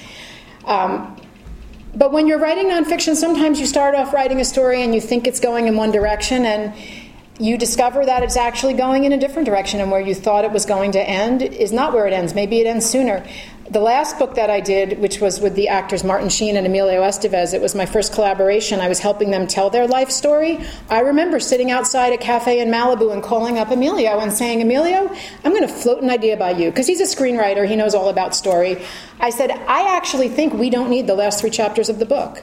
Um, 0.64 1.20
but 1.96 2.12
when 2.12 2.28
you're 2.28 2.38
writing 2.38 2.66
nonfiction, 2.66 3.16
sometimes 3.16 3.58
you 3.58 3.66
start 3.66 3.96
off 3.96 4.14
writing 4.14 4.40
a 4.40 4.44
story 4.44 4.84
and 4.84 4.94
you 4.94 5.00
think 5.00 5.26
it's 5.26 5.40
going 5.40 5.66
in 5.66 5.74
one 5.74 5.90
direction, 5.90 6.46
and 6.46 6.72
you 7.40 7.58
discover 7.58 8.06
that 8.06 8.22
it's 8.22 8.36
actually 8.36 8.74
going 8.74 9.02
in 9.02 9.10
a 9.10 9.18
different 9.18 9.46
direction, 9.46 9.80
and 9.80 9.90
where 9.90 10.00
you 10.00 10.14
thought 10.14 10.44
it 10.44 10.52
was 10.52 10.64
going 10.64 10.92
to 10.92 11.02
end 11.02 11.42
is 11.42 11.72
not 11.72 11.92
where 11.92 12.06
it 12.06 12.12
ends. 12.12 12.34
Maybe 12.36 12.60
it 12.60 12.68
ends 12.68 12.88
sooner. 12.88 13.26
The 13.70 13.78
last 13.78 14.18
book 14.18 14.34
that 14.34 14.50
I 14.50 14.58
did, 14.58 14.98
which 14.98 15.20
was 15.20 15.38
with 15.38 15.54
the 15.54 15.68
actors 15.68 16.02
Martin 16.02 16.28
Sheen 16.28 16.56
and 16.56 16.66
Emilio 16.66 17.02
Estevez, 17.02 17.54
it 17.54 17.60
was 17.60 17.72
my 17.72 17.86
first 17.86 18.12
collaboration. 18.12 18.80
I 18.80 18.88
was 18.88 18.98
helping 18.98 19.30
them 19.30 19.46
tell 19.46 19.70
their 19.70 19.86
life 19.86 20.10
story. 20.10 20.58
I 20.88 20.98
remember 21.02 21.38
sitting 21.38 21.70
outside 21.70 22.12
a 22.12 22.18
cafe 22.18 22.58
in 22.58 22.68
Malibu 22.68 23.12
and 23.12 23.22
calling 23.22 23.58
up 23.58 23.70
Emilio 23.70 24.18
and 24.18 24.32
saying, 24.32 24.60
Emilio, 24.60 25.08
I'm 25.44 25.52
going 25.52 25.62
to 25.62 25.72
float 25.72 26.02
an 26.02 26.10
idea 26.10 26.36
by 26.36 26.50
you, 26.50 26.70
because 26.70 26.88
he's 26.88 27.00
a 27.00 27.04
screenwriter, 27.04 27.64
he 27.64 27.76
knows 27.76 27.94
all 27.94 28.08
about 28.08 28.34
story. 28.34 28.82
I 29.20 29.30
said, 29.30 29.52
I 29.52 29.96
actually 29.96 30.30
think 30.30 30.52
we 30.52 30.68
don't 30.68 30.90
need 30.90 31.06
the 31.06 31.14
last 31.14 31.40
three 31.40 31.50
chapters 31.50 31.88
of 31.88 32.00
the 32.00 32.06
book. 32.06 32.42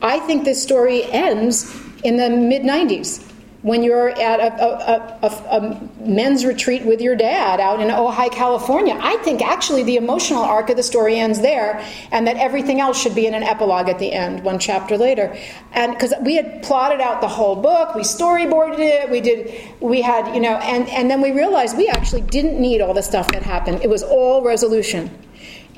I 0.00 0.20
think 0.20 0.46
this 0.46 0.62
story 0.62 1.04
ends 1.04 1.70
in 2.02 2.16
the 2.16 2.30
mid 2.30 2.62
90s 2.62 3.30
when 3.62 3.84
you're 3.84 4.08
at 4.08 4.40
a, 4.40 4.62
a, 4.62 5.18
a, 5.22 5.58
a, 5.58 5.88
men's 6.00 6.44
retreat 6.44 6.84
with 6.84 7.00
your 7.00 7.14
dad 7.14 7.60
out 7.60 7.80
in 7.80 7.88
Ojai, 7.88 8.30
California. 8.32 8.98
I 9.00 9.16
think 9.18 9.40
actually 9.40 9.84
the 9.84 9.96
emotional 9.96 10.42
arc 10.42 10.68
of 10.68 10.76
the 10.76 10.82
story 10.82 11.18
ends 11.18 11.40
there, 11.40 11.84
and 12.10 12.26
that 12.26 12.36
everything 12.36 12.80
else 12.80 13.00
should 13.00 13.14
be 13.14 13.26
in 13.26 13.34
an 13.34 13.44
epilogue 13.44 13.88
at 13.88 14.00
the 14.00 14.12
end, 14.12 14.42
one 14.42 14.58
chapter 14.58 14.98
later. 14.98 15.36
And 15.72 15.92
because 15.92 16.12
we 16.22 16.34
had 16.34 16.62
plotted 16.64 17.00
out 17.00 17.20
the 17.20 17.28
whole 17.28 17.54
book, 17.54 17.94
we 17.94 18.02
storyboarded 18.02 18.80
it, 18.80 19.10
we 19.10 19.20
did, 19.20 19.52
we 19.80 20.02
had, 20.02 20.34
you 20.34 20.40
know, 20.40 20.56
and, 20.56 20.88
and 20.88 21.08
then 21.08 21.20
we 21.20 21.30
realized 21.30 21.76
we 21.76 21.88
actually 21.88 22.22
didn't 22.22 22.60
need 22.60 22.80
all 22.80 22.94
the 22.94 23.02
stuff 23.02 23.30
that 23.30 23.42
happened. 23.42 23.80
It 23.82 23.88
was 23.88 24.02
all 24.02 24.42
resolution. 24.42 25.08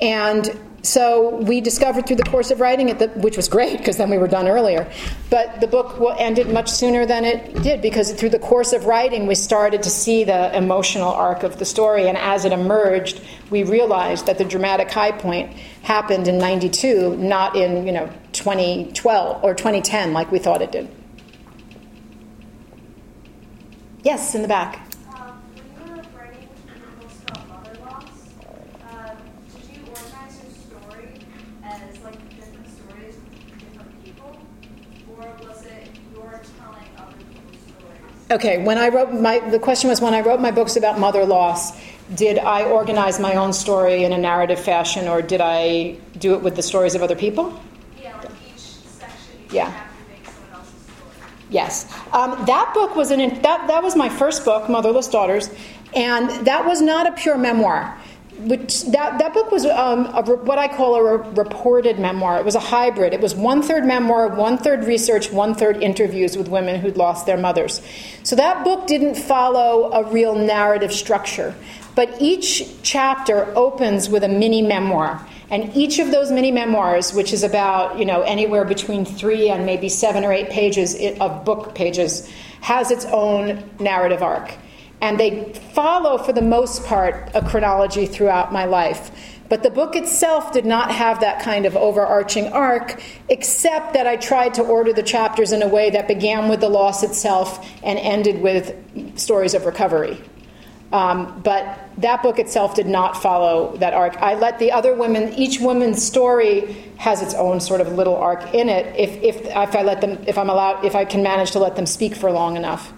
And 0.01 0.59
so 0.85 1.37
we 1.37 1.61
discovered 1.61 2.05
through 2.05 2.17
the 2.17 2.23
course 2.23 2.51
of 2.51 2.59
writing 2.59 2.89
it, 2.89 2.99
that, 2.99 3.17
which 3.17 3.37
was 3.37 3.47
great 3.47 3.77
because 3.77 3.97
then 3.97 4.09
we 4.09 4.17
were 4.17 4.27
done 4.27 4.47
earlier. 4.47 4.91
But 5.29 5.59
the 5.59 5.67
book 5.67 5.99
ended 6.19 6.49
much 6.49 6.69
sooner 6.69 7.05
than 7.05 7.25
it 7.25 7.61
did 7.63 7.81
because 7.81 8.13
through 8.13 8.29
the 8.29 8.39
course 8.39 8.71
of 8.73 8.85
writing, 8.85 9.27
we 9.27 9.35
started 9.35 9.83
to 9.83 9.89
see 9.89 10.23
the 10.23 10.55
emotional 10.55 11.11
arc 11.11 11.43
of 11.43 11.57
the 11.57 11.65
story. 11.65 12.07
And 12.07 12.17
as 12.17 12.45
it 12.45 12.51
emerged, 12.51 13.21
we 13.49 13.63
realized 13.63 14.27
that 14.27 14.37
the 14.37 14.45
dramatic 14.45 14.91
high 14.91 15.11
point 15.11 15.51
happened 15.81 16.27
in 16.27 16.37
92, 16.37 17.17
not 17.17 17.55
in, 17.55 17.85
you 17.85 17.91
know, 17.91 18.09
2012 18.33 19.43
or 19.43 19.53
2010 19.53 20.13
like 20.13 20.31
we 20.31 20.39
thought 20.39 20.61
it 20.61 20.71
did. 20.71 20.89
Yes, 24.03 24.35
in 24.35 24.43
the 24.43 24.47
back. 24.47 24.84
Okay, 38.35 38.57
when 38.57 38.77
I 38.77 38.89
wrote 38.89 39.13
my, 39.13 39.39
the 39.39 39.59
question 39.59 39.89
was 39.89 40.01
when 40.01 40.13
I 40.13 40.19
wrote 40.19 40.41
my 40.41 40.51
books 40.51 40.75
about 40.75 40.99
mother 40.99 41.25
loss, 41.25 41.71
did 42.15 42.37
I 42.37 42.65
organize 42.65 43.17
my 43.17 43.35
own 43.35 43.53
story 43.53 44.03
in 44.03 44.11
a 44.11 44.17
narrative 44.17 44.59
fashion 44.59 45.07
or 45.07 45.21
did 45.21 45.39
I 45.39 45.95
do 46.17 46.33
it 46.33 46.41
with 46.41 46.57
the 46.57 46.61
stories 46.61 46.95
of 46.95 47.01
other 47.01 47.15
people? 47.15 47.57
Yeah, 47.97 48.13
like 48.17 48.31
each 48.53 48.59
section, 48.59 49.39
each 49.45 49.53
yeah. 49.53 49.71
chapter 49.71 50.11
makes 50.11 50.33
someone 50.33 50.59
else's 50.59 50.81
story. 50.81 51.31
Yes. 51.49 51.93
Um, 52.11 52.43
that 52.45 52.71
book 52.73 52.93
was 52.97 53.11
an 53.11 53.19
that 53.41 53.67
that 53.67 53.81
was 53.81 53.95
my 53.95 54.09
first 54.09 54.43
book, 54.43 54.69
Motherless 54.69 55.07
Daughters, 55.07 55.49
and 55.95 56.29
that 56.45 56.65
was 56.65 56.81
not 56.81 57.07
a 57.07 57.13
pure 57.13 57.37
memoir. 57.37 57.97
Which 58.45 58.83
that, 58.91 59.17
that 59.17 59.33
book 59.33 59.49
was 59.49 59.65
um, 59.65 60.05
a, 60.05 60.21
what 60.21 60.59
I 60.59 60.67
call 60.67 60.95
a 60.95 61.17
re- 61.17 61.29
reported 61.31 61.97
memoir. 61.97 62.37
It 62.37 62.45
was 62.45 62.53
a 62.53 62.59
hybrid. 62.59 63.11
It 63.11 63.19
was 63.19 63.33
one 63.33 63.63
third 63.63 63.85
memoir, 63.85 64.27
one 64.27 64.59
third 64.59 64.85
research, 64.85 65.31
one 65.31 65.55
third 65.55 65.81
interviews 65.81 66.37
with 66.37 66.47
women 66.47 66.79
who'd 66.79 66.95
lost 66.95 67.25
their 67.25 67.37
mothers. 67.37 67.81
So 68.21 68.35
that 68.35 68.63
book 68.63 68.85
didn't 68.85 69.15
follow 69.15 69.91
a 69.91 70.11
real 70.11 70.35
narrative 70.35 70.93
structure, 70.93 71.55
but 71.95 72.21
each 72.21 72.63
chapter 72.83 73.51
opens 73.57 74.09
with 74.09 74.23
a 74.23 74.29
mini 74.29 74.61
memoir. 74.61 75.27
And 75.49 75.75
each 75.75 75.97
of 75.97 76.11
those 76.11 76.31
mini 76.31 76.51
memoirs, 76.51 77.13
which 77.13 77.33
is 77.33 77.41
about 77.41 77.97
you 77.97 78.05
know 78.05 78.21
anywhere 78.21 78.65
between 78.65 79.05
three 79.05 79.49
and 79.49 79.65
maybe 79.65 79.89
seven 79.89 80.23
or 80.23 80.31
eight 80.31 80.51
pages 80.51 80.95
of 81.19 81.45
book 81.45 81.73
pages, 81.73 82.29
has 82.61 82.91
its 82.91 83.05
own 83.05 83.67
narrative 83.79 84.21
arc 84.21 84.53
and 85.01 85.19
they 85.19 85.53
follow, 85.73 86.17
for 86.17 86.33
the 86.33 86.41
most 86.41 86.85
part, 86.85 87.29
a 87.33 87.41
chronology 87.41 88.05
throughout 88.05 88.51
my 88.51 88.65
life. 88.65 89.11
But 89.47 89.61
the 89.61 89.69
book 89.69 89.95
itself 89.95 90.53
did 90.53 90.65
not 90.65 90.89
have 90.89 91.19
that 91.19 91.43
kind 91.43 91.65
of 91.67 91.75
overarching 91.75 92.51
arc, 92.51 92.99
except 93.29 93.93
that 93.93 94.07
I 94.07 94.15
tried 94.15 94.55
to 94.55 94.63
order 94.63 94.91
the 94.91 95.03
chapters 95.03 95.51
in 95.51 95.61
a 95.61 95.67
way 95.67 95.91
that 95.91 96.07
began 96.07 96.49
with 96.49 96.61
the 96.61 96.69
loss 96.69 97.03
itself 97.03 97.63
and 97.83 97.99
ended 97.99 98.41
with 98.41 98.75
stories 99.19 99.53
of 99.53 99.65
recovery. 99.65 100.19
Um, 100.91 101.41
but 101.43 101.89
that 101.97 102.23
book 102.23 102.39
itself 102.39 102.75
did 102.75 102.87
not 102.87 103.21
follow 103.21 103.75
that 103.77 103.93
arc. 103.93 104.17
I 104.17 104.35
let 104.35 104.59
the 104.59 104.71
other 104.71 104.95
women, 104.95 105.33
each 105.33 105.59
woman's 105.59 106.03
story 106.03 106.73
has 106.97 107.21
its 107.21 107.33
own 107.33 107.59
sort 107.59 107.81
of 107.81 107.93
little 107.93 108.15
arc 108.15 108.53
in 108.53 108.69
it. 108.69 108.95
If, 108.97 109.11
if, 109.21 109.45
if 109.45 109.75
I 109.75 109.81
let 109.81 110.01
them, 110.01 110.23
if 110.25 110.37
I'm 110.37 110.49
allowed, 110.49 110.85
if 110.85 110.95
I 110.95 111.05
can 111.05 111.21
manage 111.21 111.51
to 111.51 111.59
let 111.59 111.75
them 111.75 111.85
speak 111.85 112.15
for 112.15 112.31
long 112.31 112.55
enough. 112.55 112.93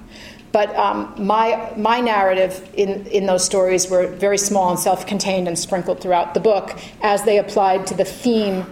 But 0.58 0.76
um, 0.76 1.14
my, 1.20 1.72
my 1.78 2.00
narrative 2.00 2.68
in, 2.74 3.06
in 3.06 3.28
those 3.28 3.46
stories 3.46 3.92
were 3.92 4.08
very 4.08 4.40
small 4.40 4.72
and 4.72 4.80
self 4.80 5.06
contained 5.06 5.48
and 5.48 5.60
sprinkled 5.60 6.02
throughout 6.02 6.34
the 6.34 6.40
book 6.40 6.76
as 7.04 7.22
they 7.26 7.38
applied 7.38 7.86
to 7.86 7.94
the 7.94 8.04
theme 8.04 8.66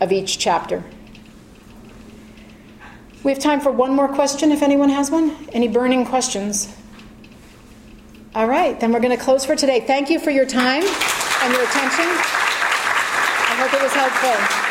of 0.00 0.10
each 0.10 0.40
chapter. 0.40 0.82
We 3.22 3.30
have 3.30 3.40
time 3.40 3.60
for 3.60 3.70
one 3.70 3.94
more 3.94 4.08
question 4.08 4.50
if 4.50 4.62
anyone 4.62 4.88
has 4.88 5.12
one. 5.12 5.36
Any 5.52 5.68
burning 5.68 6.06
questions? 6.06 6.76
All 8.34 8.48
right, 8.48 8.80
then 8.80 8.92
we're 8.92 8.98
going 8.98 9.16
to 9.16 9.22
close 9.22 9.44
for 9.44 9.54
today. 9.54 9.78
Thank 9.78 10.10
you 10.10 10.18
for 10.18 10.32
your 10.32 10.44
time 10.44 10.82
and 10.82 11.52
your 11.52 11.62
attention. 11.62 12.06
I 13.46 13.54
hope 13.60 13.74
it 13.74 13.80
was 13.84 13.92
helpful. 13.92 14.67